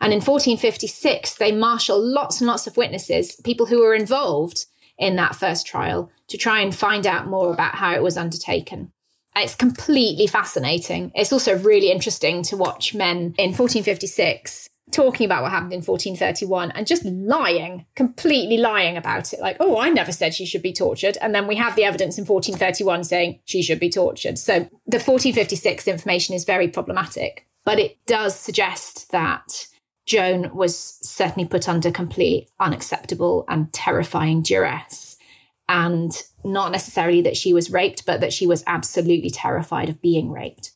And 0.00 0.12
in 0.12 0.18
1456, 0.18 1.36
they 1.36 1.52
marshal 1.52 1.98
lots 1.98 2.40
and 2.40 2.46
lots 2.46 2.66
of 2.66 2.76
witnesses, 2.76 3.36
people 3.44 3.66
who 3.66 3.80
were 3.80 3.94
involved 3.94 4.66
in 4.98 5.16
that 5.16 5.36
first 5.36 5.66
trial, 5.66 6.10
to 6.28 6.36
try 6.36 6.60
and 6.60 6.74
find 6.74 7.06
out 7.06 7.26
more 7.26 7.52
about 7.52 7.74
how 7.74 7.94
it 7.94 8.02
was 8.02 8.16
undertaken. 8.16 8.92
It's 9.36 9.54
completely 9.54 10.26
fascinating. 10.26 11.12
It's 11.14 11.32
also 11.32 11.58
really 11.58 11.90
interesting 11.90 12.42
to 12.44 12.56
watch 12.56 12.94
men 12.94 13.34
in 13.38 13.52
1456 13.52 14.70
talking 14.92 15.26
about 15.26 15.42
what 15.42 15.50
happened 15.50 15.72
in 15.72 15.82
1431 15.82 16.70
and 16.70 16.86
just 16.86 17.04
lying, 17.04 17.84
completely 17.96 18.56
lying 18.56 18.96
about 18.96 19.32
it. 19.32 19.40
Like, 19.40 19.56
oh, 19.60 19.78
I 19.78 19.88
never 19.88 20.12
said 20.12 20.32
she 20.32 20.46
should 20.46 20.62
be 20.62 20.72
tortured. 20.72 21.18
And 21.20 21.34
then 21.34 21.46
we 21.46 21.56
have 21.56 21.76
the 21.76 21.84
evidence 21.84 22.18
in 22.18 22.24
1431 22.24 23.04
saying 23.04 23.40
she 23.44 23.62
should 23.62 23.80
be 23.80 23.90
tortured. 23.90 24.38
So 24.38 24.60
the 24.86 24.98
1456 24.98 25.88
information 25.88 26.34
is 26.34 26.44
very 26.44 26.68
problematic, 26.68 27.46
but 27.64 27.78
it 27.78 27.98
does 28.06 28.38
suggest 28.38 29.10
that 29.10 29.66
Joan 30.06 30.54
was 30.54 30.98
certainly 31.02 31.48
put 31.48 31.68
under 31.68 31.90
complete 31.90 32.48
unacceptable 32.60 33.44
and 33.48 33.72
terrifying 33.72 34.42
duress. 34.42 35.16
And 35.68 36.12
not 36.44 36.70
necessarily 36.70 37.22
that 37.22 37.36
she 37.36 37.52
was 37.52 37.72
raped, 37.72 38.06
but 38.06 38.20
that 38.20 38.32
she 38.32 38.46
was 38.46 38.62
absolutely 38.68 39.30
terrified 39.30 39.88
of 39.88 40.00
being 40.00 40.30
raped. 40.30 40.70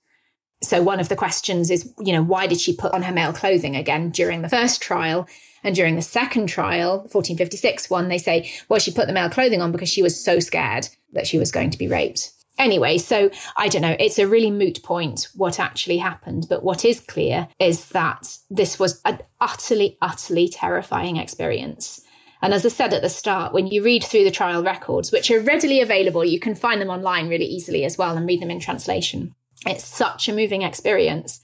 So 0.63 0.83
one 0.83 1.01
of 1.01 1.09
the 1.09 1.17
questions 1.17 1.71
is, 1.71 1.93
you 1.99 2.13
know, 2.13 2.23
why 2.23 2.47
did 2.47 2.61
she 2.61 2.75
put 2.75 2.93
on 2.93 3.03
her 3.03 3.13
male 3.13 3.33
clothing 3.33 3.77
again 3.77 4.11
during 4.11 4.43
the 4.43 4.49
first 4.49 4.83
trial? 4.83 5.29
And 5.63 5.75
during 5.75 5.97
the 5.97 6.03
second 6.03 6.49
trial, 6.49 6.99
1456 6.99 7.89
one, 7.89 8.09
they 8.09 8.19
say, 8.19 8.51
well, 8.69 8.81
she 8.81 8.91
put 8.91 9.07
the 9.07 9.13
male 9.13 9.31
clothing 9.31 9.63
on 9.63 9.73
because 9.73 9.89
she 9.89 10.03
was 10.03 10.23
so 10.23 10.41
scared 10.41 10.89
that 11.13 11.27
she 11.27 11.39
was 11.39 11.53
going 11.53 11.71
to 11.71 11.79
be 11.79 11.89
raped. 11.89 12.33
Anyway, 12.61 12.99
so 12.99 13.31
I 13.57 13.69
don't 13.69 13.81
know. 13.81 13.97
It's 13.99 14.19
a 14.19 14.29
really 14.29 14.51
moot 14.51 14.83
point 14.83 15.29
what 15.35 15.59
actually 15.59 15.97
happened. 15.97 16.47
But 16.51 16.63
what 16.63 16.85
is 16.85 17.01
clear 17.01 17.49
is 17.59 17.89
that 17.89 18.37
this 18.51 18.79
was 18.79 19.01
an 19.07 19.21
utterly, 19.41 19.97
utterly 20.03 20.47
terrifying 20.47 21.17
experience. 21.17 22.03
And 22.43 22.53
as 22.53 22.67
I 22.67 22.69
said 22.69 22.93
at 22.93 23.01
the 23.01 23.09
start, 23.09 23.55
when 23.55 23.67
you 23.67 23.83
read 23.83 24.05
through 24.05 24.25
the 24.25 24.31
trial 24.31 24.63
records, 24.63 25.11
which 25.11 25.31
are 25.31 25.41
readily 25.41 25.81
available, 25.81 26.23
you 26.23 26.39
can 26.39 26.55
find 26.55 26.83
them 26.83 26.91
online 26.91 27.31
really 27.31 27.47
easily 27.47 27.87
as 27.87 27.97
well 27.97 28.15
and 28.15 28.27
read 28.27 28.43
them 28.43 28.51
in 28.51 28.61
translation. 28.61 29.35
It's 29.67 29.85
such 29.85 30.29
a 30.29 30.35
moving 30.35 30.61
experience 30.61 31.41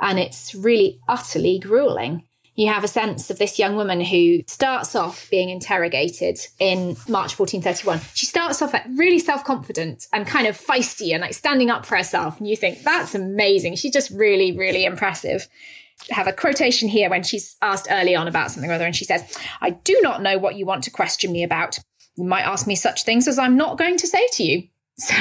and 0.00 0.20
it's 0.20 0.54
really 0.54 1.00
utterly 1.08 1.58
grueling. 1.58 2.22
You 2.60 2.66
have 2.66 2.84
a 2.84 2.88
sense 2.88 3.30
of 3.30 3.38
this 3.38 3.58
young 3.58 3.74
woman 3.74 4.02
who 4.02 4.42
starts 4.46 4.94
off 4.94 5.30
being 5.30 5.48
interrogated 5.48 6.38
in 6.58 6.88
March 7.08 7.38
1431. 7.38 8.00
She 8.12 8.26
starts 8.26 8.60
off 8.60 8.74
really 8.98 9.18
self 9.18 9.44
confident 9.44 10.06
and 10.12 10.26
kind 10.26 10.46
of 10.46 10.60
feisty 10.60 11.14
and 11.14 11.22
like 11.22 11.32
standing 11.32 11.70
up 11.70 11.86
for 11.86 11.96
herself. 11.96 12.38
And 12.38 12.46
you 12.46 12.56
think, 12.56 12.82
that's 12.82 13.14
amazing. 13.14 13.76
She's 13.76 13.94
just 13.94 14.10
really, 14.10 14.54
really 14.54 14.84
impressive. 14.84 15.48
I 16.10 16.16
have 16.16 16.26
a 16.26 16.34
quotation 16.34 16.90
here 16.90 17.08
when 17.08 17.22
she's 17.22 17.56
asked 17.62 17.88
early 17.90 18.14
on 18.14 18.28
about 18.28 18.50
something 18.50 18.70
or 18.70 18.74
other, 18.74 18.84
and 18.84 18.94
she 18.94 19.06
says, 19.06 19.38
I 19.62 19.70
do 19.70 19.98
not 20.02 20.20
know 20.20 20.36
what 20.36 20.56
you 20.56 20.66
want 20.66 20.84
to 20.84 20.90
question 20.90 21.32
me 21.32 21.42
about. 21.42 21.78
You 22.16 22.24
might 22.24 22.44
ask 22.44 22.66
me 22.66 22.76
such 22.76 23.04
things 23.04 23.26
as 23.26 23.38
I'm 23.38 23.56
not 23.56 23.78
going 23.78 23.96
to 23.96 24.06
say 24.06 24.26
to 24.34 24.44
you. 24.44 24.68
So 25.00 25.14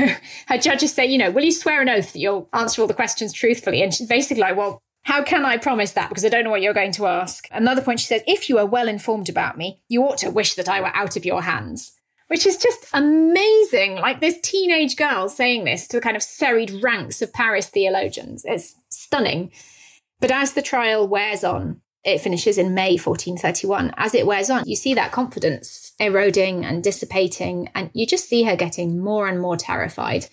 her 0.48 0.58
judges 0.58 0.92
say, 0.92 1.06
you 1.06 1.18
know, 1.18 1.32
will 1.32 1.46
you 1.46 1.54
swear 1.54 1.82
an 1.82 1.88
oath 1.88 2.12
that 2.12 2.20
you'll 2.20 2.50
answer 2.52 2.82
all 2.82 2.88
the 2.90 2.94
questions 2.94 3.32
truthfully? 3.32 3.82
And 3.82 3.94
she's 3.94 4.10
basically 4.10 4.42
like, 4.42 4.58
well, 4.58 4.82
how 5.10 5.24
can 5.24 5.44
I 5.44 5.58
promise 5.58 5.94
that? 5.94 6.10
Because 6.10 6.24
I 6.24 6.30
don't 6.30 6.44
know 6.44 6.52
what 6.52 6.62
you're 6.62 6.72
going 6.72 6.92
to 6.92 7.08
ask. 7.08 7.48
Another 7.50 7.82
point, 7.82 8.00
she 8.00 8.06
says, 8.06 8.22
if 8.28 8.48
you 8.48 8.60
are 8.60 8.66
well 8.68 8.88
informed 8.88 9.28
about 9.28 9.58
me, 9.58 9.82
you 9.88 10.04
ought 10.04 10.20
to 10.20 10.30
wish 10.30 10.54
that 10.54 10.70
I 10.70 10.82
were 10.82 10.96
out 10.96 11.18
of 11.18 11.26
your 11.26 11.42
hands. 11.42 11.94
Which 12.28 12.46
is 12.46 12.58
just 12.58 12.86
amazing. 12.94 13.96
Like 13.96 14.22
this 14.22 14.40
teenage 14.40 14.96
girl 14.98 15.28
saying 15.28 15.64
this 15.64 15.88
to 15.88 15.98
the 15.98 16.02
kind 16.02 16.16
of 16.16 16.22
serried 16.22 16.84
ranks 16.84 17.24
of 17.24 17.34
Paris 17.34 17.70
theologians. 17.70 18.44
It's 18.46 18.76
stunning. 18.90 19.52
But 20.20 20.30
as 20.30 20.54
the 20.54 20.62
trial 20.62 21.08
wears 21.08 21.44
on, 21.44 21.82
it 22.04 22.22
finishes 22.22 22.60
in 22.60 22.76
May 22.76 22.92
1431. 22.92 23.96
As 23.98 24.14
it 24.14 24.28
wears 24.28 24.52
on, 24.52 24.64
you 24.68 24.76
see 24.76 24.94
that 24.94 25.12
confidence 25.12 25.92
eroding 26.00 26.64
and 26.64 26.84
dissipating, 26.84 27.68
and 27.74 27.90
you 27.94 28.06
just 28.06 28.30
see 28.30 28.44
her 28.44 28.56
getting 28.56 29.04
more 29.04 29.28
and 29.28 29.42
more 29.42 29.58
terrified. 29.58 30.28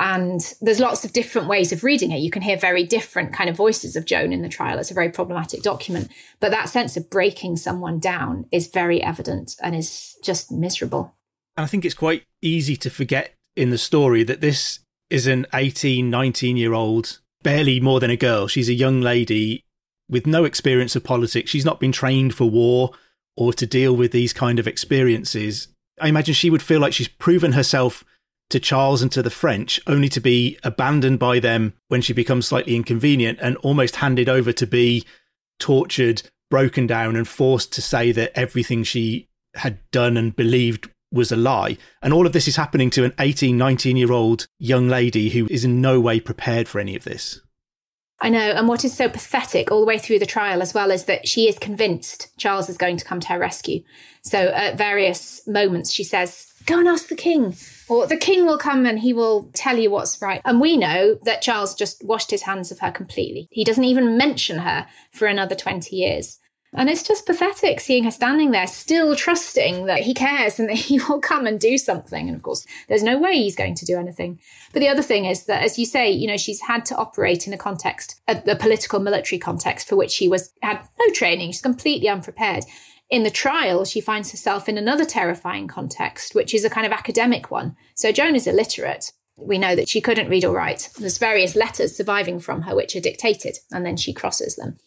And 0.00 0.40
there's 0.60 0.80
lots 0.80 1.04
of 1.04 1.12
different 1.12 1.48
ways 1.48 1.72
of 1.72 1.84
reading 1.84 2.10
it. 2.10 2.18
You 2.18 2.30
can 2.30 2.42
hear 2.42 2.56
very 2.56 2.84
different 2.84 3.32
kind 3.32 3.48
of 3.48 3.56
voices 3.56 3.94
of 3.94 4.06
Joan 4.06 4.32
in 4.32 4.42
the 4.42 4.48
trial. 4.48 4.78
It's 4.78 4.90
a 4.90 4.94
very 4.94 5.08
problematic 5.08 5.62
document. 5.62 6.10
But 6.40 6.50
that 6.50 6.68
sense 6.68 6.96
of 6.96 7.10
breaking 7.10 7.58
someone 7.58 8.00
down 8.00 8.46
is 8.50 8.66
very 8.66 9.02
evident 9.02 9.54
and 9.62 9.74
is 9.74 10.16
just 10.22 10.50
miserable. 10.50 11.14
And 11.56 11.64
I 11.64 11.68
think 11.68 11.84
it's 11.84 11.94
quite 11.94 12.24
easy 12.42 12.76
to 12.78 12.90
forget 12.90 13.34
in 13.56 13.70
the 13.70 13.78
story 13.78 14.24
that 14.24 14.40
this 14.40 14.80
is 15.10 15.28
an 15.28 15.46
18, 15.54 16.10
19 16.10 16.56
year 16.56 16.72
old, 16.72 17.20
barely 17.42 17.78
more 17.78 18.00
than 18.00 18.10
a 18.10 18.16
girl. 18.16 18.48
She's 18.48 18.68
a 18.68 18.74
young 18.74 19.00
lady 19.00 19.62
with 20.08 20.26
no 20.26 20.44
experience 20.44 20.96
of 20.96 21.04
politics. 21.04 21.50
She's 21.50 21.64
not 21.64 21.78
been 21.78 21.92
trained 21.92 22.34
for 22.34 22.50
war 22.50 22.90
or 23.36 23.52
to 23.52 23.66
deal 23.66 23.94
with 23.94 24.10
these 24.10 24.32
kind 24.32 24.58
of 24.58 24.66
experiences. 24.66 25.68
I 26.00 26.08
imagine 26.08 26.34
she 26.34 26.50
would 26.50 26.62
feel 26.62 26.80
like 26.80 26.92
she's 26.92 27.08
proven 27.08 27.52
herself 27.52 28.04
to 28.54 28.60
Charles 28.60 29.02
and 29.02 29.10
to 29.10 29.20
the 29.20 29.30
French, 29.30 29.80
only 29.88 30.08
to 30.08 30.20
be 30.20 30.56
abandoned 30.62 31.18
by 31.18 31.40
them 31.40 31.74
when 31.88 32.00
she 32.00 32.12
becomes 32.12 32.46
slightly 32.46 32.76
inconvenient 32.76 33.40
and 33.42 33.56
almost 33.58 33.96
handed 33.96 34.28
over 34.28 34.52
to 34.52 34.64
be 34.64 35.04
tortured, 35.58 36.22
broken 36.50 36.86
down, 36.86 37.16
and 37.16 37.26
forced 37.26 37.72
to 37.72 37.82
say 37.82 38.12
that 38.12 38.30
everything 38.38 38.84
she 38.84 39.28
had 39.56 39.78
done 39.90 40.16
and 40.16 40.36
believed 40.36 40.88
was 41.10 41.32
a 41.32 41.36
lie. 41.36 41.76
And 42.00 42.14
all 42.14 42.26
of 42.26 42.32
this 42.32 42.46
is 42.46 42.54
happening 42.54 42.90
to 42.90 43.02
an 43.04 43.12
18, 43.18 43.58
19 43.58 43.96
year 43.96 44.12
old 44.12 44.46
young 44.60 44.88
lady 44.88 45.30
who 45.30 45.48
is 45.50 45.64
in 45.64 45.80
no 45.80 46.00
way 46.00 46.20
prepared 46.20 46.68
for 46.68 46.78
any 46.78 46.94
of 46.94 47.02
this. 47.02 47.40
I 48.20 48.28
know. 48.28 48.38
And 48.38 48.68
what 48.68 48.84
is 48.84 48.96
so 48.96 49.08
pathetic 49.08 49.72
all 49.72 49.80
the 49.80 49.86
way 49.86 49.98
through 49.98 50.20
the 50.20 50.26
trial 50.26 50.62
as 50.62 50.72
well 50.72 50.92
is 50.92 51.06
that 51.06 51.26
she 51.26 51.48
is 51.48 51.58
convinced 51.58 52.28
Charles 52.38 52.68
is 52.68 52.76
going 52.76 52.98
to 52.98 53.04
come 53.04 53.18
to 53.18 53.28
her 53.28 53.38
rescue. 53.40 53.82
So 54.22 54.38
at 54.38 54.78
various 54.78 55.44
moments, 55.48 55.92
she 55.92 56.04
says, 56.04 56.52
Go 56.66 56.78
and 56.78 56.86
ask 56.86 57.08
the 57.08 57.16
king, 57.16 57.56
or 57.88 58.06
the 58.06 58.16
king 58.16 58.46
will 58.46 58.58
come 58.58 58.86
and 58.86 58.98
he 58.98 59.12
will 59.12 59.50
tell 59.52 59.78
you 59.78 59.90
what's 59.90 60.20
right. 60.22 60.40
And 60.44 60.60
we 60.60 60.76
know 60.76 61.18
that 61.24 61.42
Charles 61.42 61.74
just 61.74 62.04
washed 62.04 62.30
his 62.30 62.42
hands 62.42 62.70
of 62.70 62.80
her 62.80 62.90
completely. 62.90 63.48
He 63.50 63.64
doesn't 63.64 63.84
even 63.84 64.16
mention 64.16 64.58
her 64.58 64.86
for 65.10 65.26
another 65.26 65.54
20 65.54 65.94
years. 65.94 66.38
And 66.76 66.90
it's 66.90 67.04
just 67.04 67.24
pathetic 67.24 67.78
seeing 67.78 68.02
her 68.02 68.10
standing 68.10 68.50
there, 68.50 68.66
still 68.66 69.14
trusting 69.14 69.86
that 69.86 70.00
he 70.00 70.12
cares 70.12 70.58
and 70.58 70.68
that 70.68 70.74
he 70.88 70.98
will 70.98 71.20
come 71.20 71.46
and 71.46 71.58
do 71.60 71.78
something. 71.78 72.26
And 72.26 72.36
of 72.36 72.42
course, 72.42 72.66
there's 72.88 73.02
no 73.02 73.18
way 73.18 73.34
he's 73.34 73.56
going 73.56 73.76
to 73.76 73.86
do 73.86 73.96
anything. 73.96 74.40
But 74.72 74.80
the 74.80 74.88
other 74.88 75.02
thing 75.02 75.24
is 75.24 75.44
that, 75.44 75.62
as 75.62 75.78
you 75.78 75.86
say, 75.86 76.10
you 76.10 76.26
know, 76.26 76.36
she's 76.36 76.62
had 76.62 76.84
to 76.86 76.96
operate 76.96 77.46
in 77.46 77.52
a 77.52 77.58
context, 77.58 78.20
a, 78.26 78.42
a 78.46 78.56
political 78.56 78.98
military 78.98 79.38
context 79.38 79.88
for 79.88 79.94
which 79.94 80.10
she 80.10 80.26
was 80.26 80.52
had 80.62 80.80
no 80.98 81.14
training. 81.14 81.52
She's 81.52 81.62
completely 81.62 82.08
unprepared. 82.08 82.64
In 83.10 83.22
the 83.22 83.30
trial, 83.30 83.84
she 83.84 84.00
finds 84.00 84.30
herself 84.30 84.68
in 84.68 84.78
another 84.78 85.04
terrifying 85.04 85.68
context, 85.68 86.34
which 86.34 86.54
is 86.54 86.64
a 86.64 86.70
kind 86.70 86.86
of 86.86 86.92
academic 86.92 87.50
one. 87.50 87.76
So 87.94 88.12
Joan 88.12 88.34
is 88.34 88.46
illiterate. 88.46 89.12
We 89.36 89.58
know 89.58 89.76
that 89.76 89.88
she 89.88 90.00
couldn't 90.00 90.28
read 90.28 90.44
or 90.44 90.54
write. 90.54 90.90
There's 90.98 91.18
various 91.18 91.56
letters 91.56 91.96
surviving 91.96 92.40
from 92.40 92.62
her 92.62 92.74
which 92.74 92.96
are 92.96 93.00
dictated, 93.00 93.58
and 93.72 93.84
then 93.84 93.96
she 93.96 94.12
crosses 94.12 94.56
them. 94.56 94.78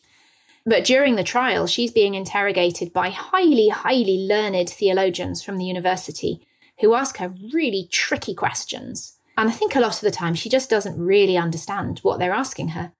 But 0.65 0.83
during 0.83 1.15
the 1.15 1.23
trial, 1.23 1.67
she's 1.67 1.91
being 1.91 2.15
interrogated 2.15 2.91
by 2.91 3.09
highly, 3.09 3.69
highly 3.69 4.27
learned 4.27 4.69
theologians 4.69 5.41
from 5.41 5.57
the 5.57 5.65
university 5.65 6.45
who 6.79 6.93
ask 6.93 7.17
her 7.17 7.33
really 7.53 7.87
tricky 7.91 8.33
questions. 8.33 9.17
And 9.37 9.49
I 9.49 9.53
think 9.53 9.75
a 9.75 9.79
lot 9.79 9.95
of 9.95 10.01
the 10.01 10.11
time 10.11 10.33
she 10.33 10.49
just 10.49 10.69
doesn't 10.69 10.99
really 10.99 11.37
understand 11.37 11.99
what 11.99 12.19
they're 12.19 12.33
asking 12.33 12.69
her. 12.69 12.91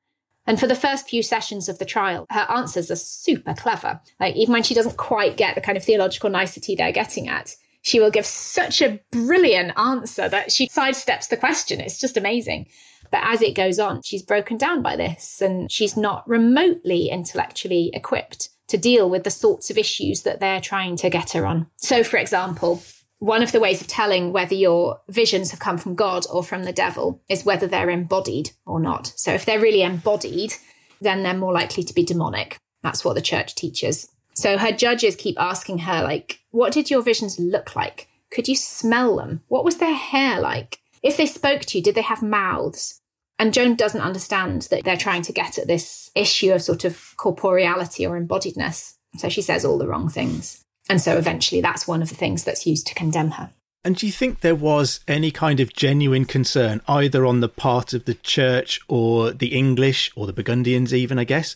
And 0.47 0.59
for 0.59 0.65
the 0.65 0.75
first 0.75 1.09
few 1.09 1.21
sessions 1.21 1.67
of 1.67 1.77
the 1.77 1.85
trial, 1.85 2.25
her 2.29 2.47
answers 2.49 2.89
are 2.89 2.95
super 2.95 3.53
clever. 3.53 3.99
Like, 4.19 4.35
even 4.35 4.53
when 4.53 4.63
she 4.63 4.73
doesn't 4.73 4.97
quite 4.97 5.37
get 5.37 5.55
the 5.55 5.61
kind 5.61 5.77
of 5.77 5.83
theological 5.83 6.29
nicety 6.29 6.75
they're 6.75 6.93
getting 6.93 7.27
at, 7.27 7.55
she 7.81 7.99
will 7.99 8.11
give 8.11 8.25
such 8.25 8.81
a 8.81 8.99
brilliant 9.11 9.77
answer 9.77 10.27
that 10.29 10.51
she 10.51 10.67
sidesteps 10.67 11.29
the 11.29 11.37
question. 11.37 11.81
It's 11.81 11.99
just 11.99 12.17
amazing. 12.17 12.67
But 13.11 13.21
as 13.23 13.41
it 13.41 13.55
goes 13.55 13.79
on, 13.79 14.01
she's 14.01 14.23
broken 14.23 14.57
down 14.57 14.81
by 14.81 14.95
this 14.95 15.41
and 15.41 15.71
she's 15.71 15.95
not 15.95 16.27
remotely 16.27 17.09
intellectually 17.09 17.91
equipped 17.93 18.49
to 18.67 18.77
deal 18.77 19.09
with 19.09 19.23
the 19.23 19.31
sorts 19.31 19.69
of 19.69 19.77
issues 19.77 20.23
that 20.23 20.39
they're 20.39 20.61
trying 20.61 20.97
to 20.97 21.09
get 21.09 21.31
her 21.31 21.45
on. 21.45 21.67
So, 21.77 22.03
for 22.03 22.17
example, 22.17 22.81
one 23.19 23.41
of 23.41 23.51
the 23.51 23.59
ways 23.59 23.81
of 23.81 23.87
telling 23.87 24.31
whether 24.31 24.53
your 24.53 25.01
visions 25.09 25.51
have 25.51 25.59
come 25.59 25.77
from 25.77 25.95
God 25.95 26.25
or 26.31 26.43
from 26.43 26.63
the 26.63 26.73
devil 26.73 27.21
is 27.29 27.45
whether 27.45 27.67
they're 27.67 27.89
embodied 27.89 28.51
or 28.65 28.79
not. 28.79 29.13
So, 29.15 29.33
if 29.33 29.45
they're 29.45 29.59
really 29.59 29.81
embodied, 29.81 30.53
then 31.01 31.23
they're 31.23 31.33
more 31.33 31.53
likely 31.53 31.83
to 31.83 31.93
be 31.93 32.03
demonic. 32.03 32.57
That's 32.83 33.03
what 33.03 33.15
the 33.15 33.21
church 33.21 33.55
teaches. 33.55 34.09
So, 34.33 34.57
her 34.57 34.71
judges 34.71 35.15
keep 35.15 35.39
asking 35.39 35.79
her, 35.79 36.03
like, 36.03 36.39
what 36.51 36.73
did 36.73 36.89
your 36.89 37.01
visions 37.01 37.39
look 37.39 37.75
like? 37.75 38.07
Could 38.31 38.47
you 38.47 38.55
smell 38.55 39.15
them? 39.15 39.41
What 39.47 39.65
was 39.65 39.77
their 39.77 39.95
hair 39.95 40.39
like? 40.39 40.79
If 41.01 41.17
they 41.17 41.25
spoke 41.25 41.61
to 41.61 41.77
you, 41.77 41.83
did 41.83 41.95
they 41.95 42.01
have 42.01 42.21
mouths? 42.21 43.01
And 43.39 43.53
Joan 43.53 43.75
doesn't 43.75 44.01
understand 44.01 44.63
that 44.63 44.83
they're 44.83 44.97
trying 44.97 45.21
to 45.23 45.33
get 45.33 45.57
at 45.57 45.67
this 45.67 46.11
issue 46.15 46.51
of 46.51 46.61
sort 46.61 46.85
of 46.85 47.13
corporeality 47.17 48.07
or 48.07 48.19
embodiedness. 48.19 48.95
So 49.17 49.29
she 49.29 49.41
says 49.41 49.63
all 49.63 49.77
the 49.77 49.87
wrong 49.87 50.09
things. 50.09 50.63
And 50.89 51.01
so 51.01 51.17
eventually 51.17 51.61
that's 51.61 51.87
one 51.87 52.01
of 52.01 52.09
the 52.09 52.15
things 52.15 52.43
that's 52.43 52.65
used 52.65 52.87
to 52.87 52.95
condemn 52.95 53.31
her. 53.31 53.49
And 53.83 53.95
do 53.95 54.05
you 54.05 54.11
think 54.11 54.41
there 54.41 54.55
was 54.55 54.99
any 55.07 55.31
kind 55.31 55.59
of 55.59 55.73
genuine 55.73 56.25
concern, 56.25 56.81
either 56.87 57.25
on 57.25 57.39
the 57.39 57.49
part 57.49 57.93
of 57.93 58.05
the 58.05 58.15
church 58.15 58.81
or 58.89 59.31
the 59.31 59.55
English 59.55 60.11
or 60.15 60.25
the 60.25 60.33
Burgundians, 60.33 60.93
even, 60.93 61.17
I 61.17 61.23
guess, 61.23 61.55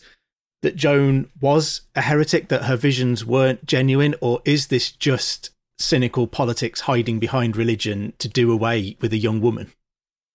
that 0.62 0.76
Joan 0.76 1.28
was 1.40 1.82
a 1.94 2.00
heretic, 2.00 2.48
that 2.48 2.64
her 2.64 2.76
visions 2.76 3.24
weren't 3.24 3.66
genuine? 3.66 4.14
Or 4.20 4.40
is 4.44 4.68
this 4.68 4.92
just 4.92 5.50
cynical 5.78 6.26
politics 6.26 6.82
hiding 6.82 7.18
behind 7.18 7.56
religion 7.56 8.14
to 8.18 8.28
do 8.28 8.50
away 8.50 8.96
with 9.00 9.12
a 9.12 9.18
young 9.18 9.40
woman? 9.40 9.72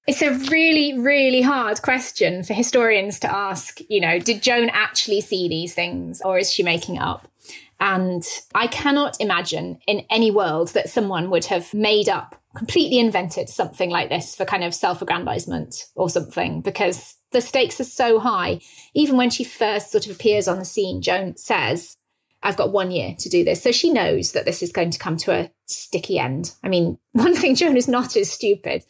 It's 0.05 0.21
a 0.21 0.31
really, 0.31 0.97
really 0.97 1.41
hard 1.41 1.81
question 1.81 2.43
for 2.43 2.53
historians 2.53 3.19
to 3.21 3.33
ask. 3.33 3.79
You 3.89 3.99
know, 3.99 4.19
did 4.19 4.41
Joan 4.41 4.69
actually 4.69 5.19
see 5.19 5.49
these 5.49 5.73
things 5.73 6.21
or 6.21 6.37
is 6.37 6.51
she 6.51 6.63
making 6.63 6.95
it 6.95 7.01
up? 7.01 7.27
And 7.79 8.25
I 8.55 8.67
cannot 8.67 9.19
imagine 9.19 9.79
in 9.87 10.05
any 10.09 10.31
world 10.31 10.69
that 10.69 10.89
someone 10.89 11.29
would 11.29 11.45
have 11.45 11.73
made 11.73 12.09
up, 12.09 12.35
completely 12.55 12.97
invented 12.97 13.49
something 13.49 13.89
like 13.89 14.09
this 14.09 14.35
for 14.35 14.45
kind 14.45 14.63
of 14.63 14.73
self 14.73 15.01
aggrandizement 15.01 15.85
or 15.95 16.09
something, 16.09 16.61
because 16.61 17.15
the 17.31 17.41
stakes 17.41 17.79
are 17.79 17.85
so 17.85 18.19
high. 18.19 18.59
Even 18.93 19.17
when 19.17 19.29
she 19.29 19.43
first 19.43 19.91
sort 19.91 20.07
of 20.07 20.13
appears 20.13 20.47
on 20.47 20.59
the 20.59 20.65
scene, 20.65 21.01
Joan 21.01 21.37
says, 21.37 21.97
I've 22.43 22.57
got 22.57 22.71
one 22.71 22.91
year 22.91 23.15
to 23.19 23.29
do 23.29 23.43
this. 23.43 23.61
So 23.61 23.71
she 23.71 23.91
knows 23.91 24.31
that 24.31 24.45
this 24.45 24.63
is 24.63 24.71
going 24.71 24.91
to 24.91 24.99
come 24.99 25.17
to 25.17 25.33
a 25.33 25.51
sticky 25.65 26.19
end. 26.19 26.53
I 26.63 26.69
mean, 26.69 26.97
one 27.11 27.35
thing 27.35 27.55
Joan 27.55 27.77
is 27.77 27.87
not 27.87 28.15
is 28.15 28.31
stupid. 28.31 28.83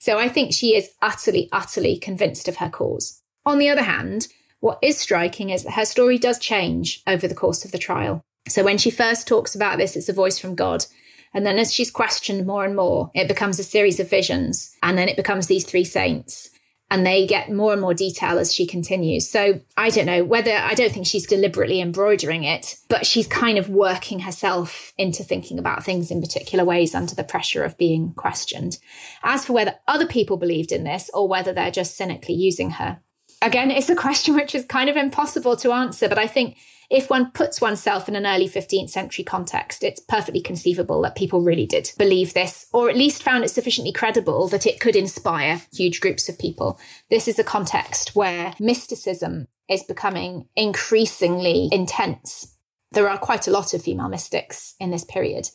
So 0.00 0.18
I 0.18 0.28
think 0.28 0.52
she 0.52 0.76
is 0.76 0.90
utterly, 1.00 1.48
utterly 1.50 1.96
convinced 1.96 2.48
of 2.48 2.56
her 2.56 2.68
cause. 2.68 3.22
On 3.46 3.58
the 3.58 3.70
other 3.70 3.82
hand, 3.82 4.28
what 4.60 4.78
is 4.82 4.98
striking 4.98 5.50
is 5.50 5.64
that 5.64 5.74
her 5.74 5.84
story 5.84 6.18
does 6.18 6.38
change 6.38 7.02
over 7.06 7.28
the 7.28 7.34
course 7.34 7.64
of 7.64 7.72
the 7.72 7.78
trial. 7.78 8.24
So 8.48 8.62
when 8.62 8.78
she 8.78 8.90
first 8.90 9.26
talks 9.26 9.54
about 9.54 9.78
this, 9.78 9.96
it's 9.96 10.08
a 10.08 10.12
voice 10.12 10.38
from 10.38 10.54
God. 10.54 10.84
And 11.32 11.44
then 11.44 11.58
as 11.58 11.72
she's 11.72 11.90
questioned 11.90 12.46
more 12.46 12.64
and 12.64 12.76
more, 12.76 13.10
it 13.14 13.26
becomes 13.26 13.58
a 13.58 13.64
series 13.64 13.98
of 13.98 14.08
visions. 14.08 14.74
And 14.82 14.96
then 14.96 15.08
it 15.08 15.16
becomes 15.16 15.46
these 15.46 15.64
three 15.64 15.84
saints. 15.84 16.50
And 16.90 17.04
they 17.04 17.26
get 17.26 17.50
more 17.50 17.72
and 17.72 17.80
more 17.80 17.94
detail 17.94 18.38
as 18.38 18.54
she 18.54 18.66
continues. 18.66 19.28
So 19.28 19.60
I 19.76 19.88
don't 19.90 20.06
know 20.06 20.22
whether, 20.22 20.52
I 20.52 20.74
don't 20.74 20.92
think 20.92 21.06
she's 21.06 21.26
deliberately 21.26 21.80
embroidering 21.80 22.44
it, 22.44 22.76
but 22.88 23.06
she's 23.06 23.26
kind 23.26 23.58
of 23.58 23.70
working 23.70 24.20
herself 24.20 24.92
into 24.98 25.24
thinking 25.24 25.58
about 25.58 25.82
things 25.82 26.10
in 26.10 26.20
particular 26.20 26.64
ways 26.64 26.94
under 26.94 27.14
the 27.14 27.24
pressure 27.24 27.64
of 27.64 27.78
being 27.78 28.12
questioned. 28.12 28.78
As 29.24 29.46
for 29.46 29.54
whether 29.54 29.74
other 29.88 30.06
people 30.06 30.36
believed 30.36 30.70
in 30.70 30.84
this 30.84 31.10
or 31.14 31.26
whether 31.26 31.52
they're 31.52 31.70
just 31.70 31.96
cynically 31.96 32.34
using 32.34 32.72
her, 32.72 33.00
again, 33.44 33.70
it's 33.70 33.90
a 33.90 33.94
question 33.94 34.34
which 34.34 34.54
is 34.54 34.64
kind 34.64 34.88
of 34.88 34.96
impossible 34.96 35.56
to 35.58 35.72
answer. 35.72 36.08
But 36.08 36.18
I 36.18 36.26
think 36.26 36.56
if 36.90 37.10
one 37.10 37.30
puts 37.30 37.60
oneself 37.60 38.08
in 38.08 38.16
an 38.16 38.26
early 38.26 38.48
15th 38.48 38.90
century 38.90 39.24
context, 39.24 39.84
it's 39.84 40.00
perfectly 40.00 40.40
conceivable 40.40 41.02
that 41.02 41.16
people 41.16 41.40
really 41.40 41.66
did 41.66 41.90
believe 41.98 42.34
this, 42.34 42.66
or 42.72 42.90
at 42.90 42.96
least 42.96 43.22
found 43.22 43.44
it 43.44 43.50
sufficiently 43.50 43.92
credible 43.92 44.48
that 44.48 44.66
it 44.66 44.80
could 44.80 44.96
inspire 44.96 45.62
huge 45.72 46.00
groups 46.00 46.28
of 46.28 46.38
people. 46.38 46.78
This 47.10 47.28
is 47.28 47.38
a 47.38 47.44
context 47.44 48.16
where 48.16 48.54
mysticism 48.58 49.46
is 49.68 49.82
becoming 49.82 50.48
increasingly 50.56 51.68
intense. 51.72 52.56
There 52.92 53.08
are 53.08 53.18
quite 53.18 53.48
a 53.48 53.50
lot 53.50 53.74
of 53.74 53.82
female 53.82 54.08
mystics 54.08 54.74
in 54.78 54.90
this 54.90 55.04
period. 55.04 55.48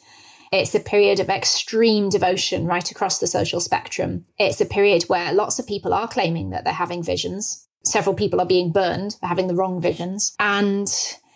It's 0.51 0.73
a 0.73 0.79
period 0.79 1.19
of 1.19 1.29
extreme 1.29 2.09
devotion 2.09 2.65
right 2.65 2.89
across 2.89 3.19
the 3.19 3.27
social 3.27 3.59
spectrum. 3.59 4.25
It's 4.39 4.59
a 4.59 4.65
period 4.65 5.03
where 5.03 5.31
lots 5.31 5.59
of 5.59 5.67
people 5.67 5.93
are 5.93 6.07
claiming 6.07 6.49
that 6.49 6.63
they're 6.63 6.73
having 6.73 7.03
visions. 7.03 7.67
Several 7.89 8.15
people 8.15 8.39
are 8.39 8.45
being 8.45 8.71
burned 8.71 9.17
for 9.19 9.25
having 9.25 9.47
the 9.47 9.55
wrong 9.55 9.81
visions. 9.81 10.35
And 10.39 10.87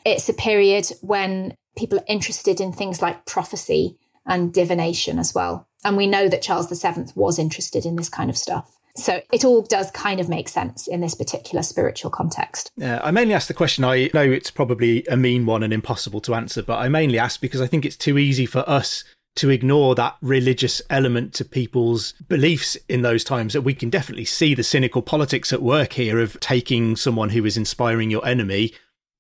it's 0.06 0.30
a 0.30 0.34
period 0.34 0.91
when 1.01 1.56
people 1.76 1.97
are 1.97 2.06
interested 2.08 2.62
in 2.62 2.72
things 2.72 3.01
like 3.01 3.26
prophecy 3.26 3.97
and 4.28 4.54
divination 4.54 5.18
as 5.18 5.34
well. 5.34 5.68
And 5.84 5.97
we 5.97 6.06
know 6.06 6.30
that 6.30 6.43
Charles 6.43 6.70
VII 6.70 7.06
was 7.16 7.39
interested 7.39 7.86
in 7.86 7.95
this 7.95 8.08
kind 8.08 8.30
of 8.30 8.38
stuff. 8.38 8.78
So 8.95 9.22
it 9.32 9.43
all 9.43 9.64
does 9.64 9.89
kind 9.89 10.20
of 10.20 10.30
make 10.30 10.47
sense 10.47 10.88
in 10.88 11.01
this 11.01 11.16
particular 11.16 11.64
spiritual 11.64 12.12
context. 12.12 12.72
Yeah, 12.78 13.01
I 13.04 13.10
mainly 13.10 13.34
ask 13.34 13.47
the 13.47 13.56
question. 13.56 13.84
I 13.84 14.12
know 14.14 14.22
it's 14.22 14.51
probably 14.51 15.04
a 15.08 15.18
mean 15.18 15.47
one 15.47 15.64
and 15.64 15.74
impossible 15.74 16.22
to 16.22 16.36
answer, 16.36 16.62
but 16.62 16.78
I 16.78 16.89
mainly 16.89 17.18
ask 17.18 17.41
because 17.41 17.60
I 17.62 17.66
think 17.66 17.86
it's 17.86 17.97
too 17.97 18.20
easy 18.20 18.45
for 18.45 18.64
us 18.70 19.04
to 19.36 19.50
ignore 19.50 19.96
that 19.96 20.16
religious 20.22 20.82
element 20.90 21.34
to 21.34 21.46
people's 21.46 22.14
beliefs 22.28 22.78
in 22.88 23.02
those 23.02 23.24
times 23.24 23.54
that 23.54 23.62
we 23.62 23.74
can 23.74 23.90
definitely 23.90 24.26
see 24.26 24.54
the 24.54 24.64
cynical 24.64 25.02
politics 25.02 25.52
at 25.52 25.62
work 25.62 25.94
here 25.94 26.20
of 26.20 26.40
taking 26.40 26.96
someone 26.96 27.30
who 27.30 27.46
is 27.46 27.58
inspiring 27.58 28.12
your 28.12 28.26
enemy 28.28 28.74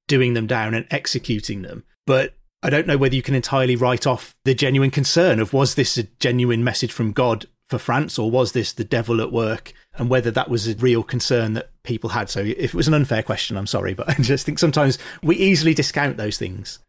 doing 0.07 0.33
them 0.33 0.47
down 0.47 0.73
and 0.73 0.85
executing 0.91 1.61
them. 1.61 1.83
But 2.05 2.35
I 2.61 2.69
don't 2.69 2.87
know 2.87 2.97
whether 2.97 3.15
you 3.15 3.21
can 3.21 3.35
entirely 3.35 3.75
write 3.75 4.05
off 4.05 4.35
the 4.45 4.53
genuine 4.53 4.91
concern 4.91 5.39
of 5.39 5.53
was 5.53 5.75
this 5.75 5.97
a 5.97 6.03
genuine 6.03 6.63
message 6.63 6.91
from 6.91 7.11
God 7.11 7.45
for 7.67 7.79
France 7.79 8.19
or 8.19 8.29
was 8.29 8.51
this 8.51 8.71
the 8.71 8.83
devil 8.83 9.19
at 9.21 9.31
work 9.31 9.73
and 9.95 10.09
whether 10.09 10.31
that 10.31 10.49
was 10.49 10.67
a 10.67 10.75
real 10.75 11.03
concern 11.03 11.53
that 11.53 11.71
people 11.83 12.11
had. 12.11 12.29
So 12.29 12.41
if 12.41 12.57
it 12.57 12.73
was 12.73 12.87
an 12.87 12.93
unfair 12.93 13.23
question, 13.23 13.57
I'm 13.57 13.67
sorry, 13.67 13.93
but 13.93 14.09
I 14.19 14.21
just 14.21 14.45
think 14.45 14.59
sometimes 14.59 14.97
we 15.21 15.35
easily 15.35 15.73
discount 15.73 16.17
those 16.17 16.37
things. 16.37 16.79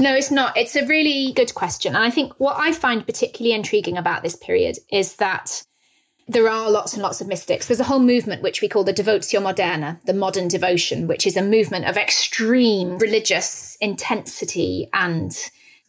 No, 0.00 0.14
it's 0.14 0.30
not. 0.30 0.56
It's 0.56 0.76
a 0.76 0.86
really 0.86 1.32
good 1.32 1.54
question. 1.54 1.94
And 1.94 2.04
I 2.04 2.10
think 2.10 2.32
what 2.38 2.56
I 2.58 2.72
find 2.72 3.04
particularly 3.04 3.54
intriguing 3.54 3.98
about 3.98 4.22
this 4.22 4.36
period 4.36 4.78
is 4.90 5.16
that 5.16 5.62
there 6.28 6.48
are 6.48 6.70
lots 6.70 6.94
and 6.94 7.02
lots 7.02 7.20
of 7.20 7.26
mystics. 7.26 7.66
There's 7.66 7.80
a 7.80 7.84
whole 7.84 7.98
movement 7.98 8.42
which 8.42 8.62
we 8.62 8.68
call 8.68 8.84
the 8.84 8.92
Devotio 8.92 9.40
Moderna, 9.42 10.00
the 10.04 10.14
modern 10.14 10.48
devotion, 10.48 11.06
which 11.06 11.26
is 11.26 11.36
a 11.36 11.42
movement 11.42 11.84
of 11.84 11.96
extreme 11.96 12.96
religious 12.98 13.76
intensity 13.80 14.88
and 14.94 15.36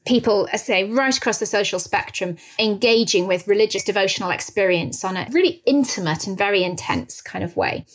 people, 0.06 0.50
I 0.52 0.58
say, 0.58 0.84
right 0.84 1.16
across 1.16 1.40
the 1.40 1.46
social 1.46 1.80
spectrum, 1.80 2.38
engaging 2.60 3.28
with 3.28 3.48
religious 3.48 3.84
devotional 3.84 4.32
experience 4.32 5.06
on 5.06 5.16
a 5.16 5.28
really 5.32 5.62
intimate 5.66 6.28
and 6.28 6.38
very 6.38 6.64
intense 6.64 7.22
kind 7.22 7.44
of 7.44 7.56
way. 7.56 7.86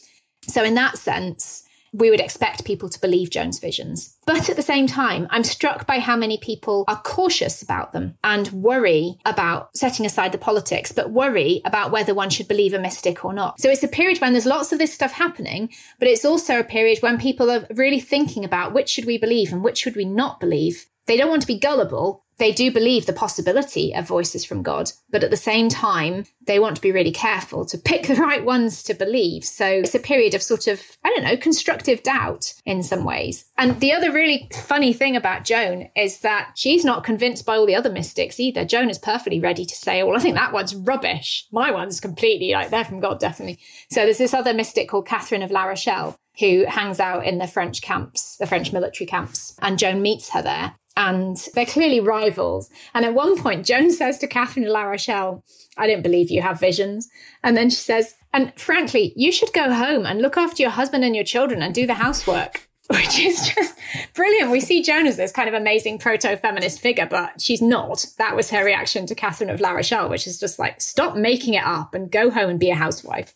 So, 0.46 0.64
in 0.64 0.74
that 0.74 0.96
sense, 0.96 1.64
we 1.93 2.11
would 2.11 2.20
expect 2.20 2.64
people 2.64 2.89
to 2.89 3.01
believe 3.01 3.30
Joan's 3.30 3.59
visions. 3.59 4.16
But 4.26 4.51
at 4.51 4.57
the 4.57 4.62
same 4.62 4.86
time, 4.86 5.26
I'm 5.30 5.45
struck 5.45 5.86
by 5.86 6.01
how 6.01 6.16
many 6.16 6.39
people 6.39 6.84
are 6.89 7.01
cautious 7.03 7.62
about 7.62 7.93
them 7.93 8.16
and 8.22 8.49
worry 8.49 9.16
about 9.24 9.76
setting 9.76 10.05
aside 10.05 10.32
the 10.32 10.39
politics, 10.39 10.93
but 10.93 11.11
worry 11.11 11.62
about 11.64 11.91
whether 11.91 12.14
one 12.14 12.30
should 12.30 12.49
believe 12.49 12.74
a 12.74 12.78
mystic 12.78 13.24
or 13.24 13.32
not. 13.32 13.61
So 13.61 13.70
it's 13.70 13.82
a 13.82 13.89
period 13.89 14.20
when 14.20 14.32
there's 14.32 14.47
lots 14.47 14.72
of 14.72 14.78
this 14.78 14.93
stuff 14.93 15.12
happening, 15.12 15.70
but 15.99 16.09
it's 16.09 16.24
also 16.24 16.59
a 16.59 16.64
period 16.64 16.99
when 17.01 17.18
people 17.18 17.51
are 17.51 17.66
really 17.70 18.01
thinking 18.01 18.45
about 18.45 18.74
which 18.74 18.91
should 18.91 19.07
we 19.07 19.18
believe 19.18 19.53
and 19.53 19.64
which 19.64 19.78
should 19.78 19.97
we 19.97 20.05
not 20.05 20.41
believe. 20.41 20.86
They 21.09 21.16
don't 21.16 21.30
want 21.30 21.40
to 21.40 21.48
be 21.48 21.59
gullible, 21.59 22.26
they 22.38 22.52
do 22.52 22.70
believe 22.70 23.06
the 23.06 23.12
possibility 23.12 23.94
of 23.94 24.06
voices 24.06 24.44
from 24.44 24.62
God, 24.62 24.92
but 25.11 25.24
at 25.24 25.30
the 25.30 25.36
same 25.36 25.68
time, 25.68 26.24
they 26.46 26.61
want 26.61 26.76
to 26.76 26.82
be 26.82 26.92
really 26.92 27.11
careful 27.11 27.66
to 27.66 27.78
pick 27.78 28.06
the 28.06 28.14
right 28.14 28.44
ones 28.44 28.82
to 28.84 28.94
believe. 28.94 29.44
So 29.44 29.66
it's 29.66 29.94
a 29.94 30.00
period 30.00 30.34
of 30.34 30.42
sort 30.42 30.66
of, 30.68 30.80
I 31.04 31.09
don't 31.09 31.24
know, 31.24 31.36
constructive 31.36 32.02
doubt 32.02 32.54
in 32.64 32.82
some 32.82 33.04
ways. 33.04 33.44
And 33.56 33.80
the 33.80 33.92
other 33.92 34.12
really 34.12 34.48
funny 34.54 34.92
thing 34.92 35.16
about 35.16 35.44
Joan 35.44 35.88
is 35.96 36.20
that 36.20 36.52
she's 36.54 36.84
not 36.84 37.04
convinced 37.04 37.44
by 37.44 37.56
all 37.56 37.66
the 37.66 37.74
other 37.74 37.90
mystics 37.90 38.38
either. 38.38 38.64
Joan 38.64 38.90
is 38.90 38.98
perfectly 38.98 39.40
ready 39.40 39.64
to 39.64 39.74
say, 39.74 40.02
well, 40.02 40.16
I 40.16 40.20
think 40.20 40.36
that 40.36 40.52
one's 40.52 40.76
rubbish. 40.76 41.46
My 41.50 41.70
one's 41.70 42.00
completely 42.00 42.52
like, 42.52 42.70
they're 42.70 42.84
from 42.84 43.00
God, 43.00 43.18
definitely. 43.18 43.59
So 43.90 44.04
there's 44.04 44.18
this 44.18 44.34
other 44.34 44.54
mystic 44.54 44.88
called 44.88 45.06
Catherine 45.06 45.42
of 45.42 45.50
La 45.50 45.64
Rochelle 45.64 46.18
who 46.38 46.66
hangs 46.66 47.00
out 47.00 47.26
in 47.26 47.38
the 47.38 47.48
French 47.48 47.82
camps, 47.82 48.36
the 48.36 48.46
French 48.46 48.72
military 48.72 49.06
camps, 49.06 49.56
and 49.61 49.76
Joan 49.76 50.00
meets 50.02 50.28
her 50.30 50.40
there 50.40 50.76
and 50.99 51.36
they're 51.55 51.64
clearly 51.64 52.01
rivals. 52.01 52.68
And 52.92 53.05
at 53.05 53.14
one 53.14 53.40
point, 53.40 53.64
Joan 53.64 53.92
says 53.92 54.18
to 54.18 54.26
Catherine 54.26 54.66
de 54.66 54.72
La 54.72 54.82
Rochelle, 54.82 55.44
I 55.76 55.86
don't 55.86 56.03
believe 56.03 56.28
you 56.28 56.42
have 56.42 56.59
visions. 56.59 57.09
And 57.44 57.57
then 57.57 57.70
she 57.70 57.76
says, 57.76 58.16
and 58.34 58.53
frankly, 58.59 59.12
you 59.14 59.30
should 59.30 59.53
go 59.53 59.72
home 59.72 60.05
and 60.05 60.20
look 60.20 60.36
after 60.36 60.61
your 60.61 60.72
husband 60.72 61.05
and 61.05 61.14
your 61.14 61.24
children 61.24 61.62
and 61.62 61.72
do 61.72 61.86
the 61.86 61.94
housework. 61.94 62.68
Which 62.90 63.18
is 63.18 63.53
just 63.55 63.78
brilliant. 64.14 64.51
We 64.51 64.61
see 64.61 64.82
Joan 64.82 65.07
as 65.07 65.18
this 65.18 65.30
kind 65.30 65.46
of 65.46 65.55
amazing 65.55 65.99
proto 65.99 66.36
feminist 66.38 66.80
figure, 66.80 67.07
but 67.09 67.38
she's 67.40 67.61
not. 67.61 68.07
That 68.16 68.34
was 68.34 68.51
her 68.51 68.64
reaction 68.64 69.05
to 69.07 69.14
Catherine 69.14 69.51
of 69.51 69.61
La 69.61 69.72
Rochelle, 69.72 70.09
which 70.09 70.26
is 70.26 70.40
just 70.40 70.59
like, 70.59 70.80
stop 70.80 71.14
making 71.14 71.53
it 71.53 71.64
up 71.64 71.94
and 71.94 72.11
go 72.11 72.30
home 72.30 72.49
and 72.49 72.59
be 72.59 72.70
a 72.70 72.74
housewife. 72.74 73.34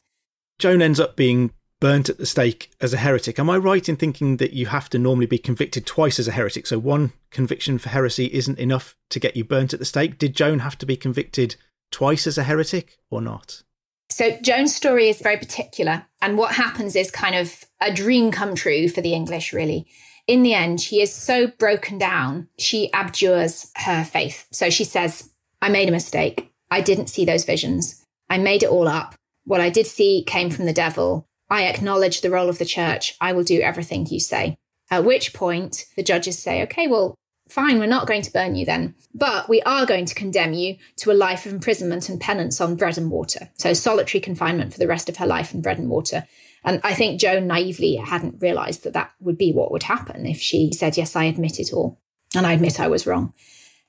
Joan 0.59 0.81
ends 0.81 0.99
up 0.99 1.17
being 1.17 1.53
burnt 1.83 2.09
at 2.09 2.17
the 2.17 2.27
stake 2.27 2.71
as 2.81 2.95
a 2.95 2.99
heretic. 2.99 3.41
Am 3.41 3.51
I 3.51 3.57
right 3.57 3.89
in 3.89 3.97
thinking 3.97 4.37
that 4.37 4.53
you 4.53 4.67
have 4.67 4.89
to 4.91 5.01
normally 5.01 5.27
be 5.27 5.37
convicted 5.37 5.85
twice 5.85 6.21
as 6.21 6.29
a 6.29 6.33
heretic? 6.33 6.65
So 6.65 6.79
one 6.79 7.13
conviction 7.33 7.77
for 7.77 7.89
heresy 7.89 8.27
isn't 8.33 8.61
enough 8.61 8.95
to 9.11 9.19
get 9.19 9.37
you 9.37 9.43
burnt 9.43 9.73
at 9.73 9.81
the 9.81 9.85
stake. 9.85 10.17
Did 10.17 10.37
Joan 10.37 10.61
have 10.61 10.79
to 10.79 10.87
be 10.87 10.97
convicted 10.97 11.57
twice 11.91 12.29
as 12.29 12.39
a 12.39 12.45
heretic 12.45 12.99
or 13.11 13.21
not? 13.21 13.65
So 14.11 14.39
Joan's 14.43 14.73
story 14.73 15.09
is 15.09 15.21
very 15.21 15.39
particular. 15.39 16.07
And 16.21 16.39
what 16.39 16.55
happens 16.55 16.95
is 16.95 17.11
kind 17.11 17.35
of 17.35 17.65
a 17.81 17.93
dream 17.93 18.31
come 18.31 18.55
true 18.55 18.89
for 18.89 19.01
the 19.01 19.13
English, 19.13 19.53
really. 19.53 19.89
In 20.29 20.45
the 20.45 20.55
end, 20.55 20.81
she 20.81 21.01
is 21.01 21.13
so 21.13 21.49
broken 21.49 21.99
down, 21.99 22.47
she 22.61 22.93
abjures 22.93 23.73
her 23.75 24.05
faith. 24.05 24.47
So 24.53 24.71
she 24.71 24.85
says, 24.85 25.31
I 25.61 25.69
made 25.69 25.89
a 25.89 25.93
mistake. 25.93 26.49
I 26.71 26.81
didn't 26.81 27.09
see 27.09 27.25
those 27.25 27.45
visions. 27.45 28.07
I 28.31 28.39
made 28.39 28.63
it 28.63 28.71
all 28.71 28.87
up. 28.87 29.17
What 29.47 29.61
I 29.61 29.69
did 29.69 29.89
see 29.89 30.23
came 30.25 30.49
from 30.49 30.67
the 30.67 30.73
devil. 30.73 31.27
I 31.53 31.65
acknowledge 31.65 32.23
the 32.23 32.31
role 32.31 32.49
of 32.49 32.57
the 32.57 32.65
church. 32.65 33.15
I 33.21 33.35
will 33.35 33.45
do 33.45 33.61
everything 33.61 34.07
you 34.07 34.21
say. 34.21 34.57
At 34.91 35.05
which 35.05 35.35
point 35.35 35.85
the 35.97 36.03
judges 36.03 36.39
say, 36.39 36.63
okay, 36.63 36.87
well, 36.87 37.15
fine, 37.47 37.79
we're 37.79 37.85
not 37.85 38.07
going 38.07 38.23
to 38.23 38.33
burn 38.33 38.55
you 38.55 38.65
then, 38.65 38.95
but 39.13 39.51
we 39.51 39.61
are 39.63 39.85
going 39.85 40.07
to 40.07 40.15
condemn 40.15 40.55
you 40.55 40.77
to 40.97 41.11
a 41.11 41.13
life 41.13 41.45
of 41.45 41.53
imprisonment 41.53 42.09
and 42.09 42.19
penance 42.19 42.59
on 42.59 42.77
bread 42.77 42.97
and 42.97 43.11
water. 43.11 43.51
So 43.59 43.75
solitary 43.75 44.23
confinement 44.23 44.73
for 44.73 44.79
the 44.79 44.87
rest 44.87 45.11
of 45.11 45.19
her 45.19 45.27
life 45.27 45.53
in 45.53 45.61
bread 45.61 45.79
and 45.79 45.91
water. 45.91 46.25
And 46.65 46.81
I 46.85 46.95
think 46.95 47.21
Joan 47.21 47.49
naively 47.49 47.97
hadn't 47.97 48.41
realized 48.41 48.85
that 48.85 48.95
that 48.95 49.13
would 49.21 49.37
be 49.37 49.53
what 49.53 49.73
would 49.73 49.83
happen 49.83 50.25
if 50.25 50.39
she 50.39 50.73
said, 50.73 50.97
yes, 50.97 51.15
I 51.15 51.25
admit 51.25 51.61
it 51.61 51.75
all. 51.75 52.01
And 52.35 52.47
I 52.47 52.55
admit 52.55 52.81
I 52.81 52.89
was 52.89 53.07
wrong. 53.07 53.35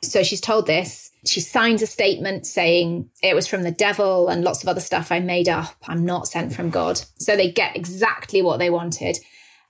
So 0.01 0.21
she's 0.21 0.41
told 0.41 0.67
this. 0.67 1.11
She 1.25 1.39
signs 1.39 1.81
a 1.81 1.87
statement 1.87 2.45
saying 2.45 3.09
it 3.21 3.35
was 3.35 3.47
from 3.47 3.63
the 3.63 3.71
devil 3.71 4.27
and 4.27 4.43
lots 4.43 4.61
of 4.61 4.69
other 4.69 4.81
stuff 4.81 5.11
I 5.11 5.19
made 5.19 5.47
up. 5.47 5.75
I'm 5.87 6.05
not 6.05 6.27
sent 6.27 6.53
from 6.53 6.69
God. 6.69 6.99
So 7.17 7.35
they 7.35 7.51
get 7.51 7.75
exactly 7.75 8.41
what 8.41 8.59
they 8.59 8.69
wanted. 8.69 9.19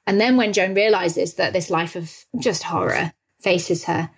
And 0.07 0.19
then 0.19 0.35
when 0.35 0.53
Joan 0.53 0.73
realizes 0.73 1.35
that 1.35 1.53
this 1.53 1.69
life 1.69 1.95
of 1.95 2.11
just 2.39 2.63
horror 2.63 3.13
faces 3.39 3.85
her, 3.85 4.09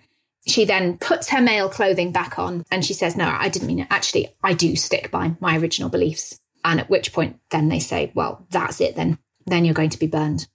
she 0.46 0.64
then 0.64 0.96
puts 0.98 1.28
her 1.30 1.40
male 1.40 1.68
clothing 1.68 2.12
back 2.12 2.38
on 2.38 2.64
and 2.70 2.84
she 2.84 2.94
says, 2.94 3.16
No, 3.16 3.26
I 3.28 3.48
didn't 3.48 3.68
mean 3.68 3.80
it. 3.80 3.88
Actually, 3.90 4.28
I 4.42 4.54
do 4.54 4.76
stick 4.76 5.10
by 5.10 5.36
my 5.40 5.58
original 5.58 5.88
beliefs. 5.88 6.38
And 6.64 6.80
at 6.80 6.90
which 6.90 7.12
point, 7.12 7.38
then 7.50 7.68
they 7.68 7.80
say, 7.80 8.12
Well, 8.14 8.46
that's 8.50 8.80
it 8.80 8.96
then. 8.96 9.18
Then 9.46 9.64
you're 9.64 9.74
going 9.74 9.90
to 9.90 9.98
be 9.98 10.06
burned. 10.06 10.46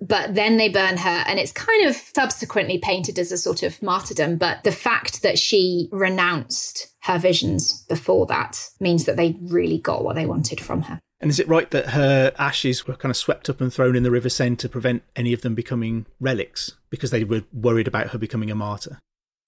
But 0.00 0.34
then 0.34 0.56
they 0.56 0.68
burn 0.68 0.96
her, 0.96 1.24
and 1.26 1.38
it's 1.38 1.52
kind 1.52 1.86
of 1.86 1.96
subsequently 1.96 2.78
painted 2.78 3.18
as 3.18 3.32
a 3.32 3.38
sort 3.38 3.62
of 3.62 3.82
martyrdom. 3.82 4.36
But 4.36 4.64
the 4.64 4.72
fact 4.72 5.22
that 5.22 5.38
she 5.38 5.88
renounced 5.90 6.94
her 7.02 7.18
visions 7.18 7.84
before 7.88 8.26
that 8.26 8.60
means 8.80 9.04
that 9.04 9.16
they 9.16 9.36
really 9.42 9.78
got 9.78 10.04
what 10.04 10.14
they 10.14 10.26
wanted 10.26 10.60
from 10.60 10.82
her. 10.82 11.00
And 11.20 11.30
is 11.30 11.40
it 11.40 11.48
right 11.48 11.68
that 11.72 11.90
her 11.90 12.32
ashes 12.38 12.86
were 12.86 12.94
kind 12.94 13.10
of 13.10 13.16
swept 13.16 13.50
up 13.50 13.60
and 13.60 13.72
thrown 13.72 13.96
in 13.96 14.04
the 14.04 14.10
River 14.10 14.28
Seine 14.28 14.56
to 14.56 14.68
prevent 14.68 15.02
any 15.16 15.32
of 15.32 15.40
them 15.42 15.54
becoming 15.54 16.06
relics 16.20 16.74
because 16.90 17.10
they 17.10 17.24
were 17.24 17.42
worried 17.52 17.88
about 17.88 18.10
her 18.10 18.18
becoming 18.18 18.50
a 18.50 18.54
martyr? 18.54 18.98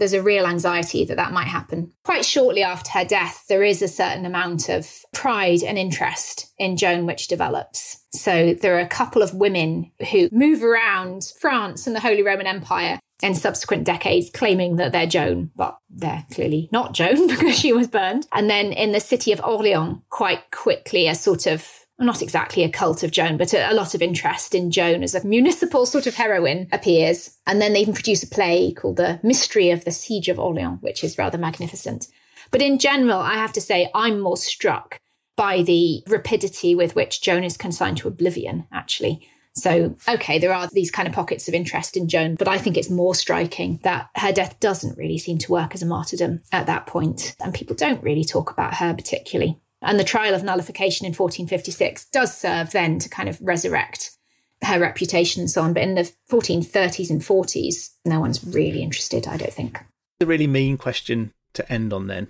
There's 0.01 0.15
a 0.15 0.23
real 0.23 0.47
anxiety 0.47 1.05
that 1.05 1.17
that 1.17 1.33
might 1.33 1.47
happen. 1.47 1.93
Quite 2.05 2.25
shortly 2.25 2.63
after 2.63 2.91
her 2.91 3.05
death, 3.05 3.45
there 3.49 3.63
is 3.63 3.83
a 3.83 3.89
certain 3.89 4.27
amount 4.27 4.69
of 4.69 4.89
pride 5.13 5.63
and 5.63 5.79
interest 5.79 6.53
in 6.59 6.77
Joan 6.77 7.07
which 7.07 7.29
develops. 7.29 8.03
So 8.13 8.55
there 8.55 8.77
are 8.77 8.81
a 8.81 8.89
couple 8.89 9.23
of 9.23 9.35
women 9.35 9.93
who 10.11 10.29
move 10.33 10.65
around 10.65 11.33
France 11.39 11.87
and 11.87 11.95
the 11.95 12.01
Holy 12.01 12.23
Roman 12.23 12.47
Empire 12.47 12.99
in 13.23 13.35
subsequent 13.35 13.85
decades 13.85 14.31
claiming 14.33 14.77
that 14.77 14.93
they're 14.93 15.07
Joan, 15.07 15.51
but 15.55 15.77
they're 15.91 16.25
clearly 16.33 16.71
not 16.73 16.95
Joan 16.95 17.27
because 17.29 17.59
she 17.59 17.73
was 17.73 17.87
burned. 17.87 18.27
And 18.33 18.49
then 18.49 18.73
in 18.73 18.93
the 18.93 19.01
city 19.01 19.33
of 19.33 19.41
Orleans, 19.45 19.99
quite 20.09 20.51
quickly, 20.51 21.07
a 21.07 21.15
sort 21.15 21.47
of 21.47 21.69
not 22.01 22.23
exactly 22.23 22.65
a 22.65 22.71
cult 22.71 23.03
of 23.03 23.11
Joan, 23.11 23.37
but 23.37 23.53
a, 23.53 23.71
a, 23.71 23.75
lot 23.75 23.95
of 23.95 24.03
interest 24.03 24.55
in 24.55 24.71
Joan 24.71 25.03
as 25.03 25.15
a 25.15 25.27
municipal 25.27 25.87
sort 25.87 26.07
of 26.07 26.15
heroine 26.15 26.69
appears. 26.73 27.37
And 27.47 27.61
then 27.61 27.73
they 27.73 27.81
even 27.81 27.95
produce 27.95 28.23
a 28.23 28.29
play 28.29 28.73
called 28.73 28.97
The 28.97 29.21
Mystery 29.23 29.71
of 29.71 29.85
the 29.85 29.91
Siege 29.91 30.29
of 30.29 30.39
Orleans, 30.39 30.79
which 30.81 31.05
is 31.05 31.19
rather 31.19 31.39
magnificent. 31.39 32.07
But 32.51 32.63
in 32.63 32.79
general, 32.79 33.19
I 33.19 33.35
have 33.35 33.53
to 33.55 33.61
say, 33.61 33.91
I'm 33.95 34.21
more 34.21 34.37
struck 34.37 35.01
by 35.37 35.63
the 35.63 36.03
rapidity 36.07 36.75
with 36.75 36.95
which 36.95 37.23
Joan 37.23 37.45
is 37.45 37.57
consigned 37.57 37.99
to 37.99 38.09
oblivion, 38.09 38.67
actually. 38.73 39.27
So, 39.55 39.97
okay, 40.09 40.39
there 40.39 40.53
are 40.53 40.69
these 40.73 40.91
kind 40.91 41.09
of 41.09 41.15
pockets 41.15 41.49
of 41.49 41.55
interest 41.55 41.97
in 41.97 42.09
Joan, 42.09 42.37
but 42.37 42.49
I 42.49 42.59
think 42.59 42.77
it's 42.77 42.91
more 42.91 43.15
striking 43.15 43.81
that 43.83 44.09
her 44.17 44.33
death 44.33 44.61
doesn't 44.61 44.97
really 44.97 45.19
seem 45.19 45.39
to 45.39 45.53
work 45.53 45.75
as 45.75 45.83
a 45.83 45.87
martyrdom 45.87 46.43
at 46.53 46.67
that 46.67 46.87
point, 46.87 47.35
and 47.41 47.53
people 47.53 47.75
don't 47.75 48.03
really 48.03 48.25
talk 48.25 48.51
about 48.51 48.75
her 48.75 48.95
particularly. 48.95 49.61
And 49.83 49.99
the 49.99 50.05
trial 50.05 50.35
of 50.35 50.45
nullification 50.45 51.07
in 51.07 51.13
1456 51.13 52.07
does 52.07 52.37
serve 52.37 52.71
then 52.73 52.99
to 52.99 53.09
kind 53.09 53.29
of 53.29 53.39
resurrect 53.41 54.17
her 54.63 54.79
reputation 54.79 55.41
and 55.41 55.51
so 55.51 55.63
on. 55.63 55.73
But 55.73 55.83
in 55.83 55.95
the 55.95 56.13
1430s 56.31 57.11
and 57.11 57.23
40s, 57.23 57.91
no 58.05 58.21
one's 58.21 58.45
really 58.45 58.83
interested, 58.83 59.27
I 59.27 59.37
don't 59.37 59.53
think. 59.53 59.81
The 60.19 60.27
really 60.27 60.47
mean 60.47 60.77
question 60.77 61.33
to 61.55 61.73
end 61.73 61.93
on 61.93 62.09
then. 62.09 62.29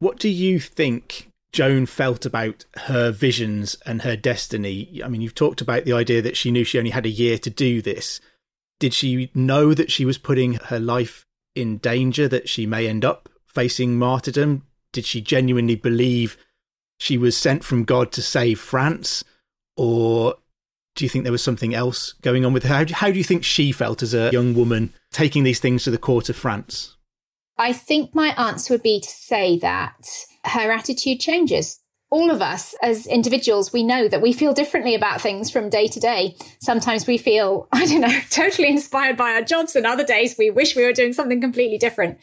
What 0.00 0.18
do 0.18 0.28
you 0.28 0.58
think 0.58 1.28
Joan 1.52 1.86
felt 1.86 2.26
about 2.26 2.64
her 2.76 3.12
visions 3.12 3.76
and 3.86 4.02
her 4.02 4.16
destiny? 4.16 5.00
I 5.04 5.08
mean, 5.08 5.20
you've 5.20 5.34
talked 5.34 5.60
about 5.60 5.84
the 5.84 5.92
idea 5.92 6.20
that 6.22 6.36
she 6.36 6.50
knew 6.50 6.64
she 6.64 6.78
only 6.78 6.90
had 6.90 7.06
a 7.06 7.10
year 7.10 7.38
to 7.38 7.50
do 7.50 7.80
this. 7.80 8.20
Did 8.80 8.92
she 8.92 9.30
know 9.32 9.72
that 9.74 9.92
she 9.92 10.04
was 10.04 10.18
putting 10.18 10.54
her 10.54 10.80
life 10.80 11.24
in 11.54 11.78
danger, 11.78 12.26
that 12.26 12.48
she 12.48 12.66
may 12.66 12.88
end 12.88 13.04
up 13.04 13.28
facing 13.46 13.96
martyrdom? 13.96 14.66
Did 14.92 15.04
she 15.06 15.20
genuinely 15.20 15.76
believe 15.76 16.36
she 17.02 17.18
was 17.18 17.36
sent 17.36 17.64
from 17.64 17.82
God 17.82 18.12
to 18.12 18.22
save 18.22 18.60
France, 18.60 19.24
or 19.76 20.36
do 20.94 21.04
you 21.04 21.08
think 21.08 21.24
there 21.24 21.32
was 21.32 21.42
something 21.42 21.74
else 21.74 22.12
going 22.22 22.44
on 22.44 22.52
with 22.52 22.62
her? 22.62 22.76
How 22.76 22.84
do, 22.84 22.94
how 22.94 23.10
do 23.10 23.18
you 23.18 23.24
think 23.24 23.42
she 23.42 23.72
felt 23.72 24.04
as 24.04 24.14
a 24.14 24.30
young 24.30 24.54
woman 24.54 24.92
taking 25.10 25.42
these 25.42 25.58
things 25.58 25.82
to 25.82 25.90
the 25.90 25.98
court 25.98 26.28
of 26.28 26.36
France? 26.36 26.96
I 27.58 27.72
think 27.72 28.14
my 28.14 28.28
answer 28.38 28.72
would 28.72 28.84
be 28.84 29.00
to 29.00 29.08
say 29.08 29.58
that 29.58 30.08
her 30.44 30.70
attitude 30.70 31.18
changes. 31.18 31.80
All 32.08 32.30
of 32.30 32.40
us 32.40 32.72
as 32.82 33.08
individuals, 33.08 33.72
we 33.72 33.82
know 33.82 34.06
that 34.06 34.22
we 34.22 34.32
feel 34.32 34.52
differently 34.52 34.94
about 34.94 35.20
things 35.20 35.50
from 35.50 35.70
day 35.70 35.88
to 35.88 35.98
day. 35.98 36.36
Sometimes 36.60 37.08
we 37.08 37.18
feel, 37.18 37.66
I 37.72 37.84
don't 37.84 38.02
know, 38.02 38.20
totally 38.30 38.68
inspired 38.68 39.16
by 39.16 39.32
our 39.32 39.42
jobs, 39.42 39.74
and 39.74 39.86
other 39.86 40.04
days 40.04 40.36
we 40.38 40.50
wish 40.50 40.76
we 40.76 40.84
were 40.84 40.92
doing 40.92 41.14
something 41.14 41.40
completely 41.40 41.78
different. 41.78 42.20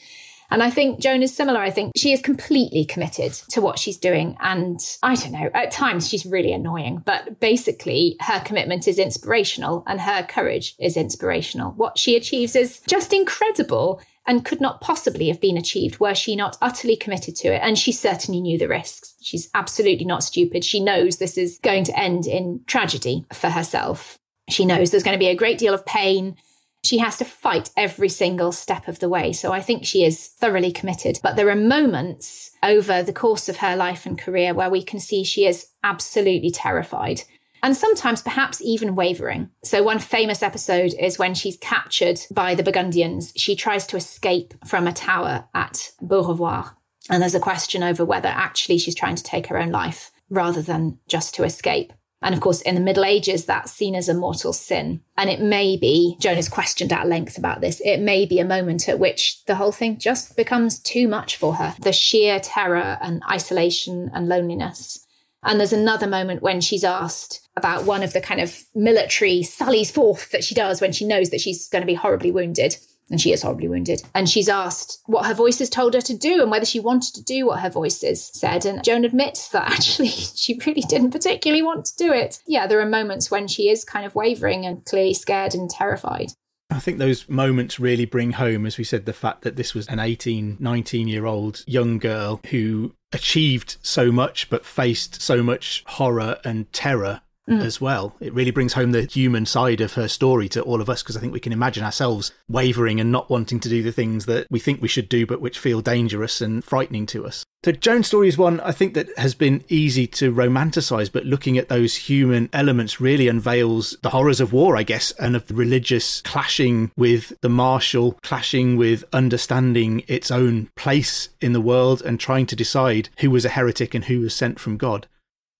And 0.52 0.64
I 0.64 0.70
think 0.70 1.00
Joan 1.00 1.22
is 1.22 1.36
similar. 1.36 1.60
I 1.60 1.70
think 1.70 1.94
she 1.96 2.12
is 2.12 2.22
completely 2.22 2.86
committed 2.86 3.34
to 3.50 3.62
what 3.62 3.78
she's 3.78 3.98
doing. 3.98 4.36
And 4.40 4.80
I 5.04 5.16
don't 5.16 5.32
know, 5.32 5.50
at 5.54 5.72
times 5.72 6.10
she's 6.10 6.26
really 6.26 6.52
annoying, 6.52 7.04
but 7.06 7.40
basically 7.40 8.18
her 8.22 8.40
commitment 8.40 8.88
is 8.88 8.98
inspirational 8.98 9.84
and 9.88 10.02
her 10.02 10.24
courage 10.24 10.76
is 10.80 10.98
inspirational. 10.98 11.72
What 11.72 11.98
she 11.98 12.16
achieves 12.16 12.56
is 12.56 12.82
just 12.88 13.14
incredible 13.14 14.02
and 14.26 14.46
could 14.46 14.62
not 14.62 14.82
possibly 14.82 15.28
have 15.28 15.42
been 15.42 15.58
achieved 15.58 16.00
were 16.00 16.14
she 16.14 16.36
not 16.36 16.58
utterly 16.62 16.96
committed 16.96 17.36
to 17.38 17.48
it. 17.48 17.62
And 17.64 17.78
she 17.78 17.92
certainly 17.92 18.42
knew 18.42 18.58
the 18.58 18.68
risks. 18.68 19.16
She's 19.22 19.50
absolutely 19.56 20.06
not 20.06 20.24
stupid. 20.24 20.64
She 20.64 20.80
knows 20.80 21.18
this 21.18 21.38
is 21.38 21.60
going 21.64 21.84
to 21.86 22.00
end 22.00 22.28
in 22.28 22.62
tragedy 22.68 23.26
for 23.34 23.50
herself. 23.50 24.20
She 24.50 24.66
knows 24.66 24.92
there's 24.92 25.04
going 25.04 25.18
to 25.18 25.24
be 25.24 25.30
a 25.30 25.36
great 25.36 25.58
deal 25.58 25.74
of 25.74 25.86
pain 25.86 26.36
she 26.84 26.98
has 27.00 27.18
to 27.18 27.26
fight 27.26 27.70
every 27.76 28.10
single 28.10 28.52
step 28.52 28.88
of 28.88 29.00
the 29.00 29.10
way. 29.10 29.34
So 29.34 29.52
I 29.52 29.62
think 29.62 29.86
she 29.86 30.04
is 30.04 30.28
thoroughly 30.28 30.72
committed. 30.72 31.20
But 31.22 31.36
there 31.36 31.50
are 31.50 31.56
moments 31.56 32.52
over 32.64 33.04
the 33.04 33.14
course 33.14 33.50
of 33.50 33.58
her 33.58 33.76
life 33.76 34.06
and 34.06 34.18
career 34.18 34.54
where 34.54 34.70
we 34.70 34.84
can 34.84 35.00
see 35.00 35.24
she 35.24 35.46
is 35.46 35.68
absolutely 35.84 36.52
terrified 36.52 37.22
and 37.62 37.76
sometimes 37.76 38.22
perhaps 38.22 38.62
even 38.62 38.96
wavering. 38.96 39.50
So, 39.64 39.84
one 39.84 40.00
famous 40.00 40.42
episode 40.42 40.94
is 41.00 41.20
when 41.20 41.34
she's 41.34 41.58
captured 41.58 42.20
by 42.32 42.56
the 42.56 42.64
Burgundians. 42.64 43.34
She 43.36 43.56
tries 43.56 43.86
to 43.88 43.98
escape 43.98 44.54
from 44.66 44.88
a 44.88 44.94
tower 44.94 45.46
at 45.54 45.92
Beaurevoir. 46.02 46.76
And 47.10 47.22
there's 47.22 47.36
a 47.36 47.40
question 47.40 47.84
over 47.84 48.06
whether 48.06 48.30
actually 48.30 48.78
she's 48.78 48.96
trying 48.96 49.16
to 49.16 49.24
take 49.24 49.48
her 49.48 49.58
own 49.58 49.72
life 49.72 50.12
rather 50.30 50.62
than 50.62 51.00
just 51.08 51.34
to 51.36 51.44
escape. 51.44 51.92
And 52.22 52.36
of 52.36 52.42
course, 52.42 52.62
in 52.62 52.76
the 52.76 52.82
Middle 52.82 53.06
Ages, 53.06 53.46
that's 53.46 53.72
seen 53.72 53.96
as 53.96 54.10
a 54.10 54.14
mortal 54.14 54.52
sin. 54.52 55.02
And 55.18 55.30
it 55.30 55.40
may 55.40 55.78
be, 55.78 56.18
Joan 56.20 56.38
is 56.38 56.50
questioned 56.50 56.92
at 56.92 57.08
length 57.08 57.38
about 57.38 57.62
this, 57.62 57.82
it 57.86 58.00
may 58.00 58.26
be 58.26 58.40
a 58.40 58.46
moment 58.46 58.90
at 58.90 59.00
which 59.00 59.44
the 59.46 59.56
whole 59.56 59.72
thing 59.72 59.98
just 59.98 60.36
becomes 60.36 60.80
too 60.80 61.08
much 61.08 61.38
for 61.38 61.56
her. 61.56 61.76
The 61.80 61.94
sheer 61.94 62.40
terror 62.40 62.98
and 63.02 63.22
isolation 63.30 64.12
and 64.14 64.28
loneliness. 64.28 65.06
And 65.44 65.60
there's 65.60 65.74
another 65.74 66.08
moment 66.08 66.42
when 66.42 66.60
she's 66.60 66.84
asked 66.84 67.48
about 67.56 67.86
one 67.86 68.04
of 68.04 68.12
the 68.12 68.20
kind 68.22 68.42
of 68.42 68.58
military 68.76 69.42
sallies 69.44 69.90
forth 69.90 70.32
that 70.32 70.44
she 70.44 70.54
does 70.54 70.82
when 70.82 70.92
she 70.92 71.06
knows 71.06 71.30
that 71.30 71.40
she's 71.40 71.70
going 71.70 71.82
to 71.82 71.88
be 71.88 71.94
horribly 71.94 72.32
wounded 72.32 72.76
and 73.10 73.20
she 73.20 73.32
is 73.32 73.42
horribly 73.42 73.68
wounded. 73.68 74.04
And 74.14 74.30
she's 74.30 74.50
asked 74.50 75.02
what 75.06 75.26
her 75.26 75.34
voices 75.34 75.70
told 75.70 75.94
her 75.94 76.02
to 76.02 76.18
do 76.18 76.42
and 76.42 76.52
whether 76.52 76.66
she 76.66 76.80
wanted 76.80 77.16
to 77.16 77.24
do 77.24 77.46
what 77.48 77.60
her 77.60 77.70
voices 77.70 78.30
said. 78.34 78.66
And 78.66 78.84
Joan 78.84 79.06
admits 79.06 79.50
that 79.50 79.72
actually 79.72 80.10
she 80.10 80.60
really 80.66 80.82
didn't 80.82 81.12
particularly 81.12 81.62
want 81.62 81.86
to 81.86 81.96
do 81.98 82.14
it. 82.14 82.40
Yeah, 82.48 82.68
there 82.68 82.80
are 82.80 82.86
moments 82.86 83.32
when 83.32 83.48
she 83.48 83.70
is 83.70 83.84
kind 83.84 84.06
of 84.06 84.16
wavering 84.16 84.66
and 84.66 84.84
clearly 84.86 85.14
scared 85.14 85.54
and 85.54 85.70
terrified. 85.70 86.32
I 86.72 86.80
think 86.80 87.00
those 87.00 87.28
moments 87.28 87.80
really 87.80 88.06
bring 88.06 88.34
home, 88.34 88.68
as 88.68 88.78
we 88.78 88.84
said, 88.84 89.06
the 89.06 89.14
fact 89.14 89.42
that 89.42 89.56
this 89.56 89.74
was 89.74 89.88
an 89.88 90.00
18, 90.00 90.58
19 90.60 91.08
year 91.08 91.26
old 91.26 91.64
young 91.66 91.98
girl 91.98 92.42
who 92.52 92.94
achieved 93.12 93.78
so 93.82 94.12
much 94.12 94.50
but 94.52 94.66
faced 94.66 95.20
so 95.20 95.42
much 95.42 95.84
horror 95.88 96.38
and 96.46 96.72
terror 96.72 97.22
mm. 97.50 97.62
as 97.62 97.82
well. 97.82 98.16
It 98.20 98.34
really 98.34 98.52
brings 98.52 98.74
home 98.74 98.92
the 98.92 99.04
human 99.04 99.46
side 99.46 99.82
of 99.82 99.94
her 99.94 100.08
story 100.08 100.50
to 100.50 100.62
all 100.62 100.82
of 100.82 100.90
us 100.90 101.04
because 101.04 101.18
I 101.18 101.20
think 101.20 101.34
we 101.34 101.40
can 101.40 101.54
imagine 101.54 101.84
ourselves 101.84 102.32
wavering 102.48 103.00
and 103.00 103.12
not 103.12 103.30
wanting 103.30 103.60
to 103.62 103.70
do 103.70 103.84
the 103.84 103.92
things 103.92 104.26
that 104.26 104.48
we 104.50 104.60
think 104.60 104.82
we 104.82 104.88
should 104.88 105.10
do 105.10 105.26
but 105.26 105.42
which 105.42 105.60
feel 105.60 105.82
dangerous 105.82 106.42
and 106.42 106.64
frightening 106.64 107.06
to 107.08 107.26
us. 107.26 107.44
So 107.66 107.74
Joan's 107.74 108.08
story 108.08 108.30
is 108.30 108.38
one 108.38 108.62
I 108.62 108.72
think 108.72 108.94
that 108.94 109.10
has 109.18 109.36
been 109.36 109.66
easy 109.68 110.08
to 110.08 110.34
romanticize, 110.34 111.12
but 111.12 111.26
looking 111.26 111.58
at 111.58 111.68
those 111.68 111.94
human 111.94 112.50
elements 112.54 113.02
really 113.02 113.28
unveils 113.28 113.98
the 114.02 114.12
horrors 114.12 114.40
of 114.40 114.54
war, 114.54 114.78
I 114.78 114.84
guess, 114.84 115.12
and 115.20 115.36
of 115.36 115.52
religious 115.52 116.22
clashing 116.22 116.92
with 116.96 117.34
the 117.42 117.50
martial, 117.50 118.18
clashing 118.24 118.78
with 118.78 119.04
understanding 119.12 120.04
its 120.08 120.32
own 120.32 120.70
place 120.78 121.30
in 121.42 121.52
the 121.52 121.60
world 121.60 122.02
and 122.02 122.18
trying 122.18 122.46
to 122.46 122.56
decide 122.56 123.10
who 123.20 123.30
was 123.30 123.44
a 123.44 123.50
heretic 123.50 123.94
and 123.94 124.06
who 124.06 124.22
was 124.22 124.34
sent 124.34 124.58
from 124.58 124.78
God. 124.78 125.08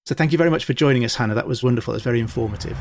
So 0.10 0.16
thank 0.16 0.32
you 0.32 0.40
very 0.40 0.50
much 0.50 0.66
for 0.66 0.74
joining 0.74 1.06
us, 1.06 1.14
Hannah. 1.14 1.36
That 1.36 1.46
was 1.46 1.62
wonderful. 1.62 1.94
It 1.94 1.98
was 1.98 2.04
very 2.04 2.20
informative. 2.20 2.76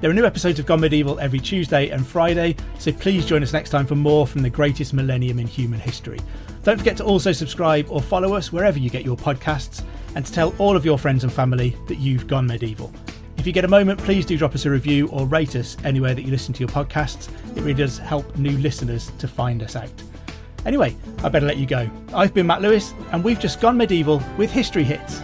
There 0.00 0.10
are 0.10 0.12
new 0.12 0.24
episodes 0.24 0.58
of 0.58 0.66
Gone 0.66 0.80
Medieval 0.80 1.20
every 1.20 1.38
Tuesday 1.38 1.90
and 1.90 2.04
Friday, 2.04 2.56
so 2.80 2.90
please 2.90 3.24
join 3.24 3.40
us 3.44 3.52
next 3.52 3.70
time 3.70 3.86
for 3.86 3.94
more 3.94 4.26
from 4.26 4.42
the 4.42 4.50
greatest 4.50 4.94
millennium 4.94 5.38
in 5.38 5.46
human 5.46 5.78
history. 5.78 6.18
Don't 6.64 6.76
forget 6.76 6.96
to 6.96 7.04
also 7.04 7.30
subscribe 7.30 7.86
or 7.88 8.02
follow 8.02 8.34
us 8.34 8.52
wherever 8.52 8.80
you 8.80 8.90
get 8.90 9.04
your 9.04 9.16
podcasts 9.16 9.84
and 10.16 10.26
to 10.26 10.32
tell 10.32 10.52
all 10.58 10.74
of 10.74 10.84
your 10.84 10.98
friends 10.98 11.22
and 11.22 11.32
family 11.32 11.76
that 11.86 11.98
you've 11.98 12.26
gone 12.26 12.48
medieval. 12.48 12.92
If 13.38 13.46
you 13.46 13.52
get 13.52 13.64
a 13.64 13.68
moment, 13.68 14.00
please 14.00 14.26
do 14.26 14.36
drop 14.36 14.56
us 14.56 14.66
a 14.66 14.70
review 14.70 15.06
or 15.10 15.24
rate 15.26 15.54
us 15.54 15.76
anywhere 15.84 16.16
that 16.16 16.22
you 16.22 16.32
listen 16.32 16.52
to 16.54 16.58
your 16.58 16.68
podcasts. 16.68 17.28
It 17.56 17.60
really 17.60 17.74
does 17.74 17.98
help 17.98 18.36
new 18.36 18.58
listeners 18.58 19.12
to 19.20 19.28
find 19.28 19.62
us 19.62 19.76
out. 19.76 20.02
Anyway, 20.64 20.96
I 21.24 21.28
better 21.28 21.46
let 21.46 21.56
you 21.56 21.66
go. 21.66 21.90
I've 22.14 22.34
been 22.34 22.46
Matt 22.46 22.62
Lewis, 22.62 22.94
and 23.10 23.24
we've 23.24 23.40
just 23.40 23.60
gone 23.60 23.76
medieval 23.76 24.22
with 24.36 24.50
History 24.50 24.84
Hits. 24.84 25.22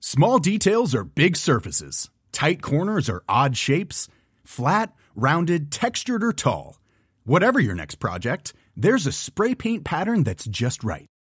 Small 0.00 0.38
details 0.38 0.94
are 0.94 1.02
big 1.02 1.36
surfaces. 1.36 2.08
Tight 2.30 2.62
corners 2.62 3.08
are 3.08 3.24
odd 3.28 3.56
shapes. 3.56 4.06
Flat, 4.44 4.92
rounded, 5.16 5.72
textured, 5.72 6.22
or 6.22 6.32
tall. 6.32 6.78
Whatever 7.24 7.58
your 7.58 7.74
next 7.74 7.96
project, 7.96 8.52
there's 8.76 9.06
a 9.08 9.12
spray 9.12 9.56
paint 9.56 9.82
pattern 9.82 10.22
that's 10.22 10.44
just 10.44 10.84
right. 10.84 11.08